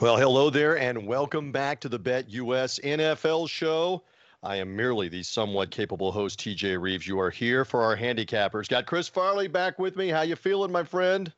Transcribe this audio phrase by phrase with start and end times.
[0.00, 4.04] Well, hello there, and welcome back to the Bet US NFL show.
[4.44, 7.04] I am merely the somewhat capable host, TJ Reeves.
[7.04, 8.68] You are here for our handicappers.
[8.68, 10.06] Got Chris Farley back with me.
[10.08, 11.32] How you feeling, my friend?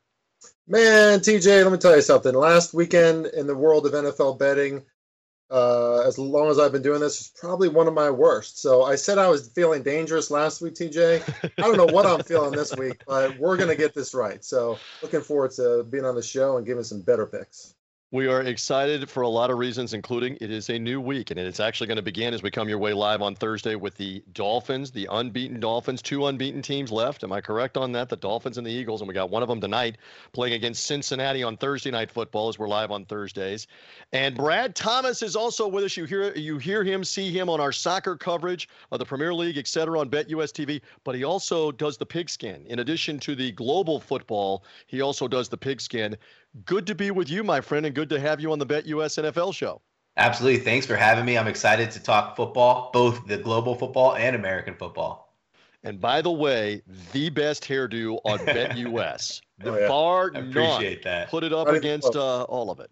[0.67, 2.35] Man, TJ, let me tell you something.
[2.35, 4.83] Last weekend in the world of NFL betting,
[5.49, 8.61] uh, as long as I've been doing this, is probably one of my worst.
[8.61, 11.51] So I said I was feeling dangerous last week, TJ.
[11.57, 14.45] I don't know what I'm feeling this week, but we're going to get this right.
[14.45, 17.73] So looking forward to being on the show and giving some better picks.
[18.13, 21.39] We are excited for a lot of reasons, including it is a new week, and
[21.39, 24.21] it's actually going to begin as we come your way live on Thursday with the
[24.33, 27.23] Dolphins, the unbeaten Dolphins, two unbeaten teams left.
[27.23, 28.09] Am I correct on that?
[28.09, 29.97] The Dolphins and the Eagles, and we got one of them tonight
[30.33, 33.67] playing against Cincinnati on Thursday night football as we're live on Thursdays.
[34.11, 35.95] And Brad Thomas is also with us.
[35.95, 39.57] You hear you hear him, see him on our soccer coverage of the Premier League,
[39.57, 40.81] et cetera, on BetUS TV.
[41.05, 42.65] But he also does the pigskin.
[42.67, 46.17] In addition to the global football, he also does the pigskin.
[46.65, 48.85] Good to be with you, my friend, and good to have you on the Bet
[48.87, 49.81] US NFL show.
[50.17, 50.59] Absolutely.
[50.59, 51.37] Thanks for having me.
[51.37, 55.33] I'm excited to talk football, both the global football and American football.
[55.83, 56.81] And by the way,
[57.13, 59.41] the best hairdo on Bet US.
[59.59, 59.87] The oh, yeah.
[59.87, 61.13] bar appreciate none.
[61.13, 61.29] that.
[61.29, 62.91] Put it up against uh, all of it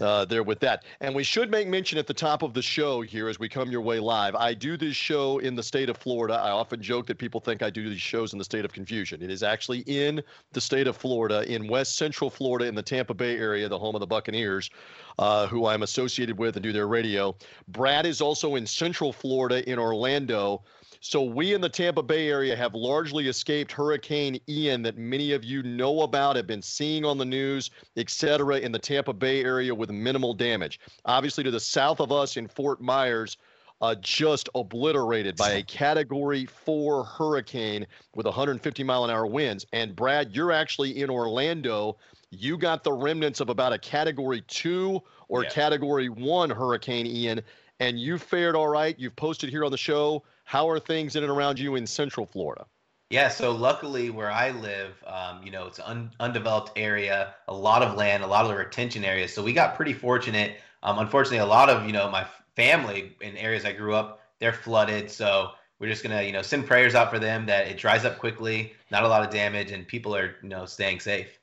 [0.00, 0.84] uh, there with that.
[1.00, 3.70] And we should make mention at the top of the show here as we come
[3.70, 4.34] your way live.
[4.34, 6.34] I do this show in the state of Florida.
[6.34, 9.22] I often joke that people think I do these shows in the state of confusion.
[9.22, 10.22] It is actually in
[10.52, 13.94] the state of Florida, in West Central Florida, in the Tampa Bay area, the home
[13.94, 14.70] of the Buccaneers,
[15.18, 17.36] uh, who I'm associated with and do their radio.
[17.68, 20.62] Brad is also in Central Florida, in Orlando.
[21.06, 25.44] So we in the Tampa Bay area have largely escaped Hurricane Ian that many of
[25.44, 29.44] you know about, have been seeing on the news, et cetera, in the Tampa Bay
[29.44, 30.80] area with minimal damage.
[31.04, 33.36] Obviously, to the south of us in Fort Myers,
[33.82, 39.66] uh, just obliterated by a Category 4 hurricane with 150 mile an hour winds.
[39.74, 41.98] And Brad, you're actually in Orlando.
[42.30, 45.50] You got the remnants of about a Category 2 or yeah.
[45.50, 47.42] Category 1 Hurricane Ian,
[47.78, 48.98] and you fared all right.
[48.98, 52.26] You've posted here on the show how are things in and around you in Central
[52.26, 52.66] Florida?
[53.10, 57.54] Yeah, so luckily where I live, um, you know, it's an un- undeveloped area, a
[57.54, 59.32] lot of land, a lot of the retention areas.
[59.32, 60.56] So we got pretty fortunate.
[60.82, 64.52] Um, unfortunately, a lot of you know my family in areas I grew up, they're
[64.52, 65.10] flooded.
[65.10, 68.18] So we're just gonna you know send prayers out for them that it dries up
[68.18, 71.38] quickly, not a lot of damage, and people are you know staying safe.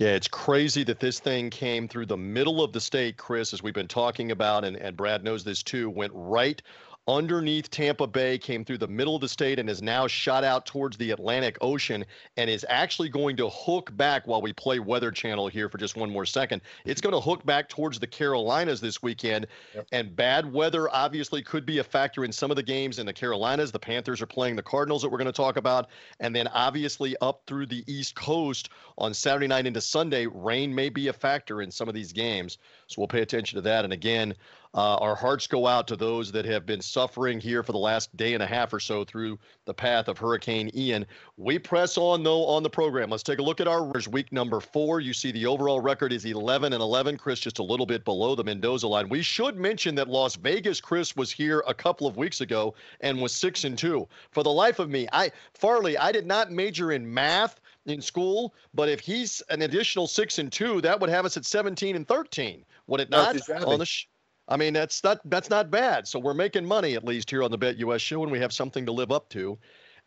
[0.00, 3.62] Yeah, it's crazy that this thing came through the middle of the state, Chris, as
[3.62, 6.62] we've been talking about, and, and Brad knows this too, went right
[7.08, 10.66] underneath Tampa Bay, came through the middle of the state, and is now shot out
[10.66, 12.04] towards the Atlantic Ocean
[12.36, 15.96] and is actually going to hook back while we play Weather Channel here for just
[15.96, 16.62] one more second.
[16.84, 19.46] It's going to hook back towards the Carolinas this weekend.
[19.74, 19.86] Yep.
[19.92, 23.12] And bad weather obviously could be a factor in some of the games in the
[23.12, 23.72] Carolinas.
[23.72, 25.88] The Panthers are playing the Cardinals that we're going to talk about.
[26.20, 30.88] And then obviously up through the East Coast on Saturday night into Sunday, rain may
[30.88, 32.58] be a factor in some of these games.
[32.92, 33.84] So we'll pay attention to that.
[33.84, 34.34] And again,
[34.74, 38.16] uh, our hearts go out to those that have been suffering here for the last
[38.16, 41.04] day and a half or so through the path of Hurricane Ian.
[41.36, 43.10] We press on, though, on the program.
[43.10, 45.00] Let's take a look at our week number four.
[45.00, 47.18] You see the overall record is 11 and 11.
[47.18, 49.10] Chris just a little bit below the Mendoza line.
[49.10, 53.20] We should mention that Las Vegas Chris was here a couple of weeks ago and
[53.20, 54.08] was six and two.
[54.30, 58.54] For the life of me, I Farley, I did not major in math in school,
[58.74, 62.06] but if he's an additional six and two, that would have us at 17 and
[62.06, 62.64] 13.
[62.86, 63.34] Would it not?
[63.66, 64.06] On the sh-
[64.48, 66.06] I mean, that's not that's not bad.
[66.06, 68.52] So we're making money at least here on the Bet US show, and we have
[68.52, 69.58] something to live up to.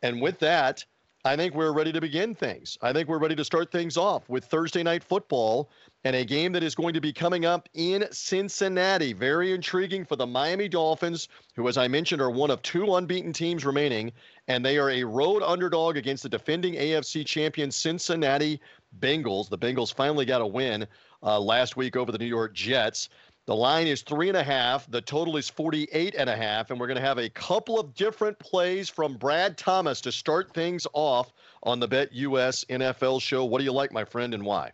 [0.02, 0.84] And with that,
[1.25, 2.78] I think we're ready to begin things.
[2.84, 5.72] I think we're ready to start things off with Thursday night football
[6.03, 9.12] and a game that is going to be coming up in Cincinnati.
[9.12, 13.34] Very intriguing for the Miami Dolphins, who, as I mentioned, are one of two unbeaten
[13.34, 14.12] teams remaining,
[14.47, 18.59] and they are a road underdog against the defending AFC champion Cincinnati
[19.00, 19.50] Bengals.
[19.50, 20.88] The Bengals finally got a win
[21.23, 23.09] uh, last week over the New York Jets.
[23.47, 24.89] The line is three and a half.
[24.89, 26.72] The total is 48 and a half.
[26.72, 30.51] And we're going to have a couple of different plays from Brad Thomas to start
[30.53, 31.31] things off
[31.62, 33.45] on the Bet US NFL show.
[33.45, 34.72] What do you like, my friend, and why?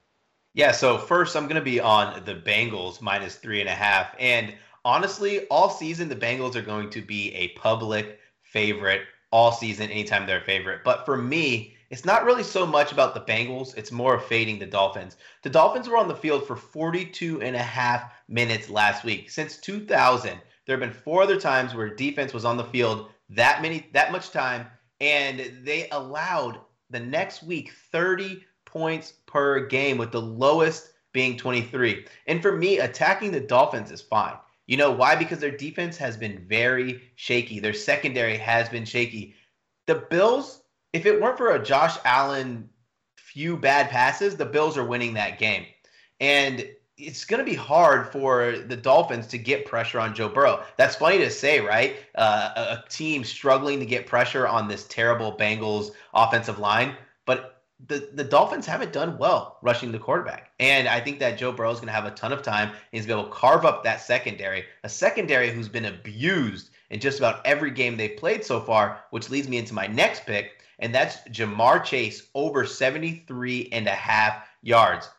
[0.53, 4.15] Yeah, so first I'm going to be on the Bengals minus three and a half.
[4.19, 4.53] And
[4.83, 10.25] honestly, all season, the Bengals are going to be a public favorite all season, anytime
[10.25, 10.81] they're a favorite.
[10.83, 14.59] But for me, it's not really so much about the Bengals, it's more of fading
[14.59, 15.17] the Dolphins.
[15.43, 19.29] The Dolphins were on the field for 42 and a half minutes last week.
[19.29, 23.61] Since 2000, there have been four other times where defense was on the field that
[23.61, 24.67] many that much time
[24.99, 32.05] and they allowed the next week 30 points per game with the lowest being 23.
[32.27, 34.35] And for me, attacking the Dolphins is fine.
[34.71, 35.17] You know why?
[35.17, 37.59] Because their defense has been very shaky.
[37.59, 39.35] Their secondary has been shaky.
[39.85, 40.61] The Bills
[40.93, 42.69] if it weren't for a Josh Allen
[43.17, 45.65] few bad passes, the Bills are winning that game.
[46.21, 50.63] And it's going to be hard for the Dolphins to get pressure on Joe Burrow.
[50.77, 51.97] That's funny to say, right?
[52.15, 56.95] Uh, a, a team struggling to get pressure on this terrible Bengals offensive line,
[57.25, 60.51] but the, the Dolphins haven't done well rushing the quarterback.
[60.59, 62.71] And I think that Joe Burrow is going to have a ton of time.
[62.91, 66.69] He's going to be able to carve up that secondary, a secondary who's been abused
[66.89, 70.25] in just about every game they've played so far, which leads me into my next
[70.25, 75.09] pick, and that's Ja'Marr Chase over 73 and a half yards.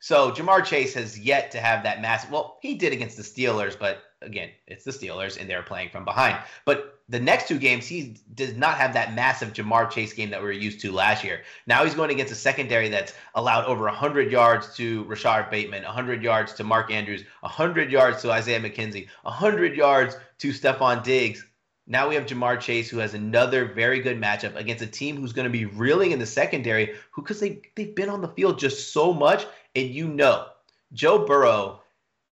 [0.00, 2.30] So Ja'Marr Chase has yet to have that massive.
[2.30, 6.04] Well, he did against the Steelers, but again, it's the Steelers and they're playing from
[6.04, 6.38] behind.
[6.64, 10.40] But the next two games, he does not have that massive Ja'Marr Chase game that
[10.40, 11.42] we were used to last year.
[11.66, 16.22] Now he's going against a secondary that's allowed over 100 yards to Rashod Bateman, 100
[16.22, 21.44] yards to Mark Andrews, 100 yards to Isaiah McKenzie, 100 yards to Stefon Diggs.
[21.86, 25.32] Now we have Ja'Marr Chase, who has another very good matchup against a team who's
[25.32, 28.58] going to be reeling in the secondary, who because they they've been on the field
[28.58, 30.48] just so much, and you know,
[30.92, 31.80] Joe Burrow.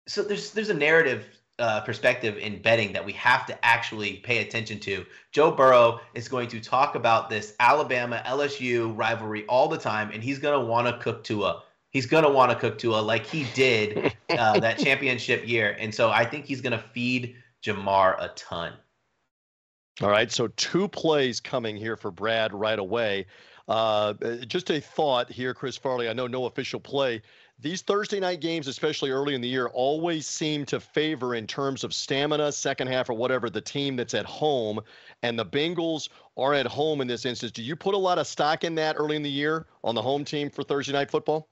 [0.09, 1.27] So there's there's a narrative
[1.59, 5.05] uh, perspective in betting that we have to actually pay attention to.
[5.33, 10.23] Joe Burrow is going to talk about this Alabama LSU rivalry all the time, and
[10.23, 11.63] he's going to want to cook Tua.
[11.91, 15.95] He's going to want to cook Tua like he did uh, that championship year, and
[15.95, 18.73] so I think he's going to feed Ja'Marr a ton.
[20.01, 23.27] All right, so two plays coming here for Brad right away.
[23.69, 24.15] Uh,
[24.47, 26.09] just a thought here, Chris Farley.
[26.09, 27.23] I know no official play.
[27.63, 31.85] These Thursday night games, especially early in the year, always seem to favor in terms
[31.85, 34.81] of stamina, second half or whatever, the team that's at home.
[35.23, 37.53] And the Bengals are at home in this instance.
[37.53, 40.03] Do you put a lot of stock in that early in the year on the
[40.03, 41.49] home team for Thursday night football?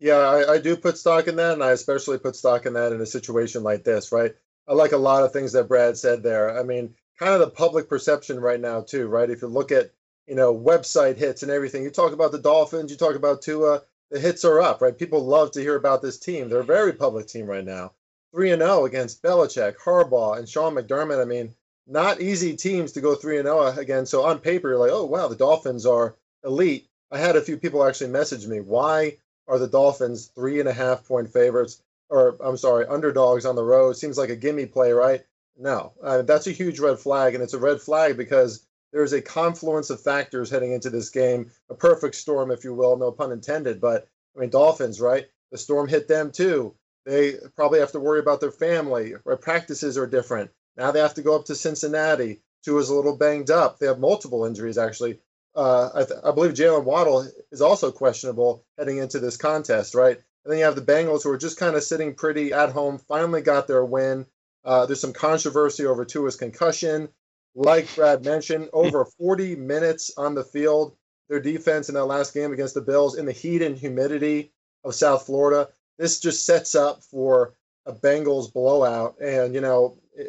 [0.00, 2.92] Yeah, I, I do put stock in that, and I especially put stock in that
[2.92, 4.34] in a situation like this, right?
[4.68, 6.58] I like a lot of things that Brad said there.
[6.58, 9.30] I mean, kind of the public perception right now too, right?
[9.30, 9.92] If you look at
[10.26, 13.80] you know website hits and everything, you talk about the Dolphins, you talk about Tua,
[14.10, 14.96] the hits are up, right?
[14.96, 16.48] People love to hear about this team.
[16.48, 17.92] They're a very public team right now,
[18.32, 21.20] three and zero oh against Belichick, Harbaugh, and Sean McDermott.
[21.20, 21.54] I mean,
[21.86, 24.06] not easy teams to go three and zero oh again.
[24.06, 26.14] So on paper, you're like, oh wow, the Dolphins are
[26.44, 26.86] elite.
[27.10, 30.72] I had a few people actually message me, why are the Dolphins three and a
[30.72, 31.82] half point favorites?
[32.10, 33.96] Or I'm sorry, underdogs on the road.
[33.96, 35.24] Seems like a gimme play, right?
[35.56, 39.20] No, uh, that's a huge red flag, and it's a red flag because there's a
[39.20, 43.32] confluence of factors heading into this game, a perfect storm, if you will, no pun
[43.32, 43.80] intended.
[43.80, 45.26] But I mean, Dolphins, right?
[45.50, 46.76] The storm hit them too.
[47.04, 49.14] They probably have to worry about their family.
[49.24, 49.40] Right?
[49.40, 50.52] Practices are different.
[50.76, 52.40] Now they have to go up to Cincinnati.
[52.64, 53.78] Tua is a little banged up.
[53.78, 55.18] They have multiple injuries, actually.
[55.56, 60.16] Uh, I, th- I believe Jaylen Waddle is also questionable heading into this contest, right?
[60.16, 62.98] And then you have the Bengals who are just kind of sitting pretty at home,
[62.98, 64.26] finally got their win.
[64.64, 67.08] Uh, there's some controversy over Tua's concussion.
[67.54, 70.96] Like Brad mentioned, over 40 minutes on the field.
[71.28, 74.52] Their defense in that last game against the Bills in the heat and humidity
[74.84, 75.68] of South Florida.
[75.98, 77.54] This just sets up for
[77.86, 79.18] a Bengals blowout.
[79.20, 80.24] And, you know, eh,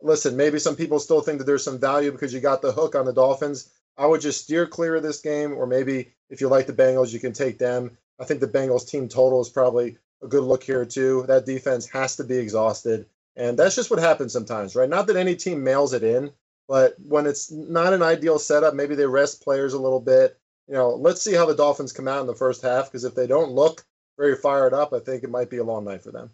[0.00, 2.94] listen, maybe some people still think that there's some value because you got the hook
[2.94, 3.70] on the Dolphins.
[3.96, 7.12] I would just steer clear of this game, or maybe if you like the Bengals,
[7.12, 7.96] you can take them.
[8.18, 11.24] I think the Bengals team total is probably a good look here, too.
[11.28, 13.06] That defense has to be exhausted.
[13.36, 14.88] And that's just what happens sometimes, right?
[14.88, 16.30] Not that any team mails it in,
[16.72, 20.38] but when it's not an ideal setup, maybe they rest players a little bit.
[20.66, 23.14] You know, let's see how the Dolphins come out in the first half because if
[23.14, 23.84] they don't look
[24.16, 26.30] very fired up, I think it might be a long night for them.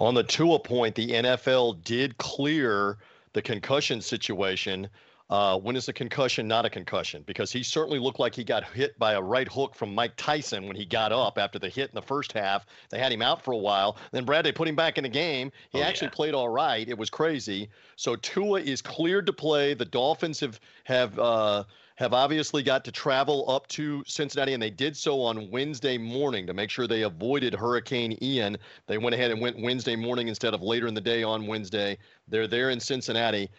[0.00, 2.98] On the Tua point, the NFL did clear
[3.34, 4.88] the concussion situation
[5.30, 7.22] uh, when is a concussion not a concussion?
[7.26, 10.66] Because he certainly looked like he got hit by a right hook from Mike Tyson
[10.66, 12.64] when he got up after the hit in the first half.
[12.88, 13.98] They had him out for a while.
[14.10, 15.52] Then Brad, they put him back in the game.
[15.70, 16.14] He oh, actually yeah.
[16.14, 16.88] played all right.
[16.88, 17.68] It was crazy.
[17.96, 19.74] So Tua is cleared to play.
[19.74, 21.64] The Dolphins have have uh,
[21.96, 26.46] have obviously got to travel up to Cincinnati, and they did so on Wednesday morning
[26.46, 28.56] to make sure they avoided Hurricane Ian.
[28.86, 31.98] They went ahead and went Wednesday morning instead of later in the day on Wednesday.
[32.28, 33.50] They're there in Cincinnati.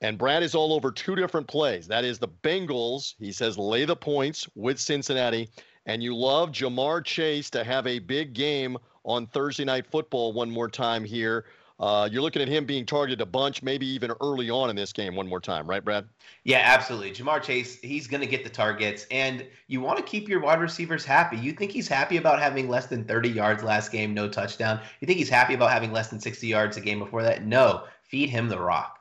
[0.00, 1.86] And Brad is all over two different plays.
[1.86, 3.14] That is the Bengals.
[3.18, 5.48] He says lay the points with Cincinnati.
[5.86, 10.50] And you love Ja'Marr Chase to have a big game on Thursday Night Football one
[10.50, 11.44] more time here.
[11.80, 14.92] Uh, you're looking at him being targeted a bunch, maybe even early on in this
[14.92, 16.06] game one more time, right, Brad?
[16.44, 17.10] Yeah, absolutely.
[17.10, 20.60] Ja'Marr Chase, he's going to get the targets, and you want to keep your wide
[20.60, 21.36] receivers happy.
[21.36, 24.80] You think he's happy about having less than 30 yards last game, no touchdown?
[25.00, 27.44] You think he's happy about having less than 60 yards a game before that?
[27.44, 27.84] No.
[28.02, 29.00] Feed him the rock.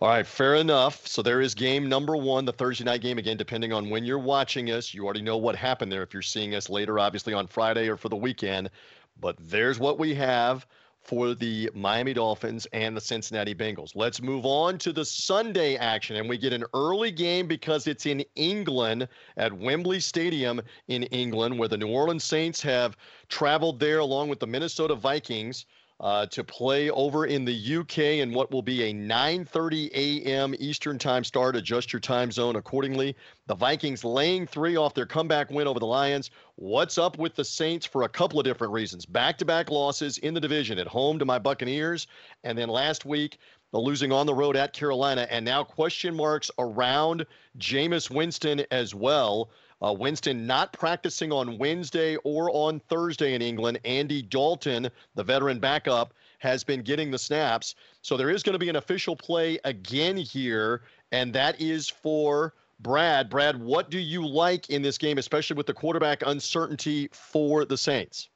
[0.00, 1.08] All right, fair enough.
[1.08, 3.18] So there is game number one, the Thursday night game.
[3.18, 6.22] Again, depending on when you're watching us, you already know what happened there if you're
[6.22, 8.70] seeing us later, obviously on Friday or for the weekend.
[9.18, 10.68] But there's what we have
[11.02, 13.96] for the Miami Dolphins and the Cincinnati Bengals.
[13.96, 18.06] Let's move on to the Sunday action, and we get an early game because it's
[18.06, 22.96] in England at Wembley Stadium in England, where the New Orleans Saints have
[23.28, 25.66] traveled there along with the Minnesota Vikings
[26.00, 30.54] uh, to play over in the UK in what will be a 9:30 a.m.
[30.58, 31.56] Eastern Time start.
[31.56, 33.16] Adjust your time zone accordingly.
[33.46, 36.30] The Vikings laying three off their comeback win over the Lions.
[36.54, 39.06] What's up with the Saints for a couple of different reasons?
[39.06, 42.06] Back-to-back losses in the division at home to my Buccaneers,
[42.44, 43.38] and then last week
[43.72, 47.26] the losing on the road at Carolina, and now question marks around
[47.58, 49.50] Jameis Winston as well.
[49.82, 53.78] Uh, Winston not practicing on Wednesday or on Thursday in England.
[53.84, 57.74] Andy Dalton, the veteran backup, has been getting the snaps.
[58.02, 60.82] So there is going to be an official play again here,
[61.12, 63.30] and that is for Brad.
[63.30, 67.76] Brad, what do you like in this game, especially with the quarterback uncertainty for the
[67.76, 68.28] Saints?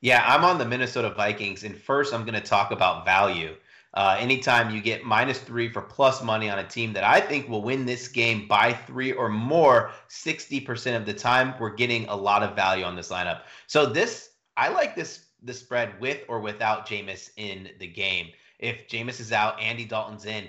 [0.00, 3.54] Yeah, I'm on the Minnesota Vikings, and first I'm going to talk about value.
[3.94, 7.48] Uh, anytime you get minus three for plus money on a team that I think
[7.48, 12.16] will win this game by three or more, 60% of the time, we're getting a
[12.16, 13.42] lot of value on this lineup.
[13.66, 18.28] So this, I like this the spread with or without Jameis in the game.
[18.58, 20.46] If Jameis is out, Andy Dalton's in.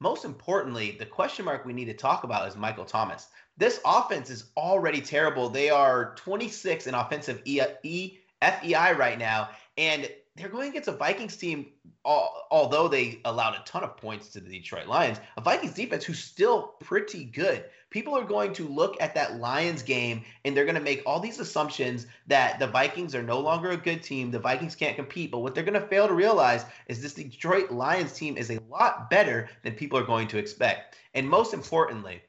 [0.00, 3.26] Most importantly, the question mark we need to talk about is Michael Thomas.
[3.56, 5.48] This offense is already terrible.
[5.48, 10.92] They are 26 in offensive e- e- FEI right now, and they're going against a
[10.92, 11.66] Vikings team,
[12.04, 16.18] although they allowed a ton of points to the Detroit Lions, a Vikings defense who's
[16.18, 17.64] still pretty good.
[17.90, 21.20] People are going to look at that Lions game and they're going to make all
[21.20, 24.30] these assumptions that the Vikings are no longer a good team.
[24.30, 25.30] The Vikings can't compete.
[25.30, 28.60] But what they're going to fail to realize is this Detroit Lions team is a
[28.68, 30.96] lot better than people are going to expect.
[31.14, 32.22] And most importantly,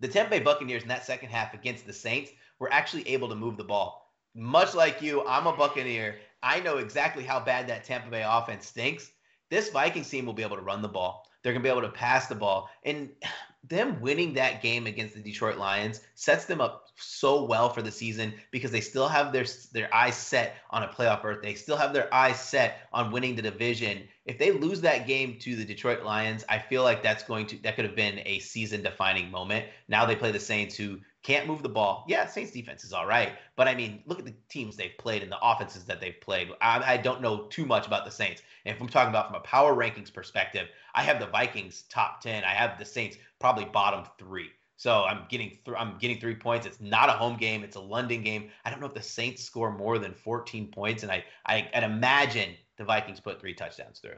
[0.00, 3.34] the Tampa Bay Buccaneers in that second half against the Saints were actually able to
[3.34, 4.14] move the ball.
[4.34, 8.66] Much like you, I'm a Buccaneer, I know exactly how bad that Tampa Bay offense
[8.66, 9.10] stinks.
[9.50, 11.26] This Vikings team will be able to run the ball.
[11.42, 12.70] They're going to be able to pass the ball.
[12.84, 13.10] And
[13.64, 17.92] them winning that game against the Detroit Lions sets them up so well for the
[17.92, 21.42] season because they still have their their eyes set on a playoff berth.
[21.42, 24.08] They still have their eyes set on winning the division.
[24.26, 27.62] If they lose that game to the Detroit Lions, I feel like that's going to
[27.62, 29.66] that could have been a season defining moment.
[29.86, 32.04] Now they play the Saints who can't move the ball.
[32.08, 35.22] Yeah, Saints defense is all right, but I mean, look at the teams they've played
[35.22, 36.50] and the offenses that they've played.
[36.60, 38.42] I, I don't know too much about the Saints.
[38.64, 42.20] And if I'm talking about from a power rankings perspective, I have the Vikings top
[42.20, 42.44] ten.
[42.44, 44.50] I have the Saints probably bottom three.
[44.76, 46.66] So I'm getting th- I'm getting three points.
[46.66, 47.62] It's not a home game.
[47.62, 48.50] It's a London game.
[48.64, 51.84] I don't know if the Saints score more than 14 points, and I I I'd
[51.84, 54.16] imagine the Vikings put three touchdowns through.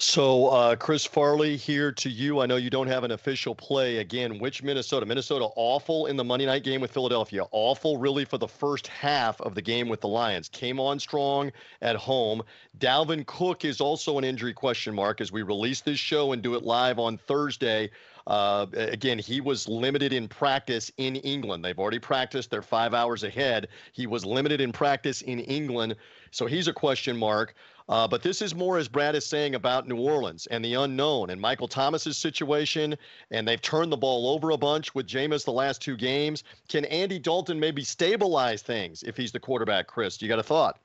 [0.00, 2.40] So, uh, Chris Farley here to you.
[2.40, 3.96] I know you don't have an official play.
[3.96, 5.04] Again, which Minnesota?
[5.04, 7.44] Minnesota awful in the Monday night game with Philadelphia.
[7.50, 10.48] Awful, really, for the first half of the game with the Lions.
[10.50, 11.50] Came on strong
[11.82, 12.42] at home.
[12.78, 16.54] Dalvin Cook is also an injury question mark as we release this show and do
[16.54, 17.90] it live on Thursday.
[18.28, 21.64] Uh, again, he was limited in practice in England.
[21.64, 22.50] They've already practiced.
[22.50, 23.68] They're five hours ahead.
[23.94, 25.96] He was limited in practice in England.
[26.30, 27.54] So he's a question mark.
[27.88, 31.30] Uh, but this is more, as Brad is saying, about New Orleans and the unknown
[31.30, 32.96] and Michael Thomas's situation.
[33.30, 36.44] And they've turned the ball over a bunch with Jameis the last two games.
[36.68, 40.20] Can Andy Dalton maybe stabilize things if he's the quarterback, Chris?
[40.20, 40.78] You got a thought?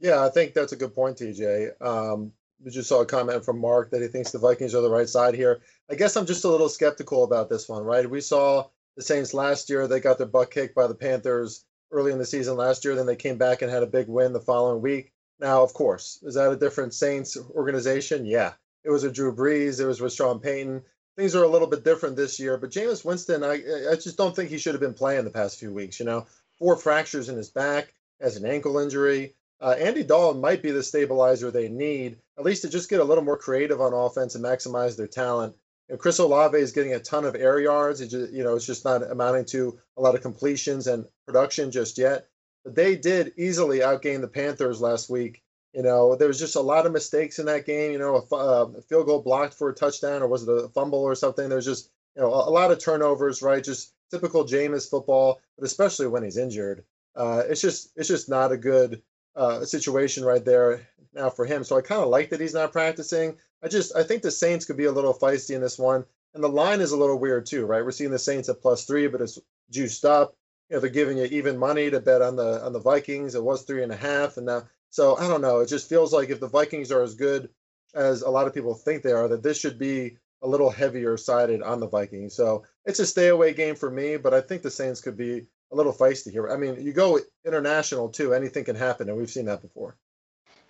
[0.00, 1.80] Yeah, I think that's a good point, TJ.
[1.80, 2.32] Um,
[2.64, 5.08] we just saw a comment from Mark that he thinks the Vikings are the right
[5.08, 5.60] side here.
[5.90, 8.08] I guess I'm just a little skeptical about this one, right?
[8.08, 12.12] We saw the Saints last year; they got their butt kicked by the Panthers early
[12.12, 12.94] in the season last year.
[12.94, 15.12] Then they came back and had a big win the following week.
[15.38, 18.24] Now, of course, is that a different Saints organization?
[18.24, 18.52] Yeah,
[18.84, 19.80] it was a Drew Brees.
[19.80, 20.82] It was with Sean Payton.
[21.16, 22.56] Things are a little bit different this year.
[22.56, 23.54] But Jameis Winston, I
[23.90, 26.00] I just don't think he should have been playing the past few weeks.
[26.00, 26.26] You know,
[26.58, 29.34] four fractures in his back, has an ankle injury.
[29.60, 33.04] Uh, Andy Dalton might be the stabilizer they need, at least to just get a
[33.04, 35.54] little more creative on offense and maximize their talent.
[35.88, 38.00] And Chris Olave is getting a ton of air yards.
[38.00, 41.70] It just, you know, it's just not amounting to a lot of completions and production
[41.70, 42.26] just yet.
[42.66, 45.42] They did easily outgain the Panthers last week.
[45.72, 47.92] You know, there was just a lot of mistakes in that game.
[47.92, 50.68] You know, a, uh, a field goal blocked for a touchdown, or was it a
[50.68, 51.48] fumble or something?
[51.48, 53.62] There's just, you know, a, a lot of turnovers, right?
[53.62, 56.84] Just typical Jameis football, but especially when he's injured.
[57.14, 59.02] Uh, it's just, it's just not a good
[59.36, 61.64] uh, situation right there now for him.
[61.64, 63.36] So I kind of like that he's not practicing.
[63.62, 66.04] I just I think the Saints could be a little feisty in this one,
[66.34, 67.84] and the line is a little weird too, right?
[67.84, 69.38] We're seeing the Saints at plus three, but it's
[69.70, 70.36] juiced up.
[70.68, 73.34] You know, they're giving you even money to bet on the on the Vikings.
[73.34, 75.60] It was three and a half, and now so I don't know.
[75.60, 77.50] It just feels like if the Vikings are as good
[77.94, 81.16] as a lot of people think they are, that this should be a little heavier
[81.16, 82.34] sided on the Vikings.
[82.34, 85.46] So it's a stay away game for me, but I think the Saints could be
[85.72, 86.48] a little feisty here.
[86.48, 89.96] I mean, you go international too, anything can happen, and we've seen that before.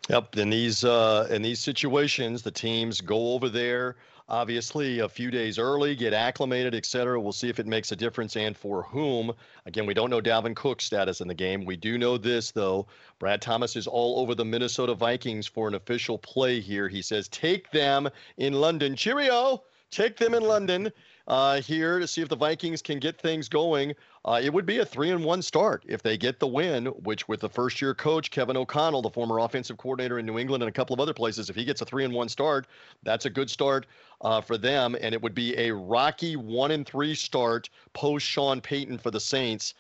[0.09, 0.37] Yep.
[0.37, 3.97] In these uh, in these situations, the teams go over there
[4.29, 7.21] obviously a few days early, get acclimated, et cetera.
[7.21, 9.33] We'll see if it makes a difference and for whom.
[9.67, 11.65] Again, we don't know Dalvin Cook's status in the game.
[11.65, 12.87] We do know this, though.
[13.19, 16.89] Brad Thomas is all over the Minnesota Vikings for an official play here.
[16.89, 18.97] He says, take them in London.
[18.97, 19.63] Cheerio!
[19.93, 20.93] Take them in London
[21.29, 23.95] uh, here to see if the Vikings can get things going.
[24.25, 27.29] Uh, it would be a three and one start if they get the win, which
[27.29, 30.69] with the first year coach Kevin O'Connell, the former offensive coordinator in New England and
[30.69, 32.67] a couple of other places, if he gets a three and one start,
[33.05, 33.87] that's a good start
[34.21, 34.97] uh, for them.
[35.01, 39.21] And it would be a rocky one and three start post Sean Payton for the
[39.21, 39.75] Saints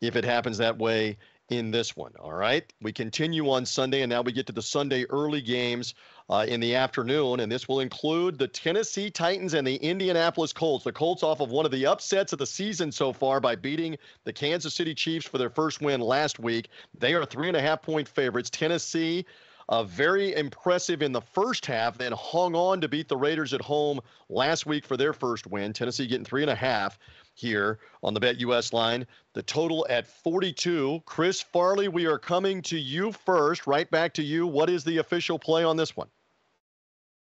[0.00, 1.16] if it happens that way
[1.48, 2.12] in this one.
[2.18, 2.64] All right.
[2.80, 5.94] We continue on Sunday, and now we get to the Sunday early games
[6.30, 10.84] uh, in the afternoon, and this will include the Tennessee Titans and the Indianapolis Colts.
[10.84, 13.98] The Colts off of one of the upsets of the season so far by beating
[14.24, 16.68] the Kansas City Chiefs for their first win last week.
[16.98, 18.50] They are three and a half point favorites.
[18.50, 19.26] Tennessee.
[19.68, 23.60] Uh, very impressive in the first half, then hung on to beat the Raiders at
[23.60, 25.72] home last week for their first win.
[25.72, 26.98] Tennessee getting three and a half
[27.34, 29.06] here on the Bet US line.
[29.34, 31.02] The total at 42.
[31.06, 33.66] Chris Farley, we are coming to you first.
[33.66, 34.46] Right back to you.
[34.46, 36.08] What is the official play on this one?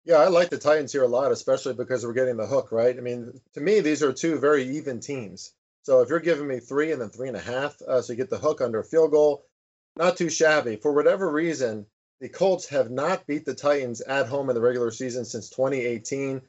[0.05, 2.97] Yeah, I like the Titans here a lot, especially because we're getting the hook, right?
[2.97, 5.53] I mean, to me, these are two very even teams.
[5.83, 8.17] So if you're giving me three and then three and a half, uh, so you
[8.17, 9.47] get the hook under a field goal,
[9.97, 10.77] not too shabby.
[10.77, 11.87] For whatever reason,
[12.21, 16.41] the Colts have not beat the Titans at home in the regular season since 2018.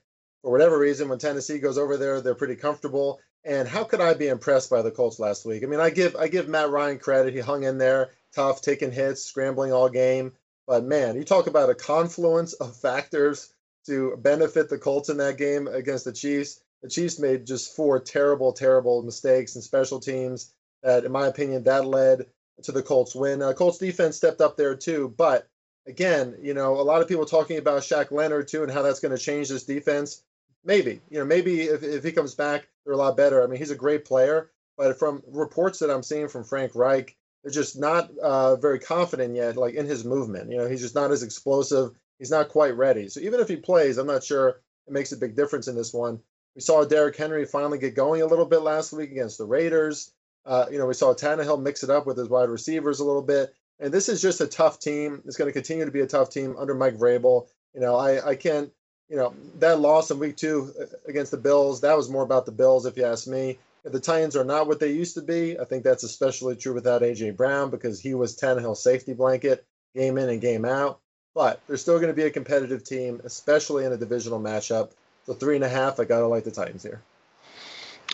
[0.41, 3.19] For whatever reason, when Tennessee goes over there, they're pretty comfortable.
[3.43, 5.63] And how could I be impressed by the Colts last week?
[5.63, 7.33] I mean, I give I give Matt Ryan credit.
[7.33, 10.33] He hung in there, tough, taking hits, scrambling all game.
[10.67, 13.53] But man, you talk about a confluence of factors
[13.87, 16.61] to benefit the Colts in that game against the Chiefs.
[16.81, 21.63] The Chiefs made just four terrible, terrible mistakes in special teams that, in my opinion,
[21.63, 22.27] that led
[22.63, 23.41] to the Colts win.
[23.41, 25.47] Uh, Colts defense stepped up there too, but
[25.87, 28.99] again, you know, a lot of people talking about Shaq Leonard too and how that's
[28.99, 30.21] going to change this defense.
[30.63, 33.41] Maybe, you know, maybe if, if he comes back, they're a lot better.
[33.41, 37.15] I mean, he's a great player, but from reports that I'm seeing from Frank Reich,
[37.43, 40.51] they're just not uh, very confident yet, like in his movement.
[40.51, 41.91] You know, he's just not as explosive.
[42.19, 43.07] He's not quite ready.
[43.07, 45.93] So even if he plays, I'm not sure it makes a big difference in this
[45.93, 46.19] one.
[46.55, 50.11] We saw Derrick Henry finally get going a little bit last week against the Raiders.
[50.45, 53.21] Uh, you know, we saw Tannehill mix it up with his wide receivers a little
[53.21, 53.53] bit.
[53.79, 55.21] And this is just a tough team.
[55.25, 57.47] It's going to continue to be a tough team under Mike Vrabel.
[57.73, 58.71] You know, I, I can't
[59.09, 62.45] you know, that loss in week two uh, against the Bills, that was more about
[62.45, 63.57] the Bills, if you ask me.
[63.85, 66.73] If the Titans are not what they used to be, I think that's especially true
[66.73, 67.31] without A.J.
[67.31, 70.99] Brown because he was Tannehill's safety blanket game in and game out.
[71.33, 74.91] But they're still going to be a competitive team, especially in a divisional matchup.
[75.25, 77.01] So three and a half, I got to like the Titans here.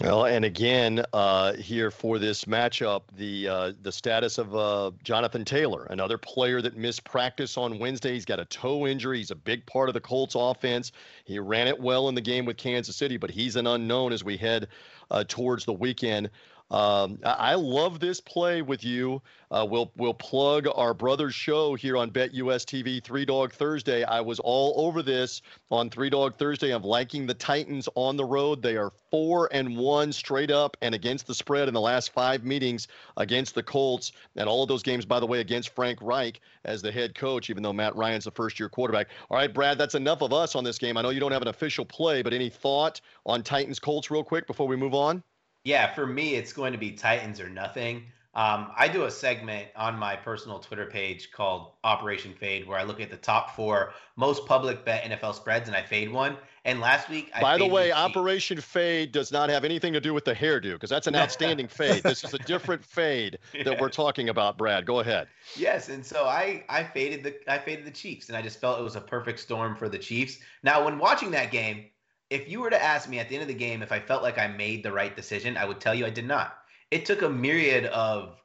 [0.01, 5.45] Well, and again, uh, here for this matchup, the uh, the status of uh, Jonathan
[5.45, 8.13] Taylor, another player that missed practice on Wednesday.
[8.13, 9.19] He's got a toe injury.
[9.19, 10.93] He's a big part of the Colts offense.
[11.25, 14.23] He ran it well in the game with Kansas City, but he's an unknown as
[14.23, 14.67] we head
[15.11, 16.31] uh, towards the weekend.
[16.71, 19.21] Um, I love this play with you.
[19.51, 24.03] Uh, we'll we'll plug our brother's show here on Bet US TV, Three Dog Thursday.
[24.03, 26.71] I was all over this on Three Dog Thursday.
[26.71, 28.63] I'm liking the Titans on the road.
[28.63, 32.43] They are four and one straight up and against the spread in the last five
[32.43, 36.41] meetings against the Colts, and all of those games, by the way, against Frank Reich
[36.65, 37.51] as the head coach.
[37.51, 39.09] Even though Matt Ryan's the first year quarterback.
[39.29, 40.97] All right, Brad, that's enough of us on this game.
[40.97, 44.23] I know you don't have an official play, but any thought on Titans Colts real
[44.23, 45.21] quick before we move on?
[45.63, 48.03] Yeah, for me, it's going to be Titans or nothing.
[48.35, 52.83] Um, I do a segment on my personal Twitter page called Operation Fade, where I
[52.83, 56.37] look at the top four most public bet NFL spreads, and I fade one.
[56.65, 60.15] And last week, I by the way, Operation Fade does not have anything to do
[60.15, 62.01] with the hairdo because that's an outstanding fade.
[62.01, 64.57] This is a different fade that we're talking about.
[64.57, 65.27] Brad, go ahead.
[65.55, 68.79] Yes, and so I I faded the I faded the Chiefs, and I just felt
[68.79, 70.39] it was a perfect storm for the Chiefs.
[70.63, 71.85] Now, when watching that game,
[72.33, 74.23] if you were to ask me at the end of the game if I felt
[74.23, 76.57] like I made the right decision, I would tell you I did not.
[76.89, 78.41] It took a myriad of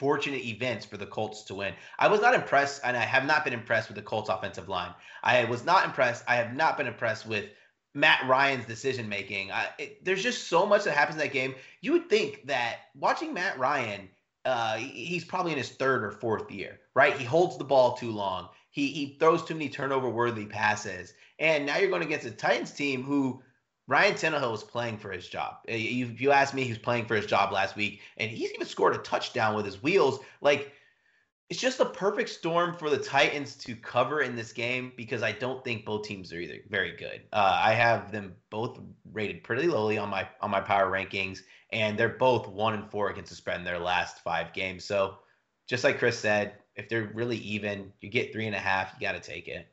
[0.00, 1.74] fortunate events for the Colts to win.
[2.00, 4.92] I was not impressed, and I have not been impressed with the Colts offensive line.
[5.22, 6.24] I was not impressed.
[6.26, 7.50] I have not been impressed with
[7.94, 9.50] Matt Ryan's decision making.
[10.02, 11.54] there's just so much that happens in that game.
[11.82, 14.08] You would think that watching Matt Ryan,
[14.44, 17.16] uh, he's probably in his third or fourth year, right?
[17.16, 18.48] He holds the ball too long.
[18.70, 21.12] He he throws too many turnover worthy passes.
[21.40, 23.42] And now you're going against a Titans team who
[23.88, 25.56] Ryan Tannehill was playing for his job.
[25.66, 28.66] If you ask me, he was playing for his job last week, and he's even
[28.66, 30.20] scored a touchdown with his wheels.
[30.40, 30.72] Like
[31.50, 35.32] it's just a perfect storm for the Titans to cover in this game because I
[35.32, 37.22] don't think both teams are either very good.
[37.32, 38.78] Uh, I have them both
[39.12, 41.40] rated pretty lowly on my on my power rankings,
[41.72, 44.84] and they're both one and four against the spread in their last five games.
[44.84, 45.18] So,
[45.66, 49.04] just like Chris said, if they're really even, you get three and a half, you
[49.04, 49.66] got to take it.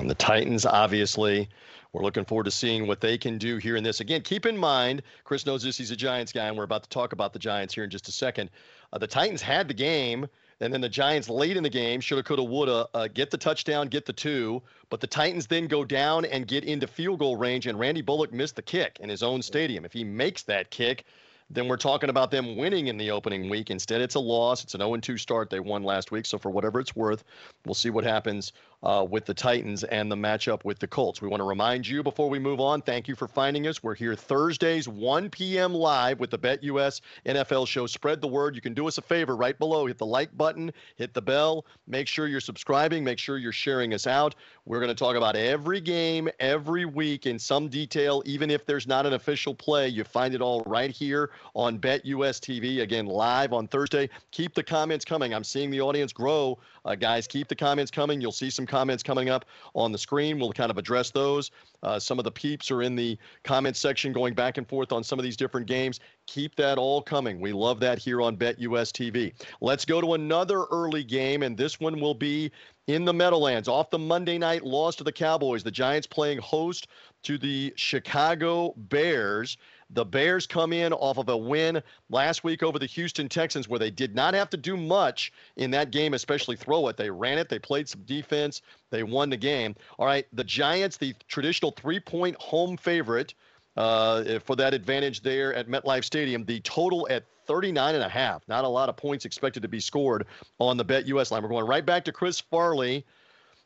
[0.00, 1.48] And the Titans, obviously,
[1.92, 4.00] we're looking forward to seeing what they can do here in this.
[4.00, 5.78] Again, keep in mind, Chris knows this.
[5.78, 8.08] He's a Giants guy, and we're about to talk about the Giants here in just
[8.08, 8.50] a second.
[8.92, 10.26] Uh, the Titans had the game,
[10.60, 13.86] and then the Giants late in the game, shoulda, coulda, woulda, uh, get the touchdown,
[13.86, 14.60] get the two.
[14.90, 18.32] But the Titans then go down and get into field goal range, and Randy Bullock
[18.32, 19.84] missed the kick in his own stadium.
[19.84, 21.04] If he makes that kick,
[21.50, 23.70] then we're talking about them winning in the opening week.
[23.70, 24.64] Instead, it's a loss.
[24.64, 25.50] It's an 0 2 start.
[25.50, 26.26] They won last week.
[26.26, 27.22] So, for whatever it's worth,
[27.66, 28.52] we'll see what happens
[28.84, 31.22] uh, with the Titans and the matchup with the Colts.
[31.22, 33.82] We want to remind you before we move on, thank you for finding us.
[33.82, 35.72] We're here Thursdays, 1 p.m.
[35.72, 37.86] live with the BetUS NFL show.
[37.86, 38.54] Spread the word.
[38.54, 39.86] You can do us a favor right below.
[39.86, 41.64] Hit the like button, hit the bell.
[41.86, 43.02] Make sure you're subscribing.
[43.02, 44.34] Make sure you're sharing us out.
[44.66, 48.86] We're going to talk about every game every week in some detail, even if there's
[48.86, 49.88] not an official play.
[49.88, 52.82] You find it all right here on BetUS TV.
[52.82, 54.10] Again, live on Thursday.
[54.30, 55.34] Keep the comments coming.
[55.34, 56.58] I'm seeing the audience grow.
[56.84, 58.20] Uh, guys, keep the comments coming.
[58.20, 60.38] You'll see some comments coming up on the screen.
[60.38, 61.50] We'll kind of address those.
[61.82, 65.02] Uh, some of the peeps are in the comment section going back and forth on
[65.02, 66.00] some of these different games.
[66.26, 67.40] Keep that all coming.
[67.40, 69.32] We love that here on BetUS TV.
[69.60, 72.50] Let's go to another early game, and this one will be
[72.86, 75.62] in the Meadowlands off the Monday night loss to the Cowboys.
[75.62, 76.88] The Giants playing host
[77.22, 79.56] to the Chicago Bears.
[79.90, 83.78] The Bears come in off of a win last week over the Houston Texans, where
[83.78, 86.96] they did not have to do much in that game, especially throw it.
[86.96, 89.74] They ran it, they played some defense, they won the game.
[89.98, 93.34] All right, the Giants, the traditional three point home favorite
[93.76, 98.46] uh, for that advantage there at MetLife Stadium, the total at 39 and a half.
[98.48, 100.26] Not a lot of points expected to be scored
[100.58, 101.42] on the Bet US line.
[101.42, 103.04] We're going right back to Chris Farley.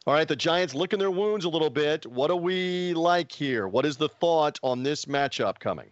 [0.06, 2.06] All right, the Giants licking their wounds a little bit.
[2.06, 3.68] What do we like here?
[3.68, 5.90] What is the thought on this matchup coming?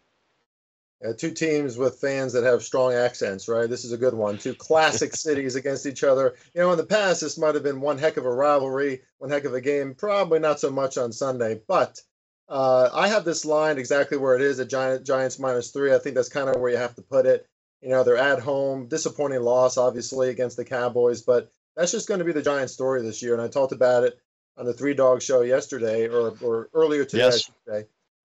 [1.03, 3.69] Yeah, two teams with fans that have strong accents, right?
[3.69, 4.39] This is a good one.
[4.39, 6.37] Two classic cities against each other.
[6.55, 9.31] You know, in the past, this might have been one heck of a rivalry, one
[9.31, 9.95] heck of a game.
[9.95, 12.01] Probably not so much on Sunday, but
[12.49, 15.93] uh, I have this line exactly where it is at Giant, Giants minus three.
[15.95, 17.47] I think that's kind of where you have to put it.
[17.83, 22.21] You know, they're at home, disappointing loss, obviously, against the Cowboys, but that's just going
[22.21, 23.35] to be the Giants story this year.
[23.35, 24.19] And I talked about it
[24.57, 27.51] on the Three Dog Show yesterday or, or earlier today, yes.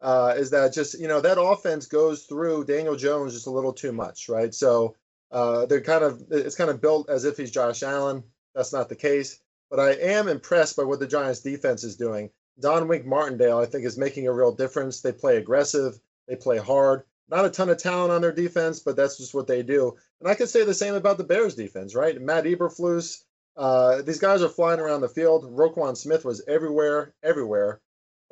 [0.02, 3.74] Uh, is that just you know that offense goes through Daniel Jones just a little
[3.74, 4.54] too much, right?
[4.54, 4.96] So
[5.32, 8.24] uh, they're kind of it's kind of built as if he's Josh Allen.
[8.56, 12.32] That's not the case, but I am impressed by what the Giants defense is doing.
[12.60, 15.02] Don Wink Martindale, I think, is making a real difference.
[15.02, 17.04] They play aggressive, they play hard.
[17.30, 19.96] Not a ton of talent on their defense, but that's just what they do.
[20.20, 22.20] And I could say the same about the Bears defense, right?
[22.20, 23.24] Matt Eberflus,
[23.56, 25.46] uh, these guys are flying around the field.
[25.56, 27.80] Roquan Smith was everywhere, everywhere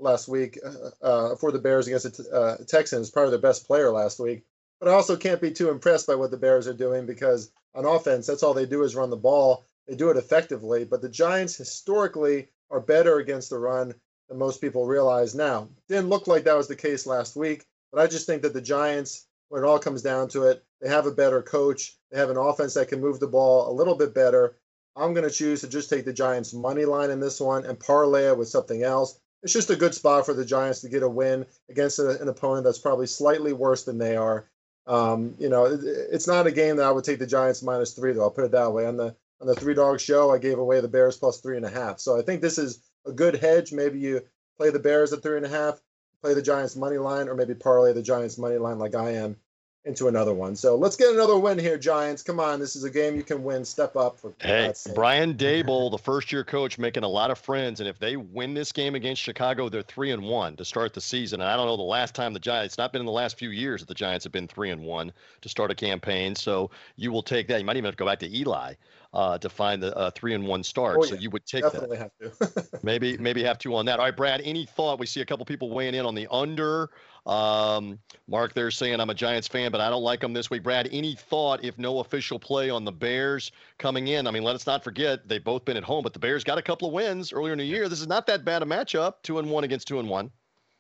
[0.02, 3.92] last week uh, uh, for the Bears against the uh, Texans, probably their best player
[3.92, 4.44] last week.
[4.80, 7.86] But I also can't be too impressed by what the Bears are doing because on
[7.86, 9.66] offense, that's all they do is run the ball.
[9.88, 13.94] They do it effectively, but the Giants historically are better against the run
[14.30, 15.68] than most people realize now.
[15.88, 18.62] Didn't look like that was the case last week, but I just think that the
[18.62, 21.96] Giants, when it all comes down to it, they have a better coach.
[22.12, 24.58] They have an offense that can move the ball a little bit better.
[24.96, 27.80] I'm going to choose to just take the Giants' money line in this one and
[27.80, 31.04] parlay it with something else it's just a good spot for the Giants to get
[31.04, 34.50] a win against a, an opponent that's probably slightly worse than they are.
[34.88, 37.94] Um, you know, it, it's not a game that I would take the Giants minus
[37.94, 38.24] three, though.
[38.24, 38.86] I'll put it that way.
[38.86, 41.66] On the on the three dog show, I gave away the Bears plus three and
[41.66, 42.00] a half.
[42.00, 43.72] So I think this is a good hedge.
[43.72, 44.22] Maybe you
[44.58, 45.80] play the Bears at three and a half,
[46.22, 49.38] play the Giants money line, or maybe parlay the Giants money line like I am
[49.86, 50.56] into another one.
[50.56, 52.22] So let's get another win here, Giants.
[52.22, 53.64] Come on, this is a game you can win.
[53.64, 57.80] Step up for Hey, Brian Daboll, the first year coach, making a lot of friends,
[57.80, 61.02] and if they win this game against Chicago, they're three and one to start the
[61.02, 61.40] season.
[61.42, 62.74] And I don't know the last time the Giants.
[62.74, 64.82] It's not been in the last few years that the Giants have been three and
[64.82, 66.36] one to start a campaign.
[66.36, 67.60] So you will take that.
[67.60, 68.74] You might even have to go back to Eli
[69.14, 70.98] uh, to find the uh, three and one start.
[71.00, 71.10] Oh, yeah.
[71.10, 72.12] So you would take Definitely that.
[72.20, 72.80] have to.
[72.84, 74.00] maybe maybe have two on that.
[74.00, 74.42] All right, Brad.
[74.44, 75.00] Any thought?
[75.00, 76.92] We see a couple people weighing in on the under.
[77.26, 80.64] Um, Mark, they're saying I'm a Giants fan, but I don't like them this week.
[80.64, 84.26] Brad, any thought if no official play on the Bears coming in?
[84.26, 86.58] I mean, let us not forget they've both been at home, but the Bears got
[86.58, 87.90] a couple of wins earlier in the year.
[87.90, 90.32] This is not that bad a matchup, two and one against two and one.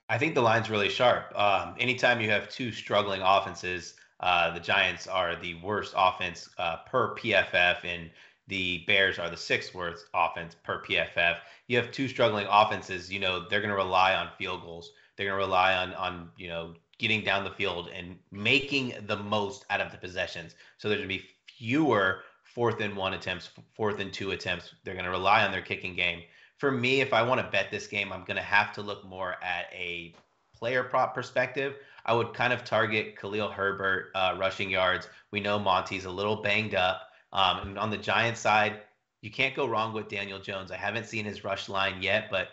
[0.07, 1.37] I think the line's really sharp.
[1.37, 6.77] Um, anytime you have two struggling offenses, uh, the Giants are the worst offense uh,
[6.85, 8.09] per PFF, and
[8.47, 11.37] the Bears are the sixth worst offense per PFF.
[11.67, 13.11] You have two struggling offenses.
[13.11, 14.91] You know they're going to rely on field goals.
[15.15, 19.15] They're going to rely on on you know getting down the field and making the
[19.15, 20.55] most out of the possessions.
[20.77, 21.25] So there's going to be
[21.57, 24.73] fewer fourth and one attempts, fourth and two attempts.
[24.83, 26.23] They're going to rely on their kicking game.
[26.57, 29.05] For me, if I want to bet this game, I'm going to have to look
[29.05, 30.13] more at a
[30.53, 31.75] player prop perspective.
[32.09, 35.07] I would kind of target Khalil Herbert uh, rushing yards.
[35.29, 37.03] We know Monty's a little banged up.
[37.31, 38.79] Um, and on the Giants side,
[39.21, 40.71] you can't go wrong with Daniel Jones.
[40.71, 42.47] I haven't seen his rush line yet, but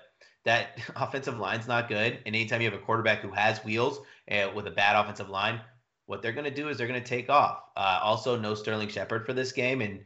[0.45, 2.19] that offensive line's not good.
[2.27, 5.59] And anytime you have a quarterback who has wheels uh, with a bad offensive line,
[6.05, 7.62] what they're going to do is they're going to take off.
[7.79, 10.05] Uh, also, no Sterling Shepard for this game, and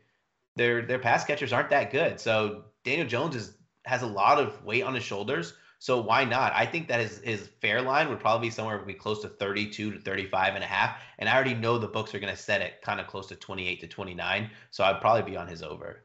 [0.55, 2.21] their their pass catchers aren't that good.
[2.21, 5.55] So Daniel Jones is has a lot of weight on his shoulders.
[5.81, 6.53] So why not?
[6.55, 9.93] I think that his, his fair line would probably be somewhere be close to 32
[9.93, 10.99] to 35 and a half.
[11.19, 13.35] And I already know the books are going to set it kind of close to
[13.35, 14.51] 28 to 29.
[14.71, 16.05] So I'd probably be on his over.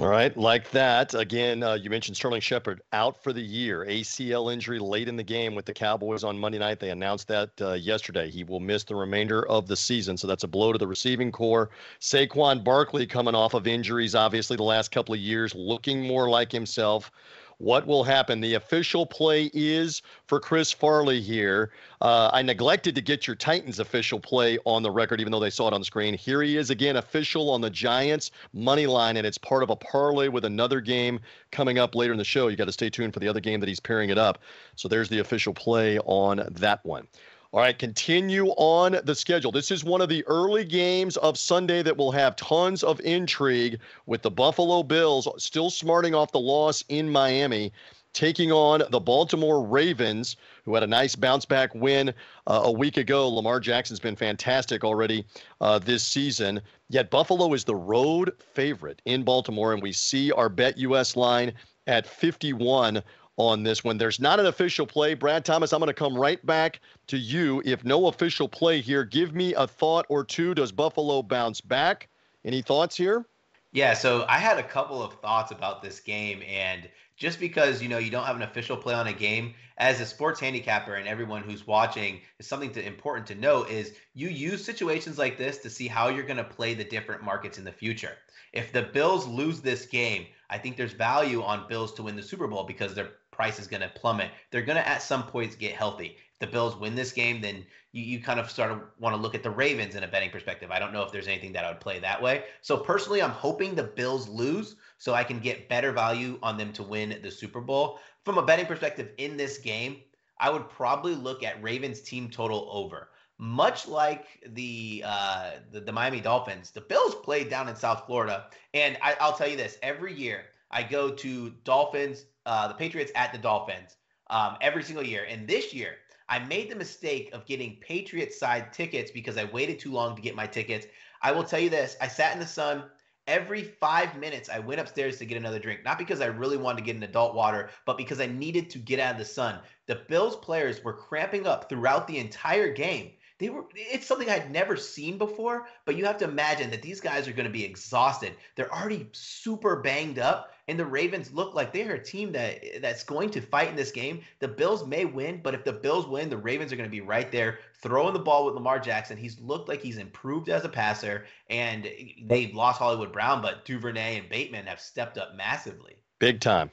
[0.00, 1.14] All right, like that.
[1.14, 3.86] Again, uh, you mentioned Sterling Shepard out for the year.
[3.86, 6.80] ACL injury late in the game with the Cowboys on Monday night.
[6.80, 8.28] They announced that uh, yesterday.
[8.28, 10.16] He will miss the remainder of the season.
[10.16, 11.70] So that's a blow to the receiving corps.
[12.00, 16.50] Saquon Barkley coming off of injuries, obviously, the last couple of years, looking more like
[16.50, 17.12] himself
[17.58, 18.40] what will happen.
[18.40, 21.72] The official play is for Chris Farley here.
[22.00, 25.50] Uh, I neglected to get your Titans official play on the record, even though they
[25.50, 26.14] saw it on the screen.
[26.14, 29.76] Here he is again, official on the Giants money line, and it's part of a
[29.76, 32.48] parlay with another game coming up later in the show.
[32.48, 34.38] You got to stay tuned for the other game that he's pairing it up.
[34.76, 37.06] So there's the official play on that one.
[37.54, 39.52] All right, continue on the schedule.
[39.52, 43.78] This is one of the early games of Sunday that will have tons of intrigue
[44.06, 47.72] with the Buffalo Bills still smarting off the loss in Miami,
[48.12, 52.12] taking on the Baltimore Ravens, who had a nice bounce back win
[52.48, 53.28] uh, a week ago.
[53.28, 55.24] Lamar Jackson's been fantastic already
[55.60, 56.60] uh, this season.
[56.88, 61.52] Yet Buffalo is the road favorite in Baltimore, and we see our Bet US line
[61.86, 63.00] at 51
[63.36, 63.98] on this one.
[63.98, 65.14] There's not an official play.
[65.14, 67.62] Brad Thomas, I'm going to come right back to you.
[67.64, 70.54] If no official play here, give me a thought or two.
[70.54, 72.08] Does Buffalo bounce back?
[72.44, 73.24] Any thoughts here?
[73.72, 77.88] Yeah, so I had a couple of thoughts about this game and just because you
[77.88, 81.08] know you don't have an official play on a game as a sports handicapper and
[81.08, 85.58] everyone who's watching is something to important to know is you use situations like this
[85.58, 88.12] to see how you're going to play the different markets in the future
[88.52, 92.22] if the bills lose this game i think there's value on bills to win the
[92.22, 95.56] super bowl because their price is going to plummet they're going to at some points
[95.56, 98.80] get healthy If the Bills win this game, then you, you kind of start to
[98.98, 100.70] want to look at the Ravens in a betting perspective.
[100.70, 102.44] I don't know if there's anything that I would play that way.
[102.60, 106.72] So personally, I'm hoping the Bills lose so I can get better value on them
[106.74, 108.00] to win the Super Bowl.
[108.24, 109.98] From a betting perspective in this game,
[110.38, 113.10] I would probably look at Ravens team total over.
[113.38, 118.46] Much like the, uh, the, the Miami Dolphins, the Bills played down in South Florida,
[118.74, 123.12] and I, will tell you this: every year I go to Dolphins, uh, the Patriots
[123.14, 123.96] at the Dolphins,
[124.30, 125.96] um, every single year, and this year
[126.28, 130.22] I made the mistake of getting Patriot side tickets because I waited too long to
[130.22, 130.86] get my tickets.
[131.20, 132.84] I will tell you this I sat in the sun.
[133.26, 136.78] Every five minutes, I went upstairs to get another drink, not because I really wanted
[136.78, 139.60] to get an adult water, but because I needed to get out of the sun.
[139.86, 143.12] The Bills players were cramping up throughout the entire game.
[143.38, 147.00] They were it's something I'd never seen before, but you have to imagine that these
[147.00, 148.34] guys are going to be exhausted.
[148.56, 152.80] They're already super banged up and the Ravens look like they are a team that
[152.80, 154.22] that's going to fight in this game.
[154.38, 157.00] The Bills may win, but if the Bills win, the Ravens are going to be
[157.00, 159.16] right there throwing the ball with Lamar Jackson.
[159.16, 161.84] He's looked like he's improved as a passer and
[162.24, 165.96] they lost Hollywood Brown, but Duvernay and Bateman have stepped up massively.
[166.18, 166.70] Big time.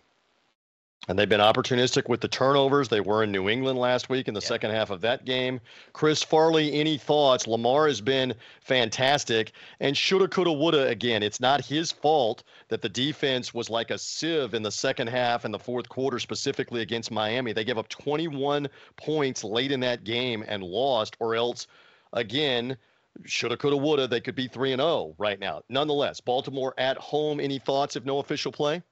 [1.08, 2.88] And they've been opportunistic with the turnovers.
[2.88, 5.60] They were in New England last week in the second half of that game.
[5.94, 7.48] Chris Farley, any thoughts?
[7.48, 11.24] Lamar has been fantastic and shoulda, coulda, woulda again.
[11.24, 15.44] It's not his fault that the defense was like a sieve in the second half
[15.44, 17.52] and the fourth quarter, specifically against Miami.
[17.52, 21.66] They gave up 21 points late in that game and lost, or else,
[22.14, 22.78] again,
[23.26, 25.64] shoulda, coulda, woulda, they could be 3 and 0 right now.
[25.68, 27.40] Nonetheless, Baltimore at home.
[27.40, 28.84] Any thoughts if no official play?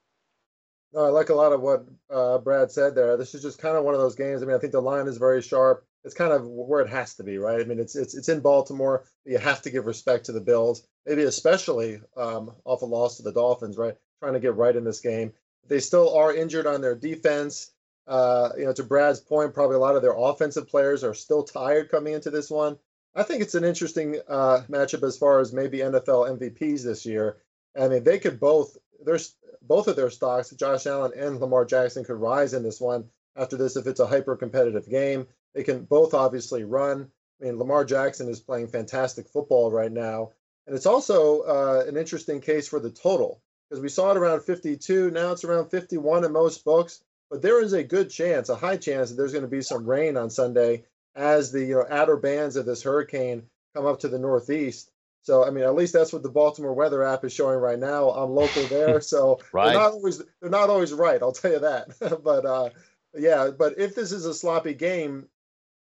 [0.93, 3.15] No, I like a lot of what uh, Brad said there.
[3.15, 4.41] This is just kind of one of those games.
[4.41, 5.86] I mean, I think the line is very sharp.
[6.04, 7.60] It's kind of where it has to be, right?
[7.60, 9.04] I mean, it's it's it's in Baltimore.
[9.25, 13.23] you have to give respect to the Bills, maybe especially um, off a loss to
[13.23, 13.95] the Dolphins, right?
[14.19, 15.34] Trying to get right in this game.
[15.67, 17.71] They still are injured on their defense.
[18.08, 21.43] Uh, you know, to Brad's point, probably a lot of their offensive players are still
[21.43, 22.80] tired coming into this one.
[23.13, 27.38] I think it's an interesting uh, matchup as far as maybe NFL MVPs this year.
[27.80, 28.78] I mean, they could both.
[29.03, 33.05] There's both of their stocks, Josh Allen and Lamar Jackson, could rise in this one
[33.35, 35.27] after this if it's a hyper competitive game.
[35.53, 37.09] They can both obviously run.
[37.41, 40.31] I mean, Lamar Jackson is playing fantastic football right now.
[40.67, 44.41] And it's also uh, an interesting case for the total because we saw it around
[44.41, 45.12] 52.
[45.12, 47.01] Now it's around 51 in most books.
[47.29, 49.85] But there is a good chance, a high chance, that there's going to be some
[49.85, 50.83] rain on Sunday
[51.15, 53.43] as the you know outer bands of this hurricane
[53.75, 54.91] come up to the northeast.
[55.21, 58.10] So I mean, at least that's what the Baltimore weather app is showing right now.
[58.10, 59.65] I'm local there, so right.
[59.65, 61.21] they're not always they're not always right.
[61.21, 61.89] I'll tell you that.
[62.23, 62.69] but uh,
[63.13, 65.27] yeah, but if this is a sloppy game,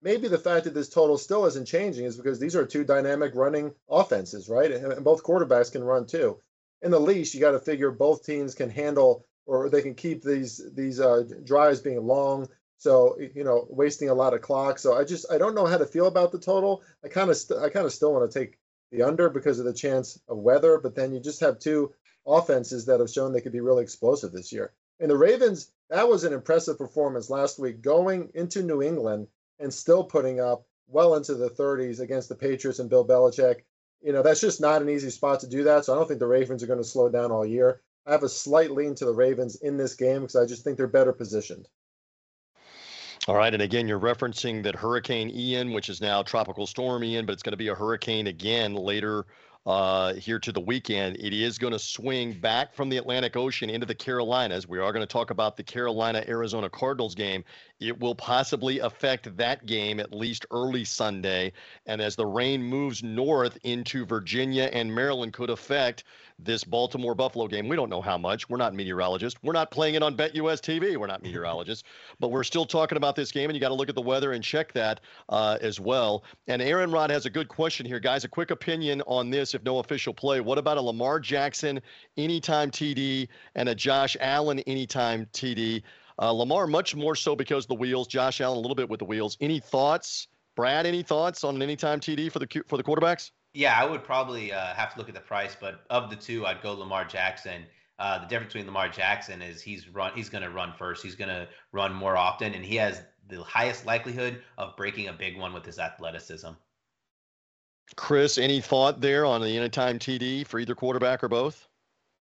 [0.01, 3.33] maybe the fact that this total still isn't changing is because these are two dynamic
[3.35, 4.71] running offenses, right?
[4.71, 6.37] And, both quarterbacks can run too.
[6.81, 10.23] In the least, you got to figure both teams can handle or they can keep
[10.23, 12.47] these these uh, drives being long.
[12.77, 14.77] So you know, wasting a lot of clock.
[14.77, 16.83] So I just I don't know how to feel about the total.
[17.03, 18.59] I kind of st- I kind of still want to take
[18.91, 20.79] the under because of the chance of weather.
[20.81, 21.93] But then you just have two
[22.25, 24.73] offenses that have shown they could be really explosive this year.
[24.99, 29.27] And the Ravens, that was an impressive performance last week, going into New England
[29.59, 33.61] and still putting up well into the 30s against the Patriots and Bill Belichick.
[34.01, 35.85] You know, that's just not an easy spot to do that.
[35.85, 37.81] So I don't think the Ravens are going to slow down all year.
[38.05, 40.77] I have a slight lean to the Ravens in this game because I just think
[40.77, 41.67] they're better positioned.
[43.27, 47.25] All right, and again, you're referencing that Hurricane Ian, which is now Tropical Storm Ian,
[47.25, 49.25] but it's going to be a hurricane again later
[49.65, 51.17] uh, here to the weekend.
[51.17, 54.65] It is going to swing back from the Atlantic Ocean into the Carolinas.
[54.65, 57.43] We are going to talk about the Carolina Arizona Cardinals game.
[57.81, 61.51] It will possibly affect that game at least early Sunday.
[61.85, 66.05] And as the rain moves north into Virginia and Maryland, could affect
[66.39, 67.67] this Baltimore Buffalo game.
[67.67, 68.49] We don't know how much.
[68.49, 69.39] We're not meteorologists.
[69.41, 70.95] We're not playing it on BetUS TV.
[70.97, 71.83] We're not meteorologists,
[72.19, 74.33] but we're still talking about this game, and you got to look at the weather
[74.33, 76.23] and check that uh, as well.
[76.47, 78.23] And Aaron Rod has a good question here, guys.
[78.23, 80.39] A quick opinion on this, if no official play.
[80.39, 81.81] What about a Lamar Jackson
[82.17, 85.81] anytime TD and a Josh Allen anytime TD?
[86.19, 88.07] Uh, Lamar much more so because of the wheels.
[88.07, 89.37] Josh Allen a little bit with the wheels.
[89.39, 90.85] Any thoughts, Brad?
[90.85, 93.31] Any thoughts on an anytime TD for the for the quarterbacks?
[93.53, 96.45] Yeah, I would probably uh, have to look at the price, but of the two,
[96.45, 97.63] I'd go Lamar Jackson.
[97.99, 101.01] Uh, the difference between Lamar Jackson is he's run he's going to run first.
[101.03, 105.13] He's going to run more often, and he has the highest likelihood of breaking a
[105.13, 106.49] big one with his athleticism.
[107.95, 111.67] Chris, any thought there on the anytime TD for either quarterback or both?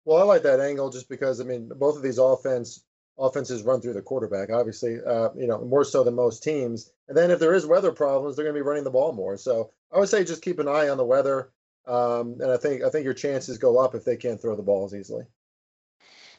[0.04, 2.84] Well, I like that angle just because I mean both of these offense
[3.18, 4.50] offenses run through the quarterback.
[4.50, 6.90] Obviously, uh, you know more so than most teams.
[7.08, 9.36] And then if there is weather problems, they're going to be running the ball more.
[9.36, 11.50] So I would say just keep an eye on the weather,
[11.86, 14.62] um, and I think I think your chances go up if they can't throw the
[14.62, 15.24] balls easily.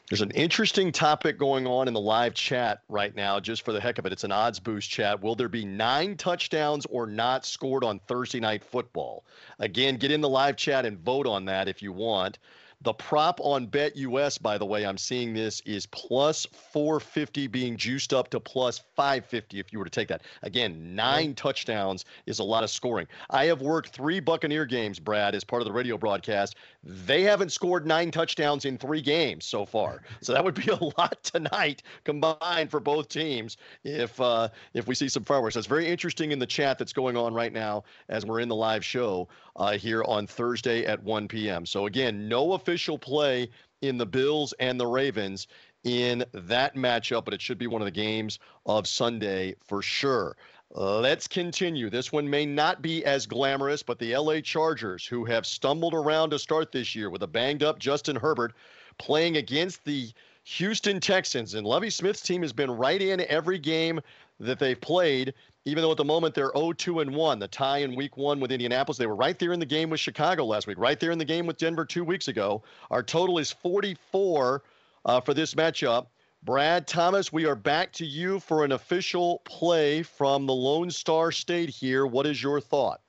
[0.08, 3.80] There's an interesting topic going on in the live chat right now, just for the
[3.80, 4.12] heck of it.
[4.12, 5.22] It's an odds boost chat.
[5.22, 9.24] Will there be nine touchdowns or not scored on Thursday night football?
[9.58, 12.38] Again, get in the live chat and vote on that if you want.
[12.82, 18.12] The prop on BetUS, by the way, I'm seeing this is plus 450 being juiced
[18.12, 20.22] up to plus 550 if you were to take that.
[20.42, 23.06] Again, nine touchdowns is a lot of scoring.
[23.30, 26.56] I have worked three Buccaneer games, Brad, as part of the radio broadcast.
[26.82, 30.02] They haven't scored nine touchdowns in three games so far.
[30.20, 34.96] So that would be a lot tonight combined for both teams if uh, if we
[34.96, 35.54] see some fireworks.
[35.54, 38.56] That's very interesting in the chat that's going on right now as we're in the
[38.56, 41.64] live show uh, here on Thursday at 1 p.m.
[41.64, 43.48] So again, no official play
[43.80, 45.48] in the Bills and the Ravens
[45.84, 50.36] in that matchup, but it should be one of the games of Sunday for sure.
[50.74, 51.90] Let's continue.
[51.90, 56.30] This one may not be as glamorous, but the LA Chargers, who have stumbled around
[56.30, 58.54] to start this year with a banged up Justin Herbert,
[58.98, 60.10] playing against the
[60.44, 61.54] Houston Texans.
[61.54, 64.00] And Lovie Smith's team has been right in every game
[64.40, 67.38] that they've played, even though at the moment they're 0-2 and 1.
[67.38, 68.98] The tie in week one with Indianapolis.
[68.98, 71.24] They were right there in the game with Chicago last week, right there in the
[71.24, 72.62] game with Denver two weeks ago.
[72.90, 74.62] Our total is 44
[75.04, 76.06] uh, for this matchup.
[76.44, 81.30] Brad Thomas, we are back to you for an official play from the Lone Star
[81.30, 82.04] State here.
[82.04, 83.00] What is your thought?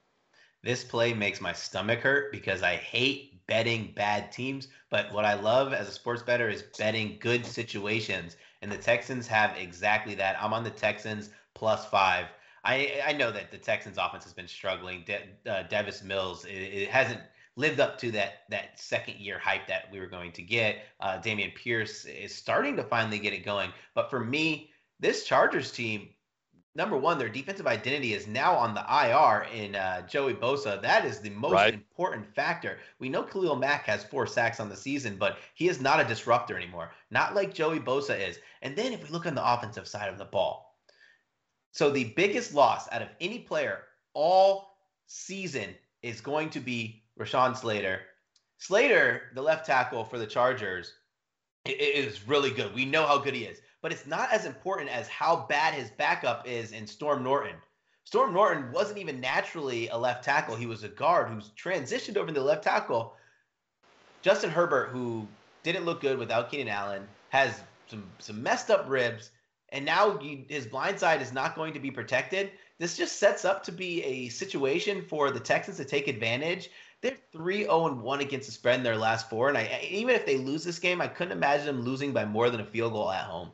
[0.61, 4.67] This play makes my stomach hurt because I hate betting bad teams.
[4.91, 8.37] But what I love as a sports bettor is betting good situations.
[8.61, 10.37] And the Texans have exactly that.
[10.41, 12.27] I'm on the Texans plus five.
[12.63, 15.03] I, I know that the Texans offense has been struggling.
[15.05, 17.19] De, uh, Davis Mills, it, it hasn't
[17.55, 20.85] lived up to that that second year hype that we were going to get.
[20.99, 23.71] Uh, Dameon Pierce is starting to finally get it going.
[23.93, 26.09] But for me, this Chargers team,
[26.75, 30.81] number one, their defensive identity is now on the IR in uh, Joey Bosa.
[30.81, 31.73] That is the most right.
[31.73, 32.79] important factor.
[32.99, 36.05] We know Khalil Mack has four sacks on the season, but he is not a
[36.05, 36.91] disruptor anymore.
[37.11, 38.39] Not like Joey Bosa is.
[38.61, 40.62] And then if we look on the offensive side of the ball,
[41.73, 43.79] so the biggest loss out of any player
[44.13, 48.01] all season is going to be Rashawn Slater.
[48.59, 50.93] Slater, the left tackle for the Chargers,
[51.65, 52.75] is really good.
[52.75, 55.89] We know how good he is, but it's not as important as how bad his
[55.89, 57.55] backup is in Storm Norton.
[58.03, 60.55] Storm Norton wasn't even naturally a left tackle.
[60.55, 63.15] He was a guard who's transitioned over to the left tackle.
[64.21, 65.27] Justin Herbert, who
[65.63, 69.31] didn't look good without Keenan Allen, has some some messed up ribs,
[69.73, 72.51] and now he, his blind side is not going to be protected.
[72.79, 76.69] This just sets up to be a situation for the Texans to take advantage
[77.03, 79.49] they're 3 0 1 against the spread in their last four.
[79.49, 82.49] And I, even if they lose this game, I couldn't imagine them losing by more
[82.49, 83.51] than a field goal at home.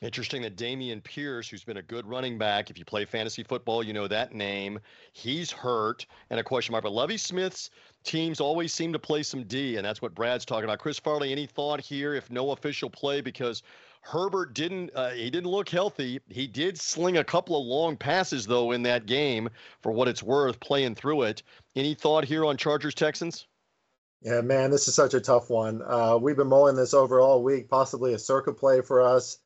[0.00, 3.82] Interesting that Dameon Pierce, who's been a good running back, if you play fantasy football,
[3.82, 4.78] you know that name.
[5.12, 6.84] He's hurt and a question mark.
[6.84, 7.70] But Lovie Smith's
[8.04, 10.78] teams always seem to play some D, and that's what Brad's talking about.
[10.78, 13.20] Chris Farley, any thought here if no official play?
[13.20, 13.62] Because
[14.08, 16.18] Herbert didn't uh, he didn't look healthy.
[16.30, 19.50] He did sling a couple of long passes though in that game
[19.82, 21.42] for what it's worth playing through it.
[21.76, 23.46] Any thought here on Chargers Texans?
[24.22, 25.82] Yeah, man, this is such a tough one.
[25.86, 29.40] Uh, we've been mulling this over all week, possibly a circuit play for us.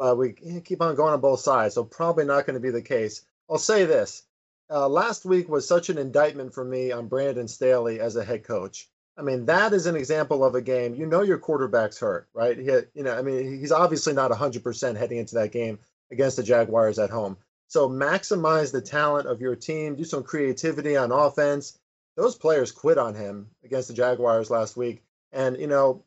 [0.00, 2.80] Uh, we keep on going on both sides, so probably not going to be the
[2.80, 3.26] case.
[3.50, 4.22] I'll say this:
[4.70, 8.44] uh, last week was such an indictment for me on Brandon Staley as a head
[8.44, 8.88] coach.
[9.18, 10.94] I mean, that is an example of a game.
[10.94, 12.58] You know, your quarterback's hurt, right?
[12.58, 15.78] He, you know, I mean, he's obviously not 100% heading into that game
[16.10, 17.36] against the Jaguars at home.
[17.68, 19.96] So maximize the talent of your team.
[19.96, 21.78] Do some creativity on offense.
[22.16, 25.02] Those players quit on him against the Jaguars last week,
[25.32, 26.02] and you know,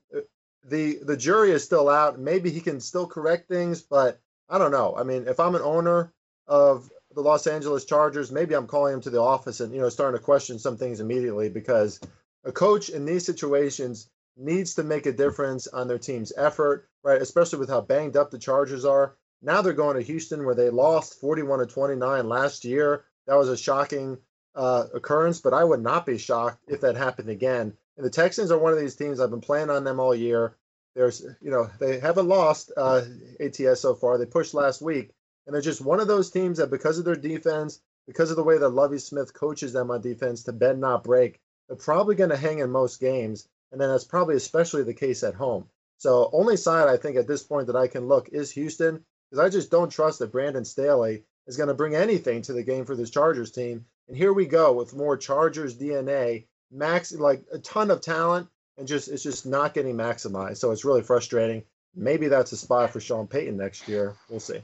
[0.64, 2.20] the the jury is still out.
[2.20, 4.96] Maybe he can still correct things, but I don't know.
[4.98, 6.12] I mean, if I'm an owner
[6.48, 9.90] of the Los Angeles Chargers, maybe I'm calling him to the office and you know
[9.90, 12.00] starting to question some things immediately because
[12.44, 17.22] a coach in these situations needs to make a difference on their team's effort, right?
[17.22, 19.16] Especially with how banged up the Chargers are.
[19.42, 23.06] Now they're going to Houston where they lost 41 to 29 last year.
[23.28, 24.18] That was a shocking
[24.56, 27.74] uh, occurrence, but I would not be shocked if that happened again.
[27.98, 30.56] And the Texans are one of these teams I've been playing on them all year.
[30.96, 33.04] There's, you know, they haven't lost uh,
[33.40, 34.18] ATS so far.
[34.18, 35.12] They pushed last week,
[35.46, 38.44] and they're just one of those teams that, because of their defense, because of the
[38.44, 41.40] way that Lovie Smith coaches them on defense to bend not break,
[41.70, 43.48] they're probably going to hang in most games.
[43.72, 45.70] And then that's probably especially the case at home.
[45.98, 49.46] So only side I think at this point that I can look is Houston because
[49.46, 52.86] I just don't trust that Brandon Staley is going to bring anything to the game
[52.86, 53.86] for this Chargers team.
[54.08, 58.48] And here we go with more Chargers DNA max like a ton of talent
[58.78, 60.58] and just it's just not getting maximized.
[60.58, 61.64] So it's really frustrating.
[61.96, 64.16] Maybe that's a spot for Sean Payton next year.
[64.30, 64.64] We'll see.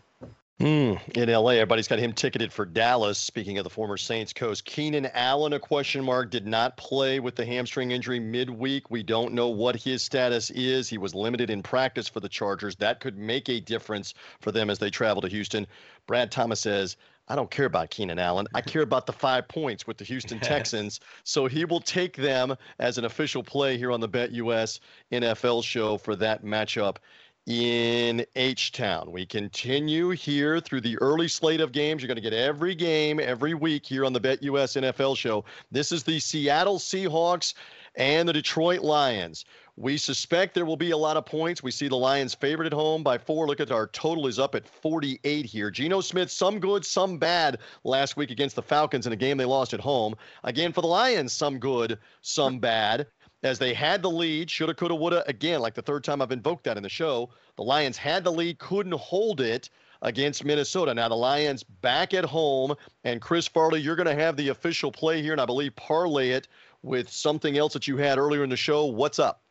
[0.59, 3.17] Mm, in LA, everybody's got him ticketed for Dallas.
[3.17, 7.35] Speaking of the former Saints coach, Keenan Allen, a question mark, did not play with
[7.35, 8.89] the hamstring injury midweek.
[8.89, 10.87] We don't know what his status is.
[10.87, 12.77] He was limited in practice for the Chargers.
[12.77, 15.67] That could make a difference for them as they travel to Houston.
[16.07, 16.95] Brad Thomas says,
[17.27, 18.47] I don't care about Keenan Allen.
[18.53, 21.01] I care about the five points with the Houston Texans.
[21.25, 24.79] so he will take them as an official play here on the BetUS
[25.11, 26.97] NFL show for that matchup
[27.45, 29.11] in H Town.
[29.11, 32.01] We continue here through the early slate of games.
[32.01, 35.45] You're going to get every game every week here on the BetUS NFL show.
[35.71, 37.53] This is the Seattle Seahawks
[37.95, 39.45] and the Detroit Lions.
[39.77, 41.61] We suspect there will be a lot of points.
[41.61, 43.45] We see the Lions favored at home by four.
[43.45, 45.69] Look at our total is up at 48 here.
[45.69, 49.45] Geno Smith, some good, some bad last week against the Falcons in a game they
[49.45, 50.15] lost at home.
[50.45, 53.07] Again, for the Lions, some good, some bad
[53.45, 55.23] as they had the lead, shoulda, coulda, woulda.
[55.27, 58.31] Again, like the third time I've invoked that in the show, the Lions had the
[58.31, 59.69] lead, couldn't hold it
[60.01, 60.93] against Minnesota.
[60.93, 62.73] Now the Lions back at home,
[63.03, 66.29] and Chris Farley, you're going to have the official play here, and I believe parlay
[66.29, 66.47] it
[66.81, 68.85] with something else that you had earlier in the show.
[68.85, 69.41] What's up?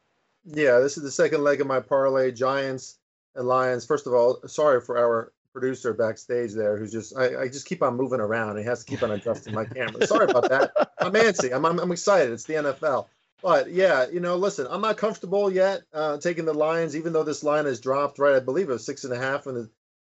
[0.44, 2.32] Yeah, this is the second leg of my parlay.
[2.32, 2.98] Giants
[3.36, 3.86] and Lions.
[3.86, 7.80] First of all, sorry for our producer backstage there who's just I, I just keep
[7.80, 8.58] on moving around.
[8.58, 10.04] He has to keep on adjusting my camera.
[10.04, 10.72] Sorry about that.
[10.98, 11.54] I'm antsy.
[11.54, 12.32] I'm, I'm, I'm excited.
[12.32, 13.06] It's the NFL.
[13.44, 17.24] But yeah, you know, listen, I'm not comfortable yet uh, taking the Lions, even though
[17.24, 18.18] this line has dropped.
[18.18, 19.68] Right, I believe it was six and a half when it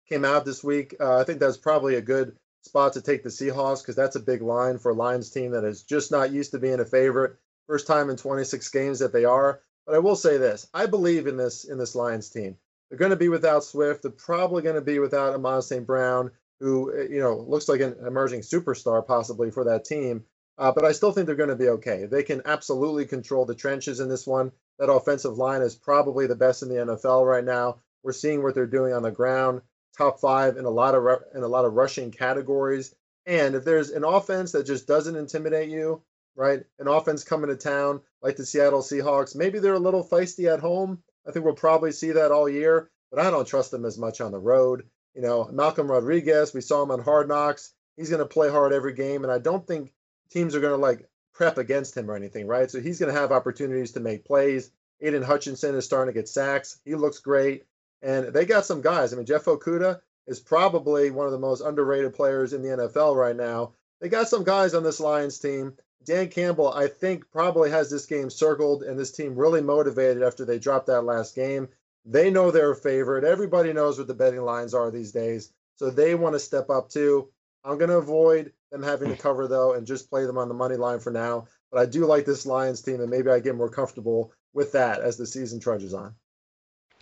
[0.09, 0.95] came out this week.
[1.01, 4.21] Uh, I think that's probably a good spot to take the Seahawks because that's a
[4.21, 7.35] big line for a Lions team that is just not used to being a favorite.
[7.67, 9.61] First time in 26 games that they are.
[9.85, 12.57] But I will say this: I believe in this in this Lions team.
[12.89, 14.03] They're going to be without Swift.
[14.03, 15.85] They're probably going to be without Amon St.
[15.85, 16.31] Brown,
[16.61, 20.25] who you know looks like an emerging superstar possibly for that team.
[20.57, 22.07] Uh, but I still think they're going to be okay.
[22.07, 24.53] They can absolutely control the trenches in this one.
[24.79, 27.79] That offensive line is probably the best in the NFL right now.
[28.03, 29.63] We're seeing what they're doing on the ground,
[29.97, 32.95] top five in a lot of in a lot of rushing categories.
[33.27, 36.03] And if there's an offense that just doesn't intimidate you,
[36.37, 36.63] right?
[36.79, 40.61] An offense coming to town like the Seattle Seahawks, maybe they're a little feisty at
[40.61, 41.03] home.
[41.27, 44.21] I think we'll probably see that all year, but I don't trust them as much
[44.21, 44.85] on the road.
[45.15, 47.73] You know, Malcolm Rodriguez, we saw him on Hard Knocks.
[47.97, 49.95] He's going to play hard every game, and I don't think
[50.31, 52.71] teams are going to like prep against him or anything, right?
[52.71, 54.71] So he's going to have opportunities to make plays.
[55.01, 56.81] Aidan Hutchinson is starting to get sacks.
[56.85, 57.65] He looks great.
[58.03, 59.13] And they got some guys.
[59.13, 63.17] I mean, Jeff Okudah is probably one of the most underrated players in the NFL
[63.17, 63.73] right now.
[64.01, 65.75] They got some guys on this Lions team.
[66.05, 70.45] Dan Campbell, I think, probably has this game circled and this team really motivated after
[70.45, 71.69] they dropped that last game.
[72.05, 73.25] They know they're a favorite.
[73.25, 75.51] Everybody knows what the betting lines are these days.
[75.77, 77.31] So they want to step up too.
[77.65, 80.55] I'm going to avoid them having to cover though and just play them on the
[80.55, 81.47] money line for now.
[81.71, 85.01] But I do like this Lions team, and maybe I get more comfortable with that
[85.01, 86.15] as the season trudges on.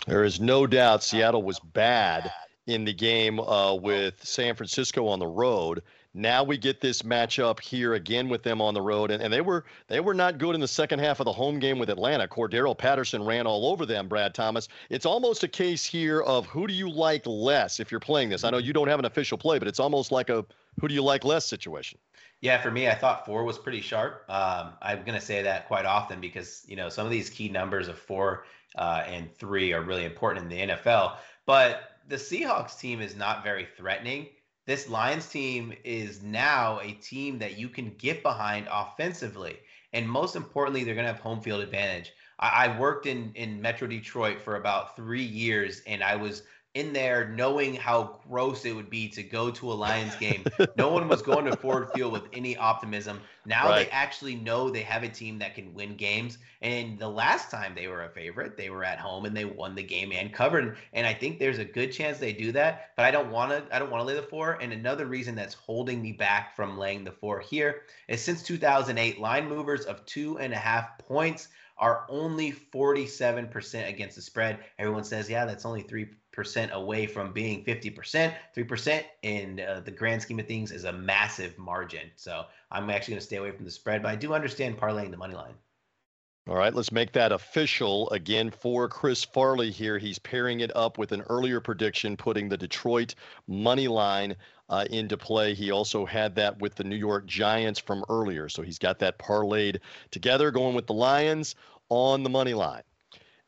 [0.06, 2.30] There is no doubt Seattle was bad
[2.66, 5.82] in the game uh, with San Francisco on the road.
[6.14, 9.40] Now we get this matchup here again with them on the road, and, and they
[9.40, 12.28] were they were not good in the second half of the home game with Atlanta.
[12.28, 14.08] Cordarrelle Patterson ran all over them.
[14.08, 14.68] Brad Thomas.
[14.90, 18.44] It's almost a case here of who do you like less if you're playing this.
[18.44, 20.44] I know you don't have an official play, but it's almost like a
[20.80, 21.98] who do you like less situation.
[22.40, 24.24] Yeah, for me, I thought four was pretty sharp.
[24.28, 27.48] Um, I'm going to say that quite often because you know some of these key
[27.48, 28.44] numbers of four
[28.76, 31.16] uh, and three are really important in the NFL.
[31.46, 34.26] But the Seahawks team is not very threatening
[34.64, 39.58] this Lions team is now a team that you can get behind offensively.
[39.92, 42.12] And most importantly, they're going to have home field advantage.
[42.38, 46.44] I, I worked in, in Metro Detroit for about three years, and I was
[46.74, 50.42] in there knowing how gross it would be to go to a Lions game.
[50.76, 53.20] no one was going to Ford Field with any optimism.
[53.44, 53.84] Now right.
[53.84, 56.38] they actually know they have a team that can win games.
[56.62, 59.74] And the last time they were a favorite, they were at home and they won
[59.74, 60.78] the game and covered.
[60.94, 62.92] And I think there's a good chance they do that.
[62.96, 63.64] But I don't want to.
[63.74, 64.58] I don't want to lay the four.
[64.62, 69.20] And another reason that's holding me back from laying the four here is since 2008,
[69.20, 74.60] line movers of two and a half points are only 47% against the spread.
[74.78, 75.82] Everyone says, yeah, that's only
[76.36, 78.34] 3% away from being 50%.
[78.56, 82.10] 3% in uh, the grand scheme of things is a massive margin.
[82.16, 85.10] So I'm actually going to stay away from the spread, but I do understand parlaying
[85.10, 85.54] the money line.
[86.48, 89.96] All right, let's make that official again for Chris Farley here.
[89.96, 93.14] He's pairing it up with an earlier prediction, putting the Detroit
[93.46, 94.34] money line
[94.68, 95.54] uh, into play.
[95.54, 98.48] He also had that with the New York Giants from earlier.
[98.48, 99.78] So he's got that parlayed
[100.10, 101.54] together, going with the Lions
[101.90, 102.82] on the money line.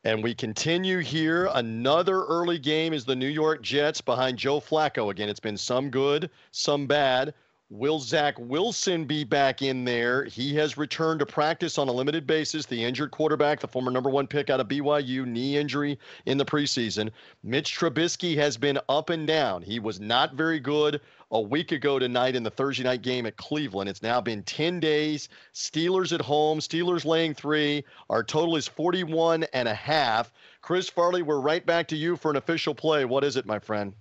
[0.04, 1.48] And we continue here.
[1.54, 5.10] Another early game is the New York Jets behind Joe Flacco.
[5.10, 7.32] Again, it's been some good, some bad.
[7.70, 10.24] Will Zach Wilson be back in there?
[10.24, 12.66] He has returned to practice on a limited basis.
[12.66, 16.44] The injured quarterback, the former number one pick out of BYU, knee injury in the
[16.44, 17.10] preseason.
[17.42, 19.62] Mitch Trubisky has been up and down.
[19.62, 21.00] He was not very good
[21.34, 23.90] a week ago tonight in the Thursday night game at Cleveland.
[23.90, 25.28] It's now been 10 days.
[25.52, 27.84] Steelers at home, Steelers laying three.
[28.08, 30.32] Our total is 41 and a half.
[30.62, 33.04] Chris Farley, we're right back to you for an official play.
[33.04, 33.94] What is it, my friend?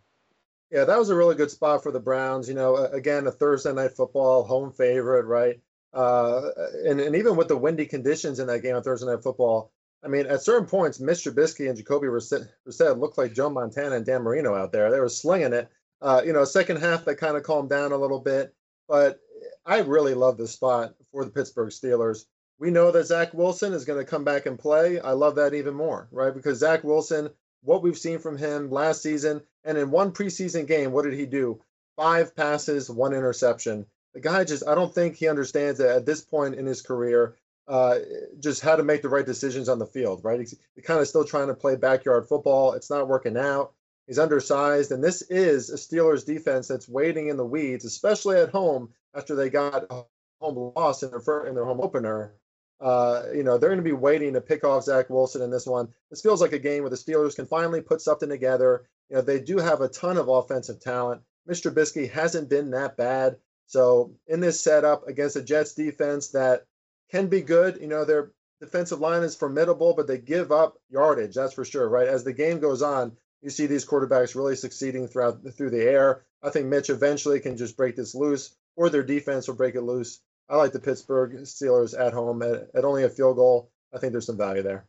[0.69, 2.47] Yeah, that was a really good spot for the Browns.
[2.47, 5.59] You know, again, a Thursday night football home favorite, right?
[5.91, 6.49] Uh,
[6.85, 9.71] and, and even with the windy conditions in that game on Thursday night football,
[10.03, 11.33] I mean, at certain points, Mr.
[11.33, 14.91] Trubisky and Jacoby Brissett looked like Joe Montana and Dan Marino out there.
[14.91, 15.71] They were slinging it.
[16.03, 18.53] Uh, you know, second half that kind of calmed down a little bit,
[18.87, 19.19] but
[19.65, 22.25] I really love this spot for the Pittsburgh Steelers.
[22.59, 24.99] We know that Zach Wilson is going to come back and play.
[24.99, 26.33] I love that even more, right?
[26.33, 27.31] Because Zach Wilson
[27.63, 29.41] what we've seen from him last season.
[29.63, 31.61] And in one preseason game, what did he do?
[31.95, 33.85] Five passes, one interception.
[34.13, 37.35] The guy just, I don't think he understands that at this point in his career,
[37.67, 37.99] uh,
[38.39, 40.39] just how to make the right decisions on the field, right?
[40.39, 42.73] He's, he's kind of still trying to play backyard football.
[42.73, 43.73] It's not working out.
[44.07, 44.91] He's undersized.
[44.91, 49.35] And this is a Steelers defense that's waiting in the weeds, especially at home after
[49.35, 50.03] they got a
[50.41, 52.33] home loss in their, in their home opener.
[52.81, 55.65] Uh, you know, they're going to be waiting to pick off Zach Wilson in this
[55.65, 55.87] one.
[56.09, 58.83] This feels like a game where the Steelers can finally put something together.
[59.09, 61.21] You know, they do have a ton of offensive talent.
[61.49, 61.71] Mr.
[61.71, 63.37] Trubisky hasn't been that bad.
[63.67, 66.65] So in this setup against a Jets defense that
[67.09, 71.35] can be good, you know, their defensive line is formidable, but they give up yardage.
[71.35, 72.07] That's for sure, right?
[72.07, 76.23] As the game goes on, you see these quarterbacks really succeeding throughout through the air.
[76.41, 79.81] I think Mitch eventually can just break this loose, or their defense will break it
[79.81, 80.21] loose.
[80.49, 83.69] I like the Pittsburgh Steelers at home at, at only a field goal.
[83.93, 84.85] I think there's some value there.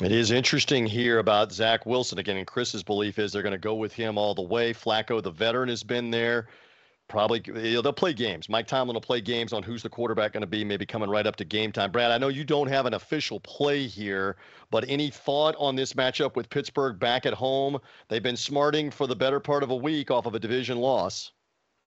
[0.00, 3.58] It is interesting here about Zach Wilson again, and Chris's belief is they're going to
[3.58, 4.72] go with him all the way.
[4.72, 6.48] Flacco, the veteran, has been there.
[7.12, 8.48] Probably they'll play games.
[8.48, 11.26] Mike Tomlin will play games on who's the quarterback going to be, maybe coming right
[11.26, 11.92] up to game time.
[11.92, 14.36] Brad, I know you don't have an official play here,
[14.70, 17.78] but any thought on this matchup with Pittsburgh back at home?
[18.08, 21.32] They've been smarting for the better part of a week off of a division loss.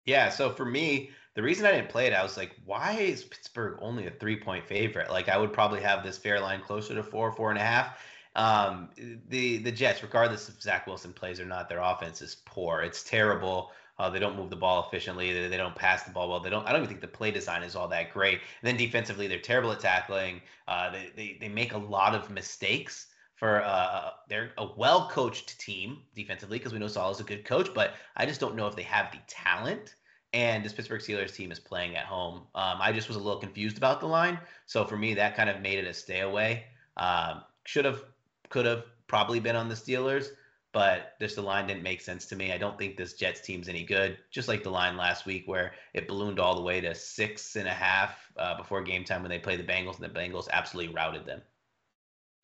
[0.05, 3.23] Yeah, so for me, the reason I didn't play it, I was like, why is
[3.23, 5.09] Pittsburgh only a three point favorite?
[5.09, 7.97] Like, I would probably have this fair line closer to four, four and a half.
[8.36, 8.89] Um,
[9.30, 12.82] the the Jets, regardless if Zach Wilson plays or not, their offense is poor.
[12.82, 13.71] It's terrible.
[13.97, 15.31] Uh, they don't move the ball efficiently.
[15.31, 16.39] They, they, don't pass the ball well.
[16.39, 16.67] They don't.
[16.67, 18.39] I don't even think the play design is all that great.
[18.61, 20.41] And then defensively, they're terrible at tackling.
[20.67, 23.07] Uh, they, they they make a lot of mistakes.
[23.35, 27.45] For uh, they're a well coached team defensively because we know Saleh is a good
[27.45, 29.95] coach, but I just don't know if they have the talent
[30.35, 32.41] and this Pittsburgh Steelers team is playing at home.
[32.55, 35.49] Um, I just was a little confused about the line, so for me that kind
[35.49, 36.65] of made it a stay away.
[36.97, 38.03] Um, should have,
[38.49, 40.29] could have, probably been on the Steelers,
[40.76, 42.51] but just the line didn't make sense to me.
[42.51, 44.17] I don't think this Jets team's any good.
[44.30, 47.65] Just like the line last week where it ballooned all the way to six and
[47.65, 50.93] a half uh, before game time when they played the Bengals, and the Bengals absolutely
[50.93, 51.41] routed them.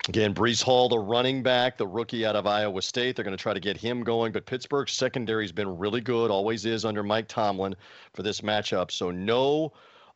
[0.08, 3.18] Again, Breece Hall, the running back, the rookie out of Iowa State.
[3.18, 4.32] They're going to try to get him going.
[4.32, 7.76] But Pittsburgh's secondary has been really good, always is under Mike Tomlin
[8.14, 8.92] for this matchup.
[8.92, 9.74] So no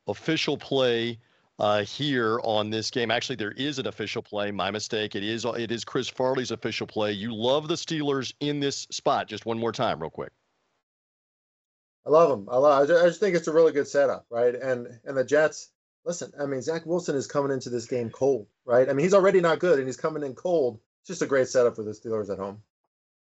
[0.07, 1.20] official play
[1.60, 3.12] uh, here on this game.
[3.12, 4.51] Actually, there is an official play.
[4.51, 5.16] My mistake.
[5.16, 7.12] It is it is Chris Farley's official play.
[7.12, 9.28] You love the Steelers in this spot.
[9.28, 10.32] Just one more time, real quick.
[12.06, 12.47] I love them.
[12.51, 12.84] I love.
[12.84, 14.53] I just think it's a really good setup, right?
[14.56, 15.70] And and the Jets.
[16.06, 18.88] Listen, I mean, Zach Wilson is coming into this game cold, right?
[18.88, 20.80] I mean, he's already not good, and he's coming in cold.
[21.01, 22.62] It's just a great setup for the Steelers at home.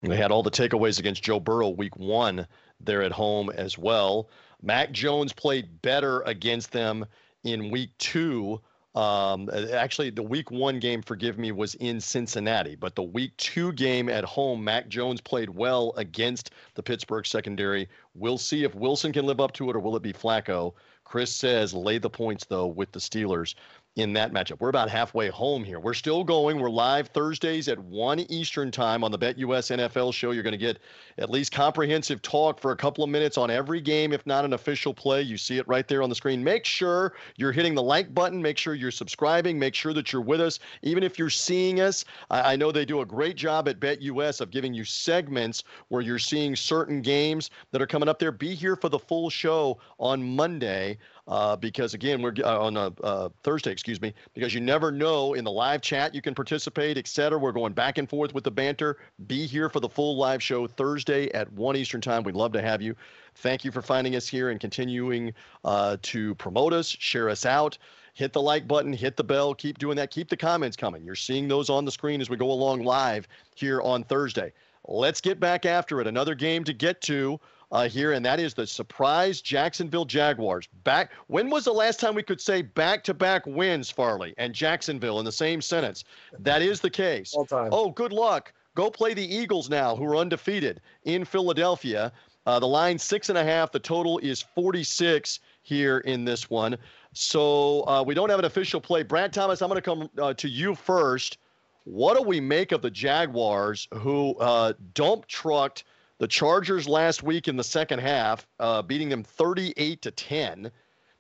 [0.03, 2.47] They had all the takeaways against Joe Burrow week one
[2.81, 4.29] there at home as well.
[4.61, 7.07] Mac Jones played better against them
[7.45, 8.61] in week two.
[8.95, 13.73] Um, actually, the week one game, forgive me, was in Cincinnati, but the week two
[13.73, 17.89] game at home, Mac Jones played well against the Pittsburgh secondary.
[18.15, 20.75] We'll see if Wilson can live up to it or will it be Flacco.
[21.03, 23.55] Chris says lay the points, though, with the Steelers
[23.97, 24.59] in that matchup.
[24.59, 25.79] We're about halfway home here.
[25.79, 26.59] We're still going.
[26.59, 30.33] We're live Thursdays at 1 Eastern Time on the BetUS NFL show.
[30.33, 30.81] You're going to get
[31.19, 34.53] at least comprehensive talk for a couple of minutes on every game, if not an
[34.53, 35.23] official play.
[35.23, 36.43] You see it right there on the screen.
[36.43, 38.43] Make sure you're hitting the like button.
[38.43, 39.61] Make sure you're subscribing.
[39.61, 40.59] Make sure that you're with us.
[40.83, 44.41] Even if you're seeing us, I, I know they do a great job at BetUS
[44.41, 48.33] of giving you segments where you're seeing certain games that are coming up there.
[48.33, 52.93] Be here for the full show on Monday uh, because again, we're uh, on a
[53.03, 56.99] uh, Thursday, excuse me, because you never know in the live chat you can participate,
[56.99, 57.39] etc.
[57.39, 58.99] We're going back and forth with the banter.
[59.27, 62.23] Be here for the full live show Thursday at one Eastern time.
[62.23, 62.95] We'd love to have you.
[63.37, 65.33] Thank you for finding us here and continuing
[65.65, 67.79] uh, to promote us, share us out
[68.15, 71.05] hit the like button, hit the bell, keep doing that, keep the comments coming.
[71.05, 74.53] You're seeing those on the screen as we go along live here on Thursday.
[74.87, 76.07] Let's get back after it.
[76.07, 77.41] Another game to get to
[77.75, 80.69] uh, here, and that is the surprise Jacksonville Jaguars.
[80.85, 81.11] Back.
[81.27, 85.33] When was the last time we could say back-to-back wins, Farley and Jacksonville in the
[85.33, 86.05] same sentence?
[86.39, 87.35] That is the case.
[87.35, 87.71] All time.
[87.73, 88.53] Oh, good luck.
[88.77, 92.13] Go play the Eagles now, who are undefeated in Philadelphia.
[92.47, 93.73] Uh, the line six and a half.
[93.73, 96.77] The total is 46 here in this one.
[97.13, 99.03] So uh, we don't have an official play.
[99.03, 101.39] Brad Thomas, I'm going to come uh, to you first.
[101.83, 105.85] What do we make of the Jaguars who uh, dump trucked
[106.19, 110.71] the Chargers last week in the second half, uh, beating them 38 to 10,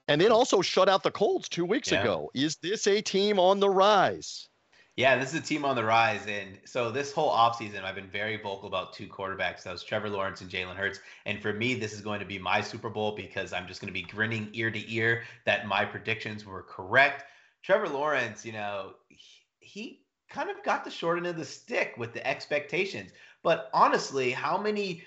[0.09, 2.01] and then also shut out the Colts two weeks yeah.
[2.01, 2.31] ago.
[2.35, 4.49] Is this a team on the rise?
[4.97, 6.25] Yeah, this is a team on the rise.
[6.29, 9.65] And so this whole offseason, I've been very vocal about two quarterbacks.
[9.65, 11.01] That was Trevor Lawrence and Jalen Hurts.
[11.27, 13.93] And for me, this is going to be my Super Bowl because I'm just going
[13.93, 17.25] to be grinning ear to ear that my predictions were correct.
[17.63, 19.19] Trevor Lawrence, you know, he,
[19.59, 23.11] he kind of got the short end of the stick with the expectations.
[23.45, 25.05] But honestly, how many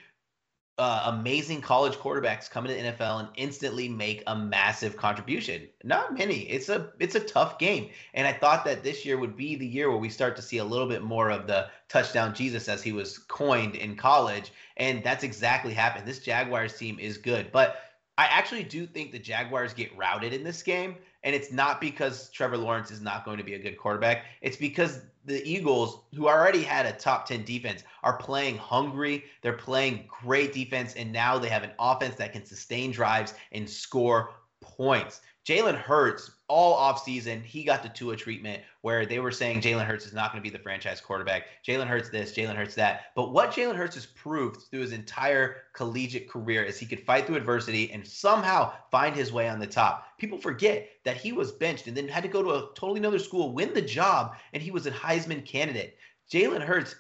[0.79, 5.67] uh, amazing college quarterbacks come into NFL and instantly make a massive contribution.
[5.83, 6.41] Not many.
[6.41, 9.65] It's a it's a tough game, and I thought that this year would be the
[9.65, 12.83] year where we start to see a little bit more of the touchdown Jesus as
[12.83, 16.05] he was coined in college, and that's exactly happened.
[16.05, 17.77] This Jaguars team is good, but
[18.19, 20.95] I actually do think the Jaguars get routed in this game,
[21.28, 24.23] and it's not because Trevor Lawrence is not going to be a good quarterback.
[24.39, 29.25] It's because the Eagles, who already had a top 10 defense, are playing hungry.
[29.41, 33.69] They're playing great defense, and now they have an offense that can sustain drives and
[33.69, 35.19] score points.
[35.45, 40.05] Jalen Hurts, all offseason, he got the Tua treatment where they were saying Jalen Hurts
[40.05, 41.47] is not going to be the franchise quarterback.
[41.61, 43.07] Jalen Hurts this, Jalen Hurts that.
[43.15, 47.27] But what Jalen Hurts has proved through his entire collegiate career is he could fight
[47.27, 50.17] through adversity and somehow find his way on the top.
[50.17, 53.19] People forget that he was benched and then had to go to a totally another
[53.19, 55.97] school, win the job, and he was a Heisman candidate.
[56.31, 56.95] Jalen Hurts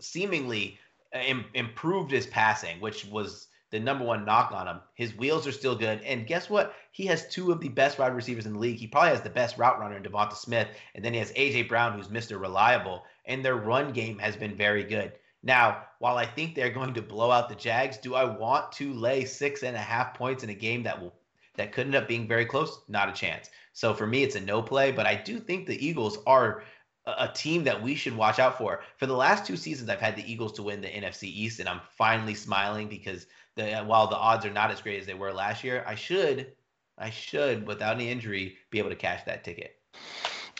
[0.00, 0.78] seemingly
[1.12, 1.18] uh,
[1.54, 4.80] improved his passing, which was the number one knock on him.
[4.94, 6.00] His wheels are still good.
[6.02, 6.74] And guess what?
[6.92, 8.78] He has two of the best wide receivers in the league.
[8.78, 10.68] He probably has the best route runner in DeVonta Smith.
[10.94, 12.40] And then he has AJ Brown, who's Mr.
[12.40, 13.04] Reliable.
[13.26, 15.12] And their run game has been very good.
[15.42, 18.94] Now, while I think they're going to blow out the Jags, do I want to
[18.94, 21.12] lay six and a half points in a game that will
[21.56, 22.80] that could end up being very close?
[22.88, 23.50] Not a chance.
[23.74, 24.90] So for me, it's a no play.
[24.90, 26.62] But I do think the Eagles are
[27.06, 28.82] a team that we should watch out for.
[28.96, 31.68] For the last two seasons, I've had the Eagles to win the NFC East, and
[31.68, 33.26] I'm finally smiling because
[33.56, 36.52] the, while the odds are not as great as they were last year, I should,
[36.98, 39.76] I should, without any injury, be able to cash that ticket.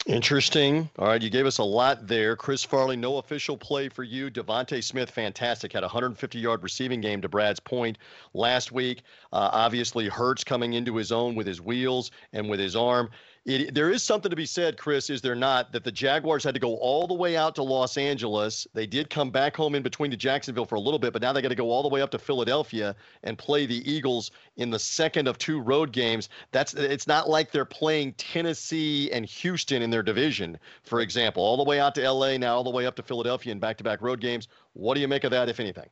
[0.06, 0.88] Interesting.
[1.00, 2.36] All right, you gave us a lot there.
[2.36, 4.30] Chris Farley, no official play for you.
[4.30, 5.72] DeVonta Smith, fantastic.
[5.72, 7.98] Had a 150-yard receiving game to Brad's point
[8.32, 9.02] last week.
[9.32, 13.10] Uh, obviously, Hurts coming into his own with his wheels and with his arm
[13.46, 16.54] it, there is something to be said, Chris, is there not, that the Jaguars had
[16.54, 18.66] to go all the way out to Los Angeles.
[18.74, 21.32] They did come back home in between to Jacksonville for a little bit, but now
[21.32, 24.70] they got to go all the way up to Philadelphia and play the Eagles in
[24.70, 26.28] the second of two road games.
[26.50, 31.56] That's it's not like they're playing Tennessee and Houston in their division, for example, all
[31.56, 34.20] the way out to LA, now all the way up to Philadelphia in back-to-back road
[34.20, 34.48] games.
[34.72, 35.88] What do you make of that, if anything?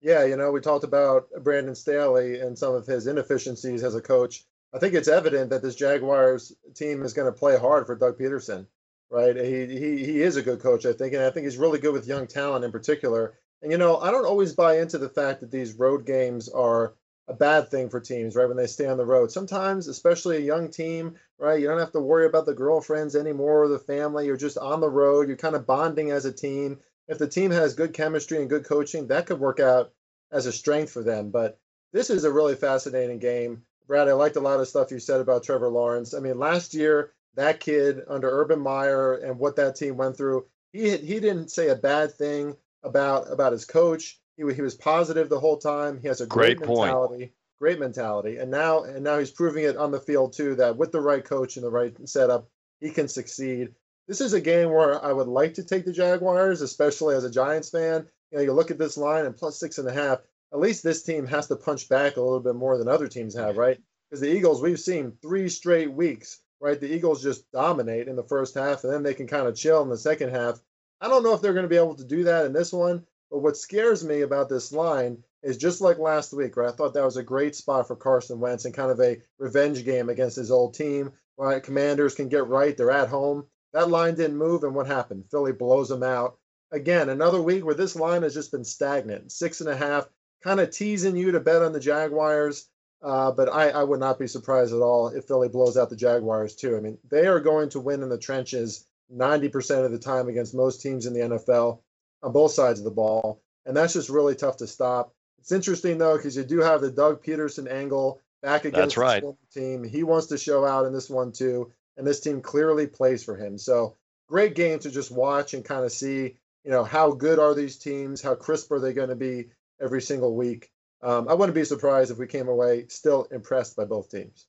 [0.00, 4.00] Yeah, you know, we talked about Brandon Staley and some of his inefficiencies as a
[4.00, 4.44] coach.
[4.74, 8.18] I think it's evident that this Jaguars team is going to play hard for Doug
[8.18, 8.66] Pederson,
[9.10, 9.36] right?
[9.36, 11.92] He, he he is a good coach, I think, and I think he's really good
[11.92, 13.34] with young talent in particular.
[13.60, 16.94] And you know, I don't always buy into the fact that these road games are
[17.28, 18.48] a bad thing for teams, right?
[18.48, 21.60] When they stay on the road, sometimes, especially a young team, right?
[21.60, 24.26] You don't have to worry about the girlfriends anymore or the family.
[24.26, 25.28] You're just on the road.
[25.28, 26.80] You're kind of bonding as a team.
[27.08, 29.92] If the team has good chemistry and good coaching, that could work out
[30.32, 31.30] as a strength for them.
[31.30, 31.58] But
[31.92, 33.62] this is a really fascinating game.
[33.92, 36.14] Brad, I liked a lot of stuff you said about Trevor Lawrence.
[36.14, 40.46] I mean, last year that kid under Urban Meyer and what that team went through,
[40.72, 44.18] he he didn't say a bad thing about about his coach.
[44.38, 45.98] He he was positive the whole time.
[46.00, 47.32] He has a great, great mentality, point.
[47.58, 50.54] great mentality, and now and now he's proving it on the field too.
[50.54, 52.48] That with the right coach and the right setup,
[52.80, 53.74] he can succeed.
[54.08, 57.30] This is a game where I would like to take the Jaguars, especially as a
[57.30, 58.06] Giants fan.
[58.30, 60.20] You know, you look at this line and plus six and a half
[60.52, 63.34] at least this team has to punch back a little bit more than other teams
[63.34, 63.78] have, right?
[64.08, 66.78] Because the Eagles, we've seen three straight weeks, right?
[66.78, 69.82] The Eagles just dominate in the first half, and then they can kind of chill
[69.82, 70.60] in the second half.
[71.00, 73.06] I don't know if they're going to be able to do that in this one,
[73.30, 76.68] but what scares me about this line is just like last week, right?
[76.68, 79.84] I thought that was a great spot for Carson Wentz and kind of a revenge
[79.84, 81.12] game against his old team.
[81.38, 81.62] Right?
[81.62, 83.46] Commanders can get right, they're at home.
[83.72, 85.24] That line didn't move, and what happened?
[85.30, 86.38] Philly blows them out.
[86.70, 89.32] Again, another week where this line has just been stagnant.
[89.32, 90.08] Six and a half,
[90.42, 92.68] kind of teasing you to bet on the Jaguars.
[93.02, 95.96] Uh, but I, I would not be surprised at all if Philly blows out the
[95.96, 96.76] Jaguars too.
[96.76, 100.54] I mean, they are going to win in the trenches 90% of the time against
[100.54, 101.80] most teams in the NFL
[102.22, 103.42] on both sides of the ball.
[103.66, 105.12] And that's just really tough to stop.
[105.40, 109.22] It's interesting though, because you do have the Doug Pederson angle back against that's right.
[109.22, 109.82] the team.
[109.82, 111.72] He wants to show out in this one too.
[111.96, 113.58] And this team clearly plays for him.
[113.58, 113.96] So
[114.28, 117.76] great game to just watch and kind of see, you know, how good are these
[117.76, 118.22] teams?
[118.22, 119.48] How crisp are they going to be?
[119.82, 120.70] Every single week.
[121.02, 124.46] Um, I wouldn't be surprised if we came away still impressed by both teams.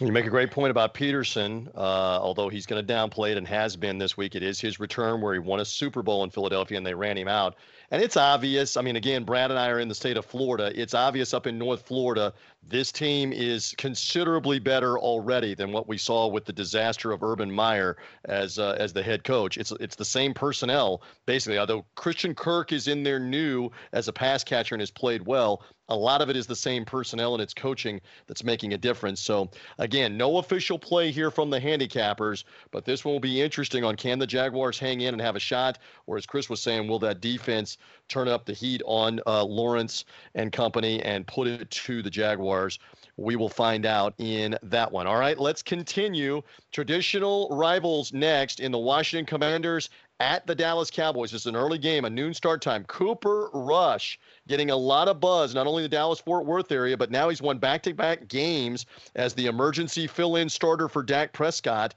[0.00, 3.48] You make a great point about Pederson, Uh, although he's going to downplay it and
[3.48, 6.30] has been this week, it is his return where he won a Super Bowl in
[6.30, 7.56] Philadelphia and they ran him out.
[7.90, 8.76] And it's obvious.
[8.76, 10.72] I mean, again, Brad and I are in the state of Florida.
[10.74, 12.32] It's obvious up in North Florida,
[12.68, 17.50] this team is considerably better already than what we saw with the disaster of Urban
[17.50, 19.56] Meyer as uh, as the head coach.
[19.56, 21.58] It's it's the same personnel basically.
[21.58, 25.62] Although Christian Kirk is in there new as a pass catcher and has played well,
[25.88, 29.20] a lot of it is the same personnel and its coaching that's making a difference.
[29.20, 33.84] So again, no official play here from the handicappers, but this one will be interesting
[33.84, 36.88] on can the Jaguars hang in and have a shot, or as Chris was saying,
[36.88, 37.75] will that defense
[38.08, 40.04] turn up the heat on uh, Lawrence
[40.34, 42.78] and company and put it to the Jaguars.
[43.16, 45.06] We will find out in that one.
[45.06, 46.42] All right, let's continue.
[46.72, 49.88] Traditional rivals next in the Washington Commanders
[50.20, 51.34] at the Dallas Cowboys.
[51.34, 52.84] It's an early game, a noon start time.
[52.84, 54.18] Cooper Rush
[54.48, 57.42] getting a lot of buzz, not only the Dallas Fort Worth area, but now he's
[57.42, 61.94] won back to back games as the emergency fill in starter for Dak Prescott.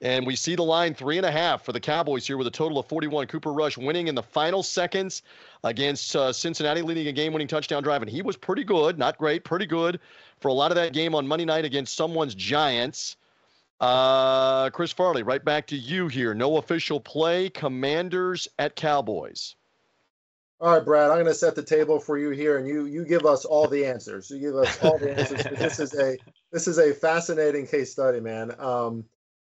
[0.00, 2.52] And we see the line three and a half for the Cowboys here with a
[2.52, 3.26] total of 41.
[3.26, 5.22] Cooper Rush winning in the final seconds
[5.64, 8.02] against uh, Cincinnati, leading a game winning touchdown drive.
[8.02, 9.98] And he was pretty good, not great, pretty good
[10.38, 13.16] for a lot of that game on Monday night against someone's Giants.
[13.80, 16.32] Uh, Chris Farley, right back to you here.
[16.32, 17.50] No official play.
[17.50, 19.56] Commanders at Cowboys.
[20.60, 21.10] All right, Brad.
[21.10, 23.68] I'm going to set the table for you here, and you you give us all
[23.68, 24.28] the answers.
[24.28, 25.44] You give us all the answers.
[25.58, 26.18] this is a
[26.50, 28.52] this is a fascinating case study, man.
[28.58, 29.04] Um,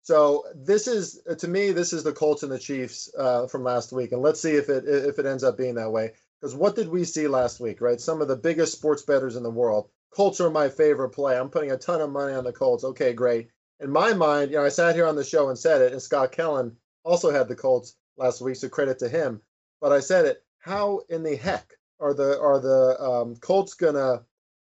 [0.09, 3.93] so this is to me, this is the Colts and the Chiefs uh, from last
[3.93, 6.13] week, and let's see if it if it ends up being that way.
[6.41, 8.01] Because what did we see last week, right?
[8.01, 9.91] Some of the biggest sports bettors in the world.
[10.11, 11.39] Colts are my favorite play.
[11.39, 12.85] I'm putting a ton of money on the Colts.
[12.85, 13.51] Okay, great.
[13.81, 16.01] In my mind, you know, I sat here on the show and said it, and
[16.01, 19.43] Scott Kellen also had the Colts last week, so credit to him.
[19.79, 24.25] But I said it how in the heck are the are the um, Colts gonna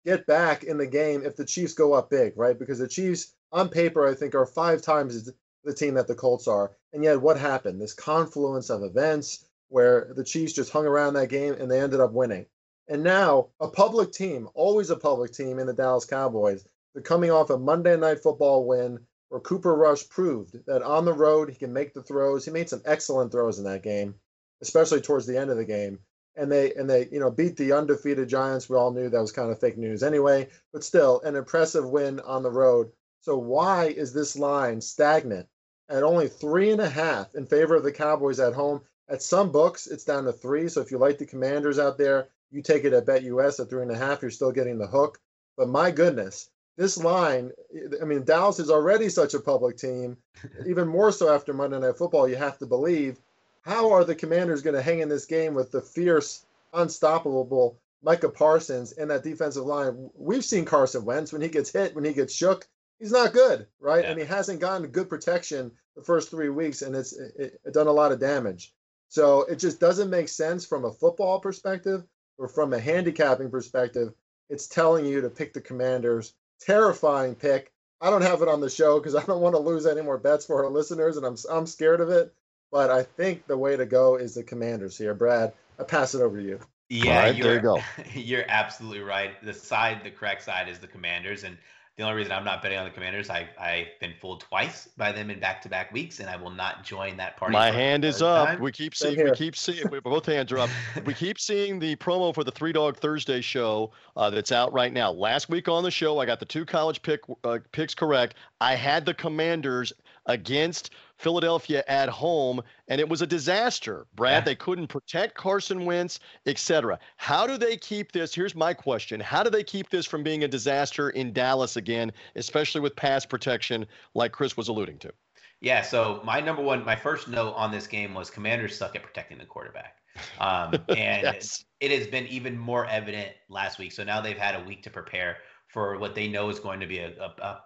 [0.07, 2.57] get back in the game if the Chiefs go up big, right?
[2.57, 5.31] Because the Chiefs, on paper, I think are five times
[5.65, 7.81] the team that the Colts are, and yet what happened?
[7.81, 12.01] This confluence of events where the Chiefs just hung around that game and they ended
[12.01, 12.45] up winning.
[12.89, 17.31] And now a public team, always a public team in the Dallas Cowboys, they're coming
[17.31, 18.99] off a Monday Night Football win
[19.31, 22.45] where Cooper Rush proved that on the road he can make the throws.
[22.45, 24.17] He made some excellent throws in that game
[24.65, 25.99] especially towards the end of the game.
[26.37, 28.69] And they and they you know beat the undefeated Giants.
[28.69, 32.19] We all knew that was kind of fake news anyway, but still an impressive win
[32.21, 32.91] on the road.
[33.25, 35.49] So why is this line stagnant
[35.89, 38.83] at only three and a half in favor of the Cowboys at home?
[39.09, 40.68] At some books, it's down to three.
[40.68, 43.81] So if you like the Commanders out there, you take it at BetUS at three
[43.81, 44.20] and a half.
[44.20, 45.18] You're still getting the hook.
[45.57, 47.51] But my goodness, this line,
[47.99, 50.18] I mean, Dallas is already such a public team,
[50.66, 53.18] even more so after Monday Night Football, you have to believe.
[53.62, 56.45] How are the Commanders going to hang in this game with the fierce,
[56.75, 60.11] unstoppable Micah Parsons and that defensive line?
[60.14, 62.68] We've seen Carson Wentz when he gets hit, when he gets shook,
[62.99, 64.05] he's not good, right?
[64.05, 64.11] Yeah.
[64.11, 67.87] And he hasn't gotten good protection the first three weeks, and it's it, it done
[67.87, 68.73] a lot of damage.
[69.09, 72.05] So it just doesn't make sense from a football perspective
[72.39, 74.13] or from a handicapping perspective.
[74.51, 77.73] It's telling you to pick the Commanders terrifying pick.
[78.01, 80.19] I don't have it on the show because I don't want to lose any more
[80.19, 82.33] bets for our listeners, and I'm I'm scared of it.
[82.73, 85.15] But I think the way to go is the Commanders here.
[85.15, 86.59] Brad, I pass it over to you.
[86.89, 87.81] Yeah, right, there you go.
[88.15, 89.43] You're absolutely right.
[89.45, 91.57] The side, the correct side, is the Commanders, and
[91.97, 95.13] the only reason I'm not betting on the Commanders, I, I've been fooled twice by
[95.13, 97.53] them in back-to-back weeks, and I will not join that party.
[97.53, 98.49] My hand is up.
[98.49, 98.61] Time.
[98.61, 99.23] We keep seeing.
[99.23, 99.87] We keep seeing.
[100.03, 100.71] both hands are up.
[101.05, 104.93] we keep seeing the promo for the Three Dog Thursday show uh, that's out right
[104.93, 105.13] now.
[105.13, 108.35] Last week on the show, I got the two college pick uh, picks correct.
[108.61, 109.93] I had the Commanders
[110.27, 114.07] against Philadelphia at home, and it was a disaster.
[114.15, 114.45] Brad, yeah.
[114.45, 116.99] they couldn't protect Carson Wentz, etc.
[117.17, 118.35] How do they keep this?
[118.35, 122.12] Here's my question: How do they keep this from being a disaster in Dallas again,
[122.37, 125.12] especially with pass protection, like Chris was alluding to?
[125.61, 125.83] Yeah.
[125.83, 129.39] So my number one, my first note on this game was Commanders suck at protecting
[129.39, 129.97] the quarterback.
[130.39, 131.65] Um, and yes.
[131.81, 133.93] it has been even more evident last week.
[133.93, 135.39] So now they've had a week to prepare
[135.69, 137.62] for what they know is going to be a, a, a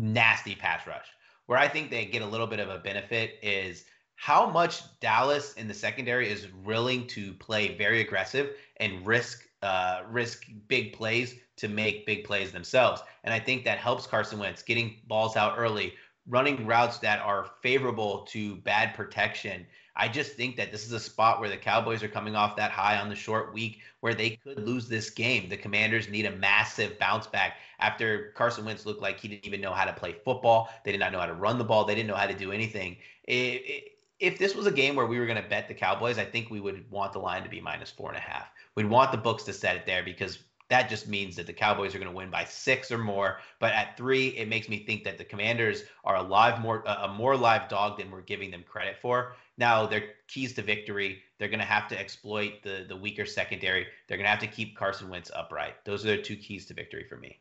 [0.00, 1.06] nasty pass rush.
[1.46, 3.84] Where I think they get a little bit of a benefit is
[4.16, 10.02] how much Dallas in the secondary is willing to play very aggressive and risk uh,
[10.10, 13.02] risk big plays to make big plays themselves.
[13.24, 15.94] And I think that helps Carson Wentz getting balls out early,
[16.28, 19.66] running routes that are favorable to bad protection.
[19.96, 22.72] I just think that this is a spot where the Cowboys are coming off that
[22.72, 25.48] high on the short week where they could lose this game.
[25.48, 29.60] The Commanders need a massive bounce back after Carson Wentz looked like he didn't even
[29.60, 30.68] know how to play football.
[30.84, 31.84] They did not know how to run the ball.
[31.84, 32.96] They didn't know how to do anything.
[33.26, 36.50] If this was a game where we were going to bet the Cowboys, I think
[36.50, 38.50] we would want the line to be minus four and a half.
[38.74, 40.38] We'd want the books to set it there because
[40.70, 43.38] that just means that the Cowboys are going to win by six or more.
[43.60, 47.08] But at three, it makes me think that the Commanders are a live more a
[47.08, 49.36] more live dog than we're giving them credit for.
[49.58, 53.86] Now, their keys to victory, they're going to have to exploit the the weaker secondary.
[54.08, 55.84] They're going to have to keep Carson Wentz upright.
[55.84, 57.40] Those are their two keys to victory for me.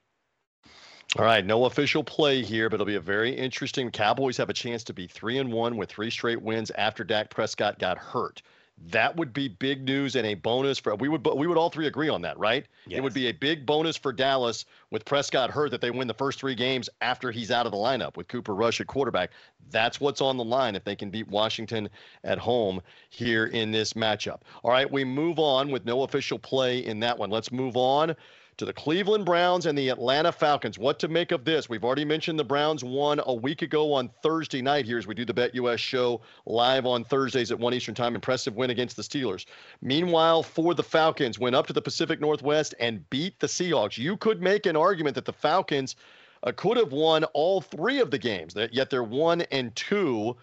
[1.17, 3.91] All right, no official play here, but it'll be a very interesting.
[3.91, 7.29] Cowboys have a chance to be three and one with three straight wins after Dak
[7.29, 8.41] Prescott got hurt.
[8.89, 11.87] That would be big news and a bonus for we would we would all three
[11.87, 12.65] agree on that, right?
[12.85, 12.97] Yes.
[12.97, 16.13] It would be a big bonus for Dallas with Prescott hurt that they win the
[16.13, 19.31] first three games after he's out of the lineup with Cooper Rush at quarterback.
[19.71, 21.89] That's what's on the line if they can beat Washington
[22.23, 24.41] at home here in this matchup.
[24.63, 27.29] All right, we move on with no official play in that one.
[27.29, 28.15] Let's move on
[28.57, 30.77] to the Cleveland Browns and the Atlanta Falcons.
[30.77, 31.69] What to make of this?
[31.69, 35.15] We've already mentioned the Browns won a week ago on Thursday night here as we
[35.15, 38.15] do the BetUS show live on Thursdays at 1 Eastern Time.
[38.15, 39.45] Impressive win against the Steelers.
[39.81, 43.97] Meanwhile, for the Falcons, went up to the Pacific Northwest and beat the Seahawks.
[43.97, 45.95] You could make an argument that the Falcons
[46.43, 50.35] uh, could have won all three of the games, yet they're one and two.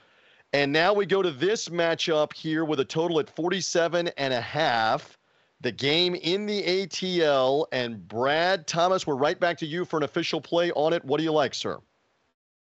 [0.52, 4.40] And now we go to this matchup here with a total at 47 and a
[4.40, 5.16] half
[5.61, 7.66] the game in the ATL.
[7.72, 11.04] And Brad Thomas, we're right back to you for an official play on it.
[11.04, 11.78] What do you like, sir?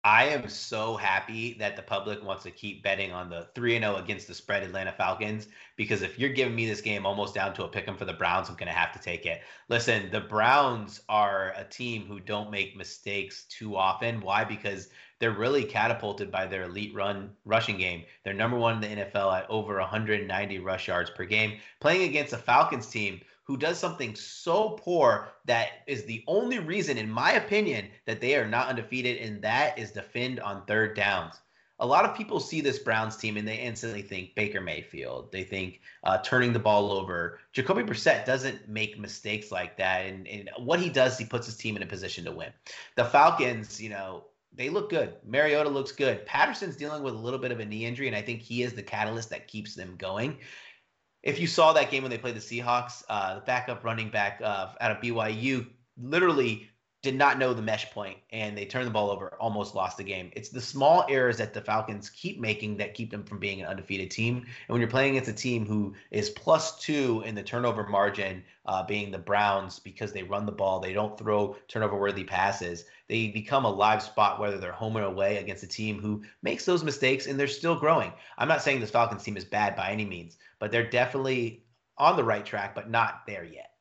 [0.04, 3.98] I am so happy that the public wants to keep betting on the 3 0
[3.98, 7.66] against the spread Atlanta Falcons because if you're giving me this game almost down to
[7.66, 9.41] a pick 'em for the Browns, I'm going to have to take it.
[9.68, 14.22] Listen, the Browns are a team who don't make mistakes too often.
[14.22, 14.45] Why?
[14.45, 14.88] Because
[15.20, 18.03] they're really catapulted by their elite run rushing game.
[18.24, 22.34] They're number one in the NFL at over 190 rush yards per game, playing against
[22.34, 27.32] a Falcons team who does something so poor that is the only reason, in my
[27.34, 31.36] opinion, that they are not undefeated, and that is defend on third downs.
[31.80, 35.32] A lot of people see this Browns team and they instantly think Baker Mayfield.
[35.32, 37.39] They think uh, turning the ball over.
[37.53, 41.55] Jacoby Brissett doesn't make mistakes like that, and, and what he does, he puts his
[41.55, 42.51] team in a position to win.
[42.95, 45.14] The Falcons, you know, they look good.
[45.26, 46.26] Mariota looks good.
[46.26, 48.74] Patterson's dealing with a little bit of a knee injury, and I think he is
[48.74, 50.38] the catalyst that keeps them going.
[51.24, 54.39] If you saw that game when they played the Seahawks, uh, the backup running back
[54.43, 55.68] uh, out of BYU
[55.98, 56.70] literally
[57.04, 60.04] did not know the mesh point and they turned the ball over, almost lost the
[60.04, 60.32] game.
[60.36, 63.68] It's the small errors that the Falcons keep making that keep them from being an
[63.68, 64.38] undefeated team.
[64.38, 68.43] And when you're playing against a team who is plus two in the turnover margin,
[68.66, 72.86] uh, being the Browns, because they run the ball, they don't throw turnover worthy passes,
[73.08, 76.66] they become a live spot whether they're home or away against a team who makes
[76.66, 78.12] those mistakes and they're still growing.
[78.38, 81.64] I'm not saying this Falcons team is bad by any means, but they're definitely
[81.97, 83.72] on the right track, but not there yet.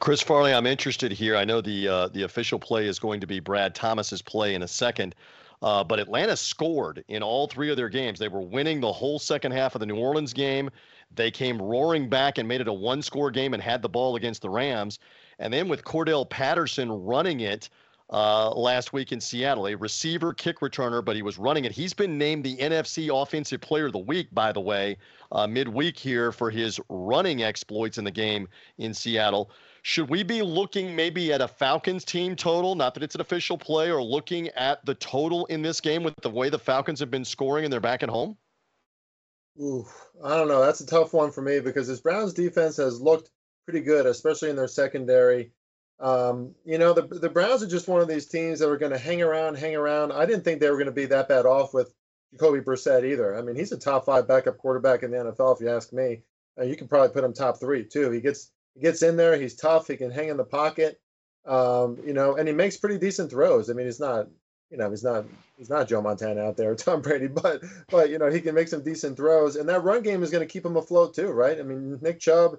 [0.00, 1.36] Chris Farley, I'm interested here.
[1.36, 4.62] I know the uh, the official play is going to be Brad Thomas's play in
[4.62, 5.14] a second,
[5.62, 8.18] uh, but Atlanta scored in all three of their games.
[8.18, 10.70] They were winning the whole second half of the New Orleans game.
[11.14, 14.42] They came roaring back and made it a one-score game and had the ball against
[14.42, 14.98] the Rams.
[15.38, 17.70] And then with Cordarrelle Patterson running it
[18.10, 21.72] uh, last week in Seattle, a receiver kick returner, but he was running it.
[21.72, 24.96] He's been named the NFC Offensive Player of the Week, by the way,
[25.32, 28.48] uh, midweek here for his running exploits in the game
[28.78, 29.50] in Seattle.
[29.82, 32.74] Should we be looking maybe at a Falcons team total?
[32.74, 36.14] Not that it's an official play, or looking at the total in this game with
[36.22, 38.36] the way the Falcons have been scoring and they're back at home?
[39.60, 39.86] Ooh,
[40.22, 40.60] I don't know.
[40.60, 43.30] That's a tough one for me because this Browns defense has looked
[43.64, 45.52] pretty good, especially in their secondary.
[46.00, 48.92] Um, you know, the the Browns are just one of these teams that are going
[48.92, 50.12] to hang around, hang around.
[50.12, 51.92] I didn't think they were going to be that bad off with
[52.32, 53.36] Jacoby Brissett either.
[53.36, 56.22] I mean, he's a top five backup quarterback in the NFL, if you ask me.
[56.58, 58.10] Uh, you can probably put him top three too.
[58.10, 59.36] He gets he gets in there.
[59.36, 59.88] He's tough.
[59.88, 61.00] He can hang in the pocket.
[61.46, 63.70] Um, you know, and he makes pretty decent throws.
[63.70, 64.28] I mean, he's not,
[64.70, 65.24] you know, he's not
[65.56, 68.68] he's not Joe Montana out there, Tom Brady, but but you know, he can make
[68.68, 71.58] some decent throws, and that run game is going to keep him afloat too, right?
[71.58, 72.58] I mean, Nick Chubb,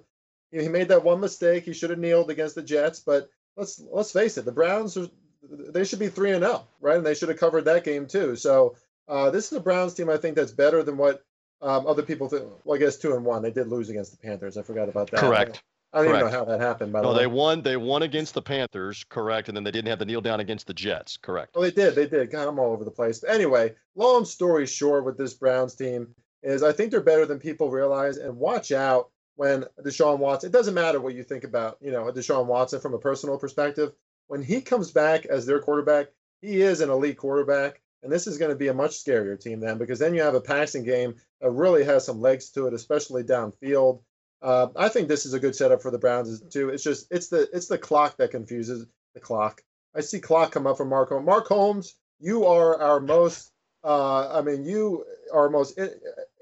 [0.50, 1.64] you know, he made that one mistake.
[1.64, 5.08] He should have kneeled against the Jets, but let's let's face it, the Browns are
[5.42, 6.96] they should be three and zero, oh, right?
[6.96, 8.36] And they should have covered that game too.
[8.36, 8.76] So
[9.08, 11.24] uh, this is a Browns team I think that's better than what
[11.62, 12.44] um, other people think.
[12.64, 13.42] Well, I guess two and one.
[13.42, 14.56] They did lose against the Panthers.
[14.56, 15.20] I forgot about that.
[15.20, 15.62] Correct.
[15.92, 16.92] I don't even know how that happened.
[16.92, 17.62] By no, the way, they won.
[17.62, 20.68] They won against the Panthers, correct, and then they didn't have the kneel down against
[20.68, 21.52] the Jets, correct.
[21.56, 21.96] Oh, they did.
[21.96, 22.30] They did.
[22.30, 23.18] God, I'm all over the place.
[23.18, 27.40] But anyway, long story short, with this Browns team is I think they're better than
[27.40, 28.18] people realize.
[28.18, 29.10] And watch out
[29.40, 30.50] when Deshaun Watson.
[30.50, 33.90] It doesn't matter what you think about, you know, Deshaun Watson from a personal perspective.
[34.26, 36.08] When he comes back as their quarterback,
[36.42, 37.80] he is an elite quarterback.
[38.02, 40.34] And this is going to be a much scarier team then, because then you have
[40.34, 44.02] a passing game that really has some legs to it, especially downfield.
[44.42, 46.68] Uh, I think this is a good setup for the Browns too.
[46.68, 48.84] It's just it's the it's the clock that confuses
[49.14, 49.62] the clock.
[49.96, 51.24] I see clock come up from Mark Holmes.
[51.24, 53.52] Mark Holmes, you are our most.
[53.82, 55.78] Uh, I mean, you are most.
[55.78, 55.88] Eh,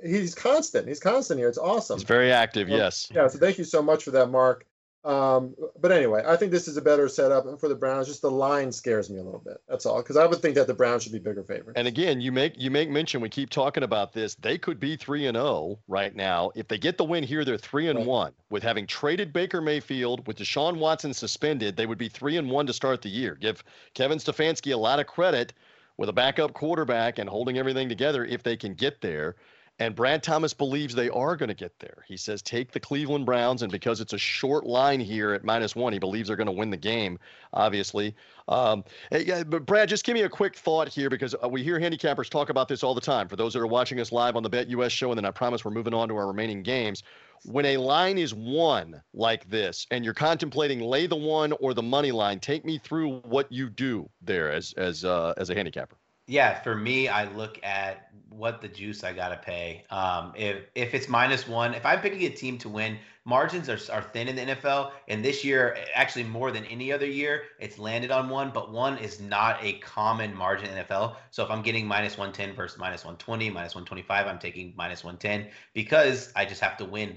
[0.03, 0.89] he's constant.
[0.89, 1.49] He's constant here.
[1.49, 1.99] It's awesome.
[1.99, 2.69] He's very active.
[2.69, 3.09] yes.
[3.15, 3.29] Yeah.
[3.29, 4.67] So thank you so much for that, Mark.
[5.05, 8.09] Um, but anyway, I think this is a better setup for the Browns.
[8.09, 9.59] Just the line scares me a little bit.
[9.69, 10.03] That's all.
[10.03, 11.75] Because I would think that the Browns should be bigger favorites.
[11.77, 13.21] And again, you make you make mention.
[13.21, 14.35] We keep talking about this.
[14.35, 16.51] They could be three and zero oh right now.
[16.57, 18.33] If they get the win here, they're three and one.
[18.51, 22.67] With having traded Baker Mayfield, with Deshaun Watson suspended, they would be three and one
[22.67, 23.37] to start the year.
[23.37, 23.63] Give
[23.95, 25.53] Kevin Stefanski a lot of credit
[25.99, 29.37] with a backup quarterback and holding everything together if they can get there.
[29.81, 32.05] And Brad Thomas believes they are going to get there.
[32.09, 33.63] He says, take the Cleveland Browns.
[33.63, 36.53] And because it's a short line here at minus one, he believes they're going to
[36.53, 37.17] win the game,
[37.53, 38.17] obviously.
[38.49, 38.83] Um,
[39.13, 42.29] yeah, but Brad, just give me a quick thought here because uh, we hear handicappers
[42.29, 43.29] talk about this all the time.
[43.29, 45.65] For those that are watching us live on the BetUS show, and then I promise
[45.65, 47.05] we're moving on to our remaining games.
[47.45, 51.83] When a line is one like this and you're contemplating lay the one or the
[51.83, 55.97] money line, take me through what you do there as, as, uh, as a handicapper.
[56.29, 59.87] Yeah, for me, I look at what the juice I gotta pay.
[59.89, 63.79] Um, if if it's minus one, if I'm picking a team to win, margins are,
[63.91, 67.79] are thin in the NFL, and this year, actually more than any other year, it's
[67.79, 68.51] landed on one.
[68.51, 71.17] But one is not a common margin in NFL.
[71.31, 74.27] So if I'm getting minus one ten versus minus one twenty, minus one twenty five,
[74.27, 77.17] I'm taking minus one ten because I just have to win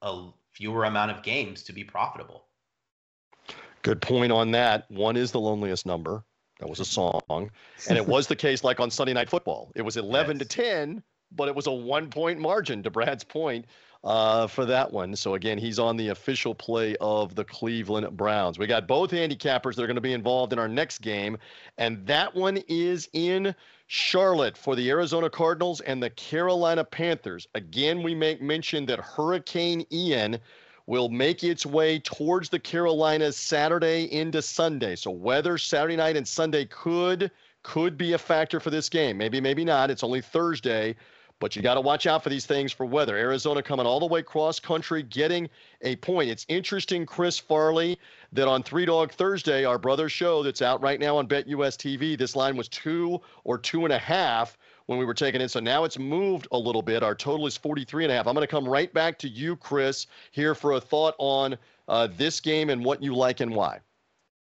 [0.00, 2.44] a fewer amount of games to be profitable.
[3.82, 4.88] Good point on that.
[4.92, 6.24] One is the loneliest number.
[6.60, 7.50] That was a song.
[7.88, 9.72] And it was the case like on Sunday Night Football.
[9.74, 10.46] It was 11 yes.
[10.46, 11.02] to 10,
[11.32, 13.66] but it was a one point margin to Brad's point
[14.04, 15.16] uh, for that one.
[15.16, 18.58] So again, he's on the official play of the Cleveland Browns.
[18.58, 21.38] We got both handicappers that are going to be involved in our next game,
[21.78, 23.54] and that one is in
[23.86, 27.48] Charlotte for the Arizona Cardinals and the Carolina Panthers.
[27.54, 30.38] Again, we make mention that Hurricane Ian
[30.86, 34.96] will make its way towards the Carolinas Saturday into Sunday.
[34.96, 37.30] So weather Saturday night and Sunday could
[37.62, 39.16] could be a factor for this game.
[39.16, 39.90] Maybe maybe not.
[39.90, 40.94] It's only Thursday,
[41.40, 43.16] but you got to watch out for these things for weather.
[43.16, 45.48] Arizona coming all the way cross country, getting
[45.80, 46.28] a point.
[46.28, 47.98] It's interesting, Chris Farley,
[48.32, 52.18] that on Three Dog Thursday, our brother show that's out right now on BetUS TV,
[52.18, 55.50] this line was two or two and a half when we were taking it.
[55.50, 57.02] So now it's moved a little bit.
[57.02, 58.26] Our total is 43 and a half.
[58.26, 61.56] I'm going to come right back to you, Chris, here for a thought on
[61.88, 63.80] uh, this game and what you like and why.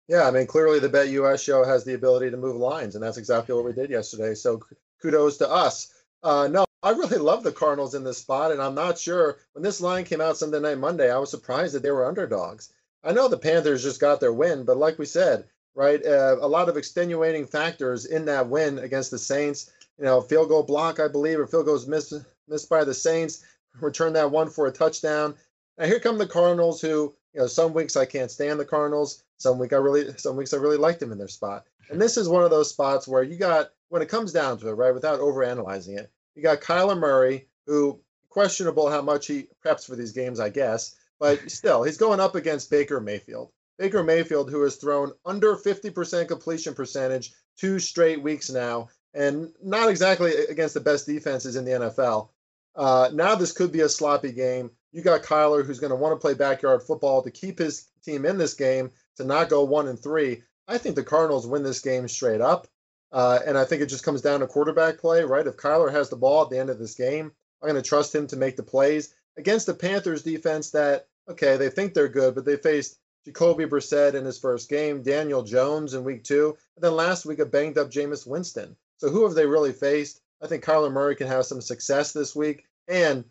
[0.07, 3.17] Yeah, I mean, clearly the BetUS show has the ability to move lines, and that's
[3.17, 4.34] exactly what we did yesterday.
[4.34, 4.59] So
[5.01, 5.93] kudos to us.
[6.23, 9.63] Uh, no, I really love the Cardinals in this spot, and I'm not sure when
[9.63, 11.11] this line came out Sunday night, Monday.
[11.11, 12.73] I was surprised that they were underdogs.
[13.03, 16.47] I know the Panthers just got their win, but like we said, right, uh, a
[16.47, 19.71] lot of extenuating factors in that win against the Saints.
[19.99, 22.13] You know, field goal block, I believe, or field goals missed
[22.47, 23.43] missed by the Saints.
[23.79, 25.35] Return that one for a touchdown.
[25.77, 29.23] Now here come the Cardinals, who you know some weeks I can't stand the Cardinals.
[29.37, 31.65] Some week I really, some weeks I really liked them in their spot.
[31.89, 34.69] And this is one of those spots where you got, when it comes down to
[34.69, 39.85] it, right, without overanalyzing it, you got Kyler Murray, who questionable how much he preps
[39.85, 43.51] for these games, I guess, but still, he's going up against Baker Mayfield.
[43.77, 49.89] Baker Mayfield, who has thrown under 50% completion percentage two straight weeks now, and not
[49.89, 52.30] exactly against the best defenses in the NFL.
[52.76, 54.72] Uh, now this could be a sloppy game.
[54.91, 58.26] You got Kyler, who's going to want to play backyard football to keep his team
[58.26, 60.43] in this game, to not go one and three.
[60.68, 62.68] I think the Cardinals win this game straight up.
[63.12, 65.47] Uh, and I think it just comes down to quarterback play, right?
[65.47, 67.32] If Kyler has the ball at the end of this game,
[67.62, 71.57] I'm going to trust him to make the plays against the Panthers defense that, okay,
[71.57, 75.93] they think they're good, but they faced Jacoby Brissett in his first game, Daniel Jones
[75.93, 78.76] in week two, and then last week a banged up Jameis Winston.
[78.99, 80.21] So who have they really faced?
[80.41, 82.65] I think Kyler Murray can have some success this week.
[82.87, 83.25] And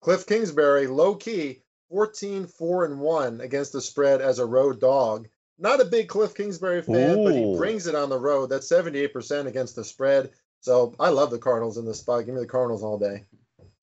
[0.00, 5.28] Cliff Kingsbury, low key, 14 4 and 1 against the spread as a road dog.
[5.58, 7.24] Not a big Cliff Kingsbury fan, Ooh.
[7.24, 8.50] but he brings it on the road.
[8.50, 10.30] That's 78% against the spread.
[10.60, 12.26] So I love the Cardinals in this spot.
[12.26, 13.24] Give me the Cardinals all day.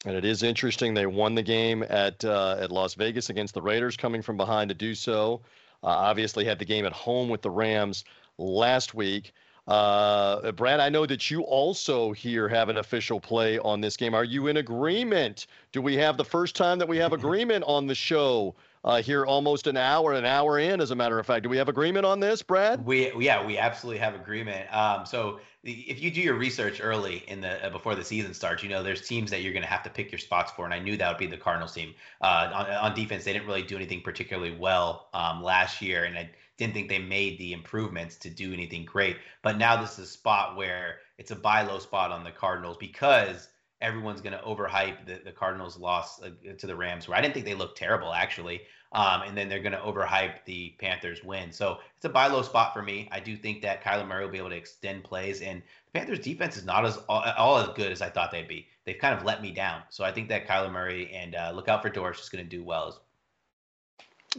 [0.05, 0.93] And it is interesting.
[0.93, 4.69] They won the game at uh, at Las Vegas against the Raiders, coming from behind
[4.69, 5.41] to do so.
[5.82, 8.03] Uh, obviously, had the game at home with the Rams
[8.38, 9.34] last week.
[9.68, 14.14] Uh, Brad, I know that you also here have an official play on this game.
[14.14, 15.47] Are you in agreement?
[15.72, 19.26] Do we have the first time that we have agreement on the show uh, here
[19.26, 21.43] almost an hour, an hour in, as a matter of fact?
[21.43, 22.86] Do we have agreement on this, Brad?
[22.86, 24.74] We yeah, we absolutely have agreement.
[24.76, 28.64] Um, so if you do your research early in the uh, before the season starts,
[28.64, 30.74] you know there's teams that you're going to have to pick your spots for, and
[30.74, 31.93] I knew that would be the Cardinals team.
[32.20, 36.18] Uh, on, on defense, they didn't really do anything particularly well um, last year, and
[36.18, 36.30] I
[36.64, 39.18] didn't think they made the improvements to do anything great.
[39.41, 42.78] But now this is a spot where it's a buy low spot on the Cardinals
[42.78, 43.49] because
[43.82, 47.34] everyone's going to overhype the, the Cardinals' loss uh, to the Rams, where I didn't
[47.34, 48.61] think they looked terrible actually.
[48.93, 51.51] Um, and then they're going to overhype the Panthers' win.
[51.51, 53.09] So it's a buy low spot for me.
[53.11, 56.20] I do think that Kyler Murray will be able to extend plays, and the Panthers'
[56.20, 58.68] defense is not as all, all as good as I thought they'd be.
[58.86, 59.82] They've kind of let me down.
[59.89, 62.49] So I think that Kyler Murray and uh, look out for Dortch is going to
[62.49, 63.03] do well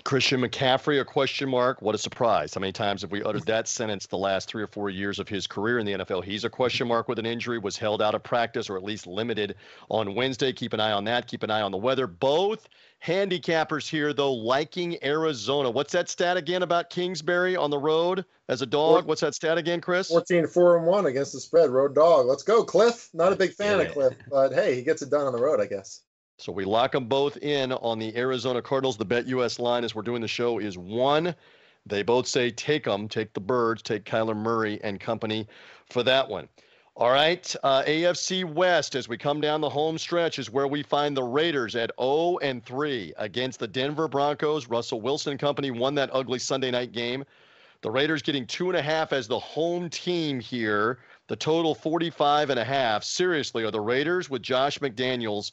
[0.03, 1.81] Christian McCaffrey, a question mark.
[1.81, 2.55] What a surprise.
[2.55, 5.29] How many times have we uttered that sentence the last three or four years of
[5.29, 6.25] his career in the NFL?
[6.25, 9.07] He's a question mark with an injury, was held out of practice or at least
[9.07, 9.55] limited
[9.89, 10.53] on Wednesday.
[10.53, 11.29] Keep an eye on that.
[11.29, 12.09] Keep an eye on the weather.
[12.09, 12.69] Both
[13.07, 15.71] handicappers here, though, liking Arizona.
[15.71, 19.07] What's that stat again about Kingsbury on the road as a dog?
[19.07, 20.09] What's that stat again, Chris?
[20.09, 21.71] 14 4 and 1 against the spread.
[21.71, 22.27] Road dog.
[22.27, 23.11] Let's go, Cliff.
[23.15, 23.85] Not a big fan yeah.
[23.85, 26.01] of Cliff, but hey, he gets it done on the road, I guess.
[26.37, 28.97] So we lock them both in on the Arizona Cardinals.
[28.97, 31.35] The BetUS line as we're doing the show is one.
[31.87, 35.47] They both say take them, take the birds, take Kyler Murray and company
[35.91, 36.49] for that one.
[36.97, 40.83] All right, uh, AFC West as we come down the home stretch is where we
[40.85, 44.69] find the Raiders at 0 and 3 against the Denver Broncos.
[44.69, 47.25] Russell Wilson company won that ugly Sunday night game.
[47.81, 51.01] The Raiders getting two and a half as the home team here.
[51.27, 53.03] The total 45 and a half.
[53.03, 55.51] Seriously, are the Raiders with Josh McDaniels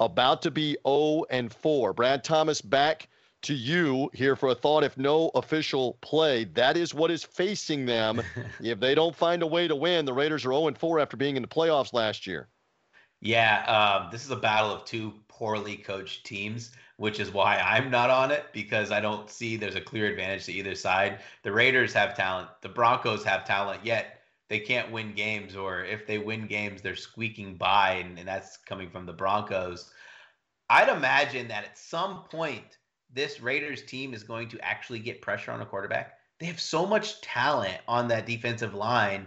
[0.00, 1.92] about to be 0 and 4.
[1.92, 3.08] Brad Thomas back
[3.42, 6.44] to you here for a thought if no official play.
[6.44, 8.22] That is what is facing them.
[8.60, 11.16] if they don't find a way to win, the Raiders are 0 and 4 after
[11.16, 12.48] being in the playoffs last year.
[13.20, 17.90] Yeah, um, this is a battle of two poorly coached teams, which is why I'm
[17.90, 21.20] not on it because I don't see there's a clear advantage to either side.
[21.42, 24.17] The Raiders have talent, the Broncos have talent, yet
[24.48, 28.56] they can't win games, or if they win games, they're squeaking by, and, and that's
[28.56, 29.90] coming from the Broncos.
[30.70, 32.78] I'd imagine that at some point,
[33.12, 36.18] this Raiders team is going to actually get pressure on a quarterback.
[36.38, 39.26] They have so much talent on that defensive line.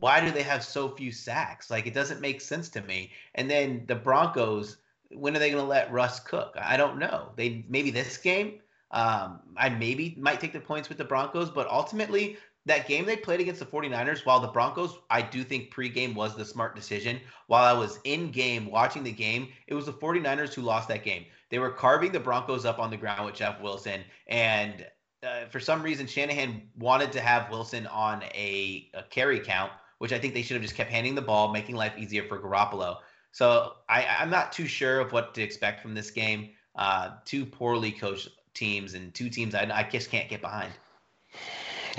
[0.00, 1.70] Why do they have so few sacks?
[1.70, 3.12] Like, it doesn't make sense to me.
[3.34, 4.78] And then the Broncos,
[5.10, 6.54] when are they going to let Russ cook?
[6.60, 7.32] I don't know.
[7.36, 8.60] They maybe this game.
[8.90, 12.38] Um, I maybe might take the points with the Broncos, but ultimately,
[12.68, 16.36] that game they played against the 49ers, while the Broncos, I do think pregame was
[16.36, 17.20] the smart decision.
[17.46, 21.04] While I was in game watching the game, it was the 49ers who lost that
[21.04, 21.24] game.
[21.50, 24.02] They were carving the Broncos up on the ground with Jeff Wilson.
[24.26, 24.86] And
[25.22, 30.12] uh, for some reason, Shanahan wanted to have Wilson on a, a, carry count, which
[30.12, 32.98] I think they should have just kept handing the ball, making life easier for Garoppolo.
[33.32, 36.50] So I, am not too sure of what to expect from this game.
[36.76, 40.72] Uh, two poorly coached teams and two teams I, I just can't get behind.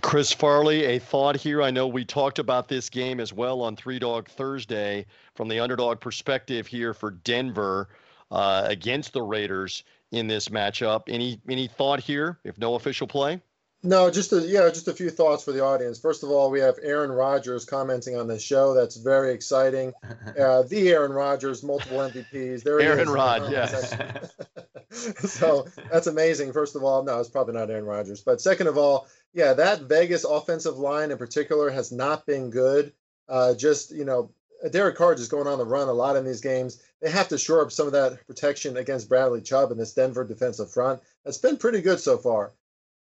[0.02, 1.62] Chris Farley, a thought here.
[1.62, 5.06] I know we talked about this game as well on Three Dog Thursday
[5.36, 7.90] from the underdog perspective here for Denver
[8.32, 11.04] uh, against the Raiders in this matchup.
[11.08, 12.40] Any any thought here?
[12.44, 13.42] If no official play.
[13.82, 16.00] No, just a, yeah, just a few thoughts for the audience.
[16.00, 18.74] First of all, we have Aaron Rodgers commenting on the show.
[18.74, 19.94] That's very exciting.
[20.40, 22.64] Uh, the Aaron Rodgers, multiple MVPs.
[22.64, 23.94] There Aaron Rod, yes.
[25.18, 26.54] so that's amazing.
[26.54, 28.22] First of all, no, it's probably not Aaron Rodgers.
[28.22, 32.94] But second of all, yeah, that Vegas offensive line in particular has not been good.
[33.28, 34.32] Uh, just you know,
[34.72, 36.82] Derek Carr is going on the run a lot in these games.
[37.02, 40.24] They have to shore up some of that protection against Bradley Chubb and this Denver
[40.24, 41.02] defensive front.
[41.26, 42.54] That's been pretty good so far.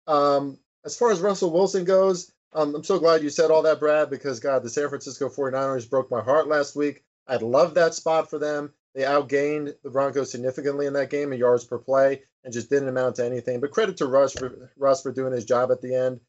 [0.08, 3.80] Um, as far as Russell Wilson goes, um, I'm so glad you said all that,
[3.80, 7.04] Brad, because God, the San Francisco 49ers broke my heart last week.
[7.28, 8.72] I'd love that spot for them.
[8.94, 12.88] They outgained the Broncos significantly in that game in yards per play and just didn't
[12.88, 13.60] amount to anything.
[13.60, 16.22] But credit to Russ for Russ for doing his job at the end.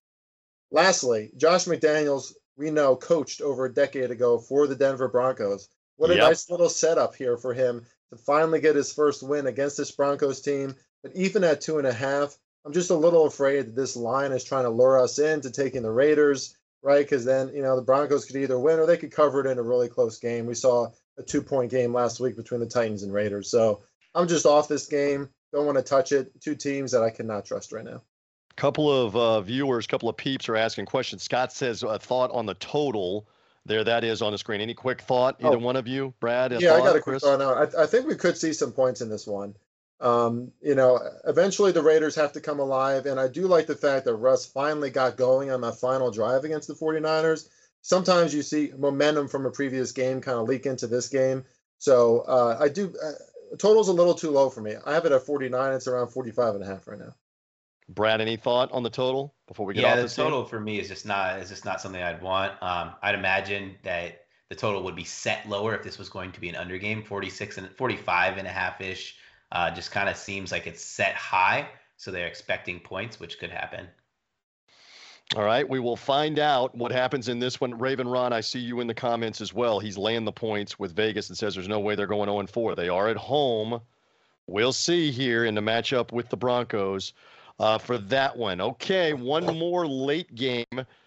[0.73, 5.69] Lastly, Josh McDaniels, we know, coached over a decade ago for the Denver Broncos.
[5.97, 6.25] What a yep.
[6.25, 10.41] nice little setup here for him to finally get his first win against this Broncos
[10.41, 10.75] team.
[11.05, 14.33] But even at two and a half, I'm just a little afraid that this line
[14.33, 17.05] is trying to lure us into taking the Raiders, right?
[17.05, 19.59] Because then, you know, the Broncos could either win or they could cover it in
[19.59, 20.47] a really close game.
[20.47, 23.49] We saw a two point game last week between the Titans and Raiders.
[23.49, 23.83] So
[24.17, 25.29] I'm just off this game.
[25.53, 26.41] Don't want to touch it.
[26.41, 28.03] Two teams that I cannot trust right now.
[28.57, 31.23] Couple of uh, viewers, couple of peeps are asking questions.
[31.23, 33.29] Scott says a thought on the total.
[33.65, 34.61] There, that is on the screen.
[34.61, 35.59] Any quick thought, either oh.
[35.59, 36.53] one of you, Brad?
[36.53, 37.39] yeah, thought, I got a quick thought.
[37.39, 39.55] Now, I, I think we could see some points in this one.
[40.01, 43.07] Um, you know, eventually the Raiders have to come alive.
[43.07, 46.45] And I do like the fact that Russ finally got going on that final drive
[46.45, 47.49] against the 49ers.
[47.83, 51.45] Sometimes you see momentum from a previous game kind of leak into this game.
[51.79, 54.75] So uh, I do, uh, total's a little too low for me.
[54.85, 55.73] I have it at 49.
[55.73, 57.15] It's around 45 and a half right now.
[57.89, 60.51] Brad, any thought on the total before we get yeah, off the total game?
[60.51, 62.53] for me is just not is just not something I'd want.
[62.61, 66.41] Um, I'd imagine that the total would be set lower if this was going to
[66.41, 69.17] be an under game, 46 and 45 and a half ish.
[69.57, 71.67] Uh, just kind of seems like it's set high,
[71.97, 73.89] so they're expecting points, which could happen.
[75.35, 77.79] All right, we will find out what happens in this one.
[77.79, 79.81] Raven Ron, I see you in the comments as well.
[79.81, 82.75] He's laying the points with Vegas and says there's no way they're going 0 4.
[82.75, 83.81] They are at home.
[84.47, 87.15] We'll see here in the matchup with the Broncos
[87.59, 88.61] uh, for that one.
[88.61, 90.67] Okay, one more late game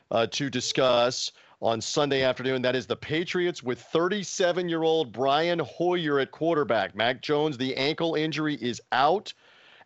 [0.10, 2.61] uh, to discuss on Sunday afternoon.
[2.61, 6.95] That is the Patriots with 37 year old Brian Hoyer at quarterback.
[6.95, 9.34] Mac Jones, the ankle injury is out.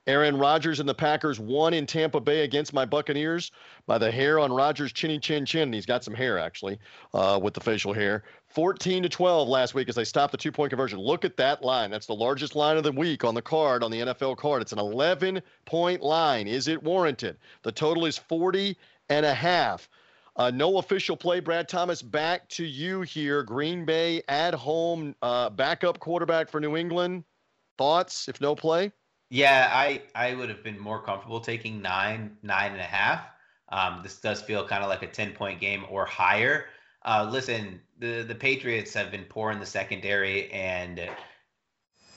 [0.06, 3.52] Aaron Rodgers and the Packers won in Tampa Bay against my Buccaneers
[3.88, 5.72] by the hair on Rodgers' chinny chin chin.
[5.72, 6.78] He's got some hair actually
[7.14, 8.24] uh, with the facial hair.
[8.50, 11.00] 14 to 12 last week as they stopped the two point conversion.
[11.00, 11.90] Look at that line.
[11.90, 14.62] That's the largest line of the week on the card, on the NFL card.
[14.62, 16.48] It's an 11 point line.
[16.48, 17.38] Is it warranted?
[17.64, 18.76] The total is 40
[19.08, 19.88] and a half.
[20.36, 21.40] Uh, no official play.
[21.40, 23.44] Brad Thomas, back to you here.
[23.44, 27.24] Green Bay at home, uh, backup quarterback for New England.
[27.78, 28.92] Thoughts if no play?
[29.30, 33.26] Yeah, I, I would have been more comfortable taking nine, nine and a half.
[33.70, 36.66] Um, this does feel kind of like a 10 point game or higher.
[37.06, 41.10] Uh, listen, the, the Patriots have been poor in the secondary, and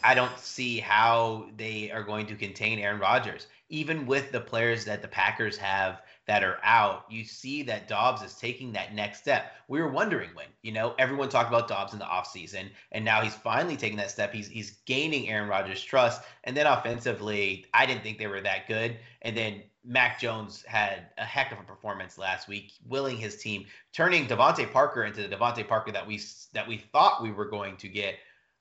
[0.04, 3.46] I don't see how they are going to contain Aaron Rodgers.
[3.68, 8.22] Even with the players that the Packers have that are out, you see that Doubs
[8.22, 9.52] is taking that next step.
[9.68, 13.20] We were wondering when, you know, everyone talked about Doubs in the offseason, and now
[13.20, 14.32] he's finally taking that step.
[14.32, 16.22] He's he's gaining Aaron Rodgers' trust.
[16.44, 18.96] And then offensively, I didn't think they were that good.
[19.22, 23.66] And then Mac Jones had a heck of a performance last week, willing his team,
[23.92, 26.20] turning DeVante Parker into the DeVante Parker that we
[26.52, 28.16] that we thought we were going to get.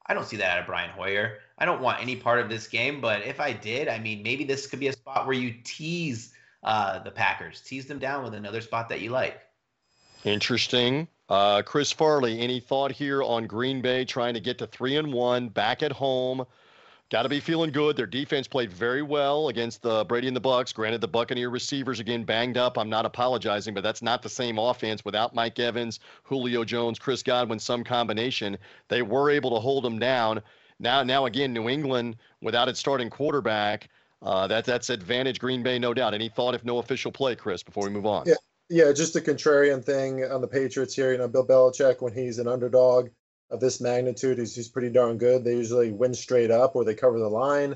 [0.05, 1.39] I don't see that out of Brian Hoyer.
[1.57, 4.43] I don't want any part of this game, but if I did, I mean, maybe
[4.43, 6.31] this could be a spot where you tease
[6.65, 7.61] uh, the Packers.
[7.61, 9.39] Tease them down with another spot that you like.
[10.25, 11.07] Interesting.
[11.29, 15.13] Uh, Chris Farley, any thought here on Green Bay trying to get to three and
[15.13, 16.45] one back at home?
[17.11, 17.95] Got to be feeling good.
[17.95, 20.73] Their defense played very well against the Brady and the Bucs.
[20.73, 22.79] Granted, the Buccaneer receivers again banged up.
[22.79, 27.21] I'm not apologizing, but that's not the same offense without Mike Evans, Julio Jones, Chris
[27.21, 28.57] Godwin, some combination.
[28.87, 30.41] They were able to hold them down.
[30.79, 33.89] Now, now again, New England without its starting quarterback.
[34.25, 36.15] Uh, that that's advantage Green Bay, no doubt.
[36.15, 37.61] Any thought if no official play, Chris?
[37.61, 38.23] Before we move on.
[38.25, 38.33] Yeah,
[38.69, 41.11] yeah, just a contrarian thing on the Patriots here.
[41.11, 43.09] You know, Bill Belichick when he's an underdog
[43.51, 45.43] of this magnitude, he's, he's pretty darn good.
[45.43, 47.75] They usually win straight up or they cover the line.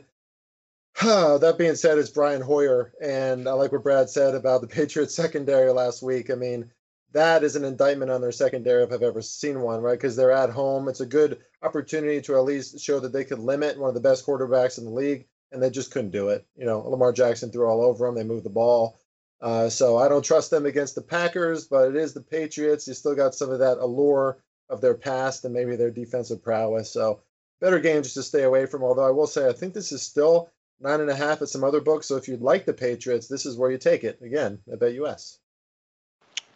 [1.02, 5.14] that being said, it's Brian Hoyer, and I like what Brad said about the Patriots
[5.14, 6.32] secondary last week.
[6.32, 6.72] I mean,
[7.12, 10.00] that is an indictment on their secondary if I've ever seen one, right?
[10.00, 10.88] Because they're at home.
[10.88, 14.02] It's a good opportunity to at least show that they could limit one of the
[14.02, 16.46] best quarterbacks in the league and they just couldn't do it.
[16.56, 18.16] You know, Lamar Jackson threw all over them.
[18.16, 19.00] They moved the ball.
[19.42, 22.88] Uh, so I don't trust them against the Packers, but it is the Patriots.
[22.88, 24.38] You still got some of that allure
[24.70, 26.92] of their past and maybe their defensive prowess.
[26.92, 27.22] So
[27.62, 28.84] better game just to stay away from.
[28.84, 30.50] Although I will say I think this is still
[30.80, 32.08] nine and a half at some other books.
[32.08, 34.22] So if you'd like the Patriots, this is where you take it.
[34.22, 35.40] Again, I bet US.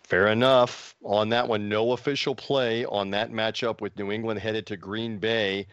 [0.03, 0.95] Fair enough.
[1.03, 5.17] On that one, no official play on that matchup with New England headed to Green
[5.17, 5.67] Bay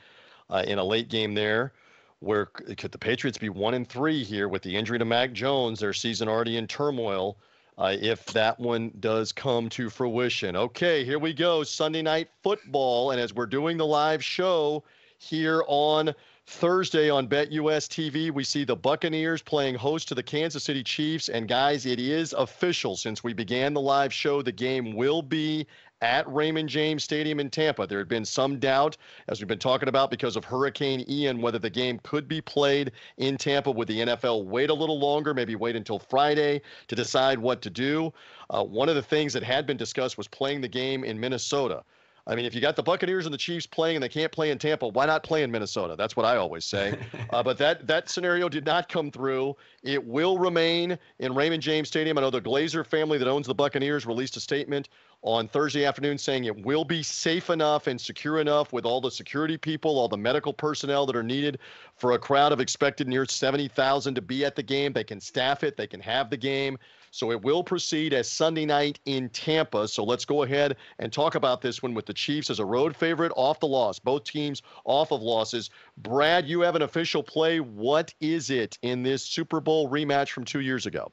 [0.48, 1.72] uh, in a late game there.
[2.20, 5.80] Where could the Patriots be one and three here with the injury to Mac Jones,
[5.80, 7.38] their season already in turmoil?
[7.78, 10.54] Uh, if that one does come to fruition.
[10.54, 11.64] Okay, here we go.
[11.64, 13.12] Sunday night football.
[13.12, 14.84] And as we're doing the live show
[15.16, 16.14] here on
[16.50, 21.28] Thursday on BetUS TV, we see the Buccaneers playing host to the Kansas City Chiefs.
[21.28, 24.42] And guys, it is official since we began the live show.
[24.42, 25.68] The game will be
[26.02, 27.86] at Raymond James Stadium in Tampa.
[27.86, 28.96] There had been some doubt,
[29.28, 32.92] as we've been talking about, because of Hurricane Ian, whether the game could be played
[33.16, 33.70] in Tampa.
[33.70, 37.70] Would the NFL wait a little longer, maybe wait until Friday to decide what to
[37.70, 38.12] do?
[38.50, 41.84] Uh, one of the things that had been discussed was playing the game in Minnesota.
[42.26, 44.50] I mean, if you got the Buccaneers and the Chiefs playing and they can't play
[44.50, 45.96] in Tampa, why not play in Minnesota?
[45.96, 46.98] That's what I always say.
[47.30, 49.56] uh, but that that scenario did not come through.
[49.82, 52.18] It will remain in Raymond James Stadium.
[52.18, 54.88] I know the Glazer family that owns the Buccaneers released a statement
[55.22, 59.10] on Thursday afternoon saying it will be safe enough and secure enough with all the
[59.10, 61.58] security people, all the medical personnel that are needed
[61.96, 64.92] for a crowd of expected near 70,000 to be at the game.
[64.92, 66.78] They can staff it, they can have the game.
[67.10, 69.88] So it will proceed as Sunday night in Tampa.
[69.88, 72.96] So let's go ahead and talk about this one with the Chiefs as a road
[72.96, 73.98] favorite off the loss.
[73.98, 75.70] Both teams off of losses.
[75.98, 77.60] Brad, you have an official play.
[77.60, 81.10] What is it in this Super Bowl rematch from two years ago?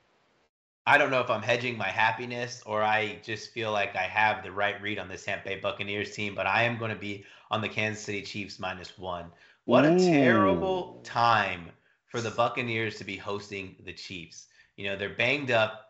[0.85, 4.41] I don't know if I'm hedging my happiness or I just feel like I have
[4.41, 7.25] the right read on this Tampa Bay Buccaneers team, but I am going to be
[7.51, 9.25] on the Kansas City Chiefs minus one.
[9.65, 11.71] What a terrible time
[12.05, 14.47] for the Buccaneers to be hosting the Chiefs.
[14.77, 15.86] You know, they're banged up.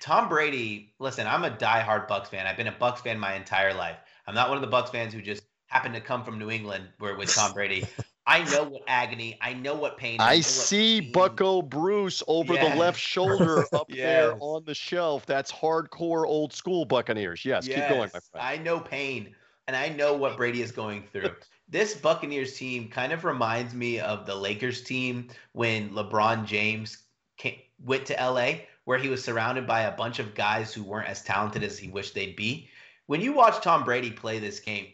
[0.00, 2.46] Tom Brady, listen, I'm a diehard Bucs fan.
[2.46, 3.96] I've been a Bucs fan my entire life.
[4.26, 6.84] I'm not one of the Bucs fans who just happened to come from New England
[6.98, 7.86] where with Tom Brady.
[8.26, 9.38] I know what agony.
[9.42, 10.18] I know what pain.
[10.18, 13.98] I, I see Bucco Bruce over the left shoulder up yes.
[13.98, 15.26] there on the shelf.
[15.26, 17.44] That's hardcore old school Buccaneers.
[17.44, 18.46] Yes, yes, keep going, my friend.
[18.46, 19.34] I know pain,
[19.66, 21.32] and I know what Brady is going through.
[21.68, 27.02] this Buccaneers team kind of reminds me of the Lakers team when LeBron James
[27.36, 28.52] came, went to LA
[28.84, 31.88] where he was surrounded by a bunch of guys who weren't as talented as he
[31.88, 32.68] wished they'd be.
[33.06, 34.86] When you watch Tom Brady play this game,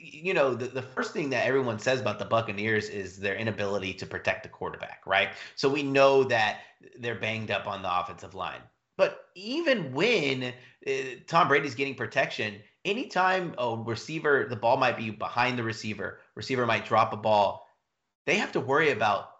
[0.00, 3.94] you know, the, the first thing that everyone says about the Buccaneers is their inability
[3.94, 5.30] to protect the quarterback, right?
[5.54, 6.60] So we know that
[6.98, 8.60] they're banged up on the offensive line.
[8.96, 10.52] But even when
[10.86, 10.92] uh,
[11.26, 16.66] Tom Brady's getting protection, anytime a receiver, the ball might be behind the receiver, receiver
[16.66, 17.66] might drop a ball,
[18.26, 19.30] they have to worry about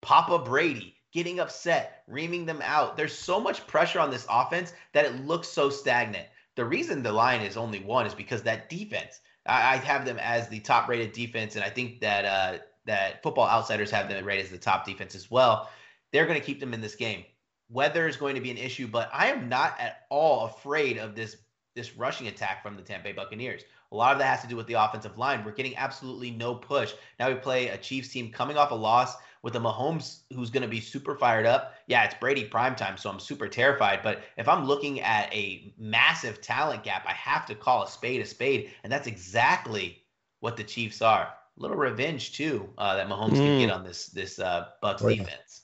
[0.00, 2.96] Papa Brady getting upset, reaming them out.
[2.96, 6.26] There's so much pressure on this offense that it looks so stagnant.
[6.56, 9.20] The reason the line is only one is because that defense.
[9.46, 13.22] I, I have them as the top rated defense, and I think that uh, that
[13.22, 15.70] Football Outsiders have them rated as the top defense as well.
[16.12, 17.24] They're going to keep them in this game.
[17.70, 21.14] Weather is going to be an issue, but I am not at all afraid of
[21.14, 21.36] this
[21.74, 23.62] this rushing attack from the Tampa Bay Buccaneers.
[23.92, 25.44] A lot of that has to do with the offensive line.
[25.44, 26.92] We're getting absolutely no push.
[27.20, 30.62] Now we play a Chiefs team coming off a loss with a Mahomes who's going
[30.62, 31.74] to be super fired up.
[31.86, 34.00] Yeah, it's Brady prime time, so I'm super terrified.
[34.02, 38.20] But if I'm looking at a massive talent gap, I have to call a spade
[38.20, 40.02] a spade, and that's exactly
[40.40, 41.22] what the Chiefs are.
[41.58, 43.36] A little revenge too uh, that Mahomes mm.
[43.36, 43.76] can get hmm.
[43.76, 45.62] on this this uh, Bucs oh, defense.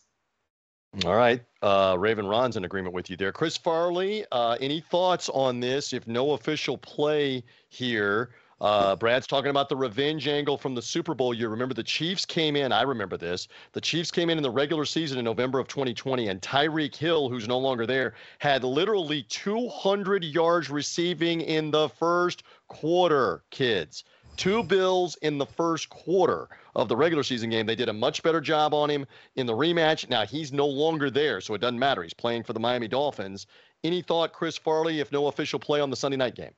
[1.05, 1.43] All right.
[1.61, 3.33] Uh, Raven Ron's in agreement with you there.
[3.33, 5.93] Chris Farley, uh, any thoughts on this?
[5.93, 8.31] If no official play here,
[8.65, 11.35] uh, Brad's talking about the revenge angle from the Super Bowl.
[11.35, 12.73] You remember the Chiefs came in.
[12.73, 13.47] I remember this.
[13.73, 17.29] The Chiefs came in in the regular season in November of 2020, and Tyreek Hill,
[17.29, 23.43] who's no longer there, had literally 200 yards receiving in the first quarter.
[23.51, 24.05] Kids,
[24.39, 27.67] two bills in the first quarter of the regular season game.
[27.67, 29.05] They did a much better job on him
[29.37, 30.09] in the rematch.
[30.09, 32.03] Now he's no longer there, so it doesn't matter.
[32.03, 33.47] He's playing for the Miami Dolphins.
[33.83, 36.53] Any thought, Chris Farley, if no official play on the Sunday night game?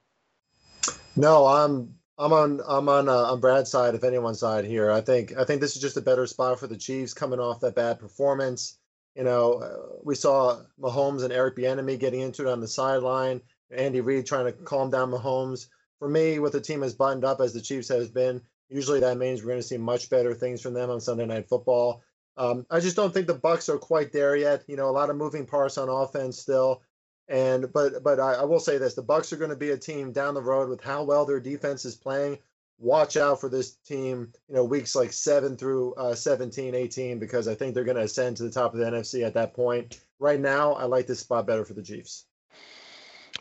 [1.17, 4.91] No, I'm I'm on I'm on uh, on Brad's side, if anyone's side here.
[4.91, 7.61] I think I think this is just a better spot for the Chiefs coming off
[7.61, 8.79] that bad performance.
[9.15, 13.41] You know, uh, we saw Mahomes and Eric Bieniemy getting into it on the sideline.
[13.71, 15.69] Andy Reid trying to calm down Mahomes.
[15.99, 19.17] For me, with the team as buttoned up as the Chiefs has been, usually that
[19.17, 22.03] means we're going to see much better things from them on Sunday Night Football.
[22.37, 24.65] Um, I just don't think the Bucs are quite there yet.
[24.69, 26.83] You know, a lot of moving parts on offense still.
[27.29, 29.77] And but but I, I will say this: the Bucs are going to be a
[29.77, 32.39] team down the road with how well their defense is playing.
[32.79, 37.49] Watch out for this team, you know, weeks like seven through uh, 17, 18, because
[37.49, 40.01] I think they're going to ascend to the top of the NFC at that point.
[40.19, 42.27] right now, I like this spot better for the Chiefs.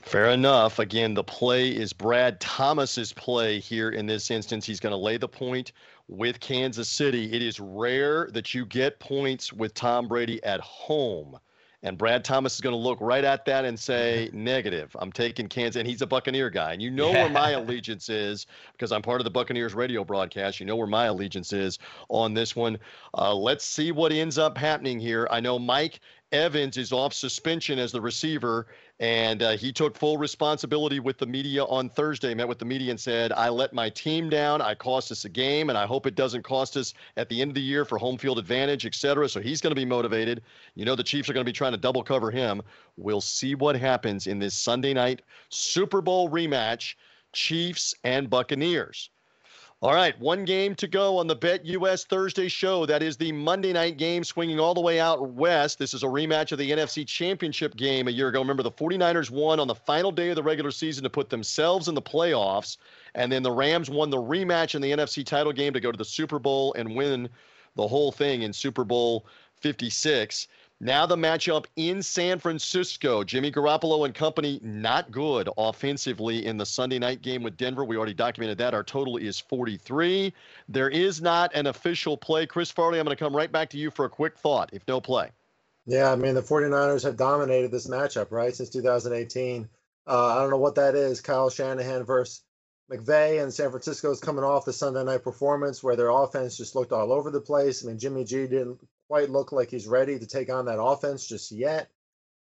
[0.06, 0.80] Fair enough.
[0.80, 4.66] Again, the play is Brad Thomas's play here in this instance.
[4.66, 5.72] He's going to lay the point
[6.07, 7.34] with Kansas City.
[7.34, 11.40] It is rare that you get points with Tom Brady at home.
[11.86, 14.95] And Brad Thomas is going to look right at that and say, negative.
[14.99, 15.80] I'm taking Kansas.
[15.80, 16.74] And he's a Buccaneer guy.
[16.74, 17.24] And you know yeah.
[17.24, 20.60] where my allegiance is because I'm part of the Buccaneers radio broadcast.
[20.60, 21.78] You know where my allegiance is
[22.10, 22.80] on this one.
[23.16, 25.28] Uh, let's see what ends up happening here.
[25.30, 25.99] I know Mike
[26.36, 28.68] Evans is off suspension as the receiver,
[28.99, 32.34] and uh, he took full responsibility with the media on Thursday.
[32.34, 34.62] Met with the media and said, "I let my team down.
[34.62, 37.52] I cost us a game, and I hope it doesn't cost us at the end
[37.52, 40.41] of the year for home field advantage, etc." So he's going to be motivated.
[40.76, 42.62] You know, the Chiefs are going to be trying to double cover him.
[42.98, 46.95] We'll see what happens in this Sunday night Super Bowl rematch,
[47.32, 49.10] Chiefs and Buccaneers.
[49.81, 52.85] All right, one game to go on the BetUS Thursday show.
[52.85, 55.80] That is the Monday night game swinging all the way out west.
[55.80, 58.39] This is a rematch of the NFC Championship game a year ago.
[58.39, 61.89] Remember, the 49ers won on the final day of the regular season to put themselves
[61.89, 62.77] in the playoffs,
[63.15, 65.97] and then the Rams won the rematch in the NFC title game to go to
[65.97, 67.27] the Super Bowl and win
[67.76, 69.26] the whole thing in Super Bowl
[69.56, 70.47] 56.
[70.81, 73.23] Now the matchup in San Francisco.
[73.23, 77.85] Jimmy Garoppolo and company not good offensively in the Sunday night game with Denver.
[77.85, 78.73] We already documented that.
[78.73, 80.34] Our total is 43.
[80.68, 82.45] There is not an official play.
[82.45, 84.85] Chris Farley, I'm going to come right back to you for a quick thought, if
[84.85, 85.30] no play.
[85.85, 89.69] Yeah, I mean, the 49ers have dominated this matchup, right, since 2018.
[90.07, 91.22] Uh, I don't know what that is.
[91.22, 92.43] Kyle Shanahan versus
[92.91, 96.76] McVay and San Francisco is coming off the Sunday night performance where their offense just
[96.76, 97.84] looked all over the place.
[97.84, 101.26] I mean, Jimmy G didn't quite look like he's ready to take on that offense
[101.26, 101.90] just yet.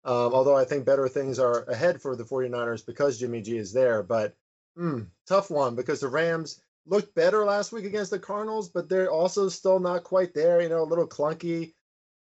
[0.03, 3.73] Um, although I think better things are ahead for the 49ers because Jimmy G is
[3.73, 4.03] there.
[4.03, 4.35] But
[4.77, 9.11] mm, tough one because the Rams looked better last week against the Cardinals, but they're
[9.11, 10.61] also still not quite there.
[10.61, 11.73] You know, a little clunky.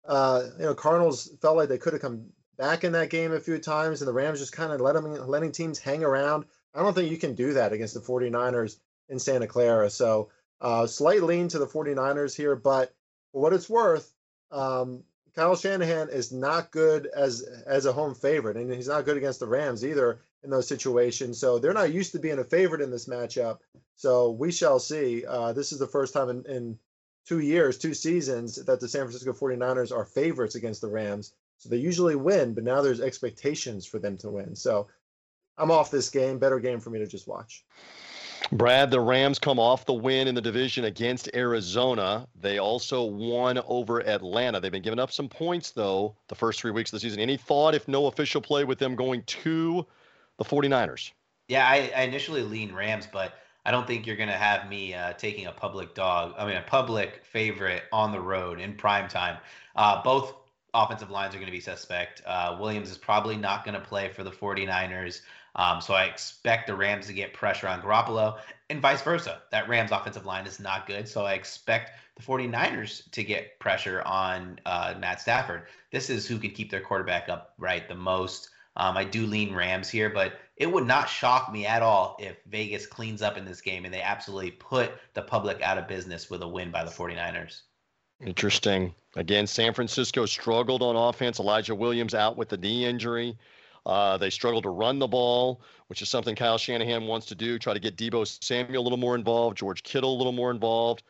[0.06, 3.40] Uh, you know, Cardinals felt like they could have come back in that game a
[3.40, 6.44] few times, and the Rams just kind of let them letting teams hang around.
[6.74, 8.76] I don't think you can do that against the 49ers
[9.08, 9.90] in Santa Clara.
[9.90, 12.94] So, uh, slight lean to the 49ers here, but
[13.32, 14.11] for what it's worth,
[14.52, 15.02] um,
[15.34, 19.40] Kyle Shanahan is not good as as a home favorite, and he's not good against
[19.40, 21.38] the Rams either in those situations.
[21.38, 23.58] So they're not used to being a favorite in this matchup.
[23.96, 25.24] So we shall see.
[25.24, 26.78] Uh, this is the first time in, in
[27.26, 31.32] two years, two seasons, that the San Francisco 49ers are favorites against the Rams.
[31.58, 34.56] So they usually win, but now there's expectations for them to win.
[34.56, 34.88] So
[35.56, 36.38] I'm off this game.
[36.38, 37.64] Better game for me to just watch.
[38.50, 42.26] Brad, the Rams come off the win in the division against Arizona.
[42.40, 44.60] They also won over Atlanta.
[44.60, 47.20] They've been giving up some points, though, the first three weeks of the season.
[47.20, 49.86] Any thought, if no official play, with them going to
[50.38, 51.12] the 49ers?
[51.48, 54.94] Yeah, I, I initially lean Rams, but I don't think you're going to have me
[54.94, 59.08] uh, taking a public dog, I mean, a public favorite on the road in prime
[59.08, 59.38] time.
[59.76, 60.34] Uh, both
[60.74, 62.22] offensive lines are going to be suspect.
[62.26, 65.20] Uh, Williams is probably not going to play for the 49ers.
[65.54, 68.38] Um, so I expect the Rams to get pressure on Garoppolo
[68.70, 69.42] and vice versa.
[69.50, 71.08] That Rams offensive line is not good.
[71.08, 75.64] So I expect the 49ers to get pressure on uh, Matt Stafford.
[75.90, 78.48] This is who can keep their quarterback up right the most.
[78.76, 82.36] Um, I do lean Rams here, but it would not shock me at all if
[82.46, 86.30] Vegas cleans up in this game and they absolutely put the public out of business
[86.30, 87.62] with a win by the 49ers.
[88.24, 88.94] Interesting.
[89.16, 91.38] Again, San Francisco struggled on offense.
[91.38, 93.36] Elijah Williams out with the knee injury.
[93.84, 97.58] Uh, they struggle to run the ball, which is something Kyle Shanahan wants to do.
[97.58, 101.02] Try to get Deebo Samuel a little more involved, George Kittle a little more involved.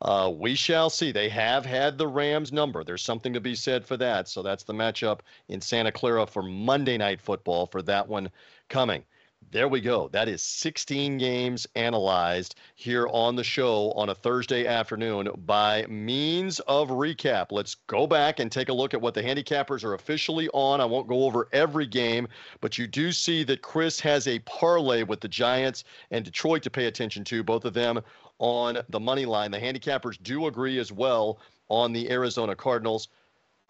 [0.00, 1.10] Uh, we shall see.
[1.10, 2.84] They have had the Rams number.
[2.84, 4.28] There's something to be said for that.
[4.28, 8.30] So that's the matchup in Santa Clara for Monday Night Football for that one
[8.68, 9.02] coming.
[9.50, 10.08] There we go.
[10.08, 16.60] That is 16 games analyzed here on the show on a Thursday afternoon by means
[16.60, 17.46] of recap.
[17.50, 20.82] Let's go back and take a look at what the handicappers are officially on.
[20.82, 22.28] I won't go over every game,
[22.60, 26.70] but you do see that Chris has a parlay with the Giants and Detroit to
[26.70, 28.02] pay attention to, both of them
[28.38, 29.50] on the money line.
[29.50, 31.40] The handicappers do agree as well
[31.70, 33.08] on the Arizona Cardinals.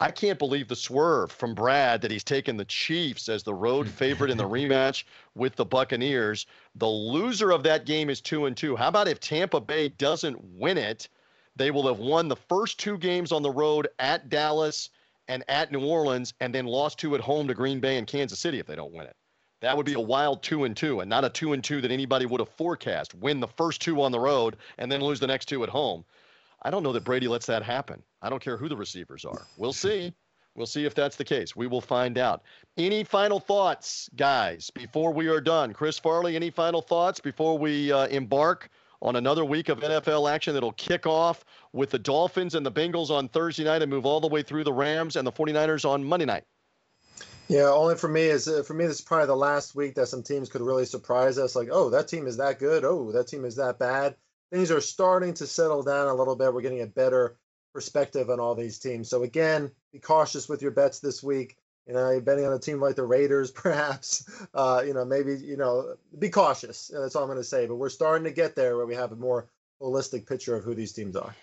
[0.01, 3.89] I can't believe the swerve from Brad that he's taken the Chiefs as the road
[3.89, 5.05] favorite in the rematch
[5.35, 6.47] with the Buccaneers.
[6.77, 8.77] The loser of that game is 2 and 2.
[8.77, 11.09] How about if Tampa Bay doesn't win it?
[11.57, 14.91] They will have won the first two games on the road at Dallas
[15.27, 18.39] and at New Orleans and then lost two at home to Green Bay and Kansas
[18.39, 19.17] City if they don't win it.
[19.61, 21.91] That would be a wild 2 and 2 and not a 2 and 2 that
[21.91, 23.15] anybody would have forecast.
[23.15, 26.05] Win the first two on the road and then lose the next two at home.
[26.63, 28.03] I don't know that Brady lets that happen.
[28.23, 29.47] I don't care who the receivers are.
[29.57, 30.13] We'll see.
[30.55, 31.55] We'll see if that's the case.
[31.55, 32.43] We will find out.
[32.77, 35.73] Any final thoughts, guys, before we are done?
[35.73, 38.69] Chris Farley, any final thoughts before we uh, embark
[39.01, 43.11] on another week of NFL action that'll kick off with the Dolphins and the Bengals
[43.11, 46.03] on Thursday night and move all the way through the Rams and the 49ers on
[46.03, 46.45] Monday night?
[47.47, 48.85] Yeah, only for me is uh, for me.
[48.87, 51.57] This is probably the last week that some teams could really surprise us.
[51.57, 52.85] Like, oh, that team is that good.
[52.85, 54.17] Oh, that team is that bad.
[54.53, 56.53] Things are starting to settle down a little bit.
[56.53, 57.37] We're getting a better
[57.75, 59.09] perspective on all these teams.
[59.09, 61.57] So again, be cautious with your bets this week.
[61.87, 64.29] You know, you're betting on a team like the Raiders, perhaps.
[64.55, 66.91] Uh, you know, maybe you know, be cautious.
[66.93, 67.67] That's all I'm going to say.
[67.67, 69.49] But we're starting to get there where we have a more
[69.81, 71.35] holistic picture of who these teams are.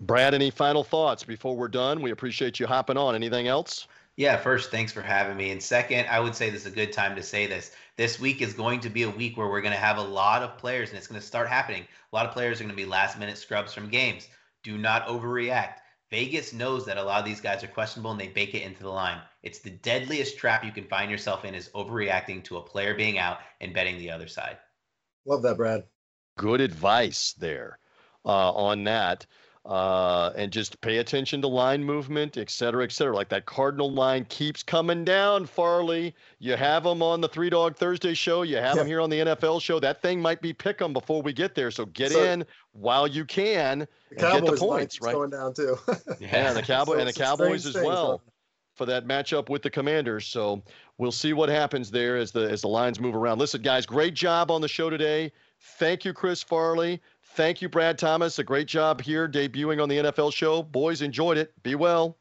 [0.00, 2.02] Brad, any final thoughts before we're done?
[2.02, 3.14] We appreciate you hopping on.
[3.14, 3.86] Anything else?
[4.16, 5.52] Yeah, first, thanks for having me.
[5.52, 7.72] And second, I would say this is a good time to say this.
[7.96, 10.42] This week is going to be a week where we're going to have a lot
[10.42, 11.86] of players, and it's going to start happening.
[12.12, 14.28] A lot of players are going to be last minute scrubs from games.
[14.62, 15.76] Do not overreact.
[16.10, 18.82] Vegas knows that a lot of these guys are questionable and they bake it into
[18.82, 19.18] the line.
[19.42, 23.16] It's the deadliest trap you can find yourself in is overreacting to a player being
[23.16, 24.58] out and betting the other side.
[25.24, 25.84] Love that, Brad.
[26.36, 27.78] Good advice there
[28.26, 29.24] uh, on that
[29.64, 33.14] uh, and just pay attention to line movement, et cetera, et cetera.
[33.14, 36.14] Like that Cardinal line keeps coming down, Farley.
[36.40, 38.42] You have them on the Three Dog Thursday show.
[38.42, 38.82] You have yeah.
[38.82, 39.78] them here on the NFL show.
[39.78, 41.70] That thing might be pick them before we get there.
[41.70, 45.14] So get so, in while you can the get the points, right?
[45.14, 45.78] Going down too.
[46.18, 48.20] yeah, the Cowboy so and the Cowboys as well.
[48.74, 50.62] For that matchup with the Commanders, so
[50.96, 53.38] we'll see what happens there as the as the lines move around.
[53.38, 55.30] Listen, guys, great job on the show today.
[55.60, 57.00] Thank you, Chris Farley.
[57.34, 58.38] Thank you, Brad Thomas.
[58.38, 60.62] A great job here debuting on the NFL show.
[60.62, 61.54] Boys, enjoyed it.
[61.62, 62.18] Be well.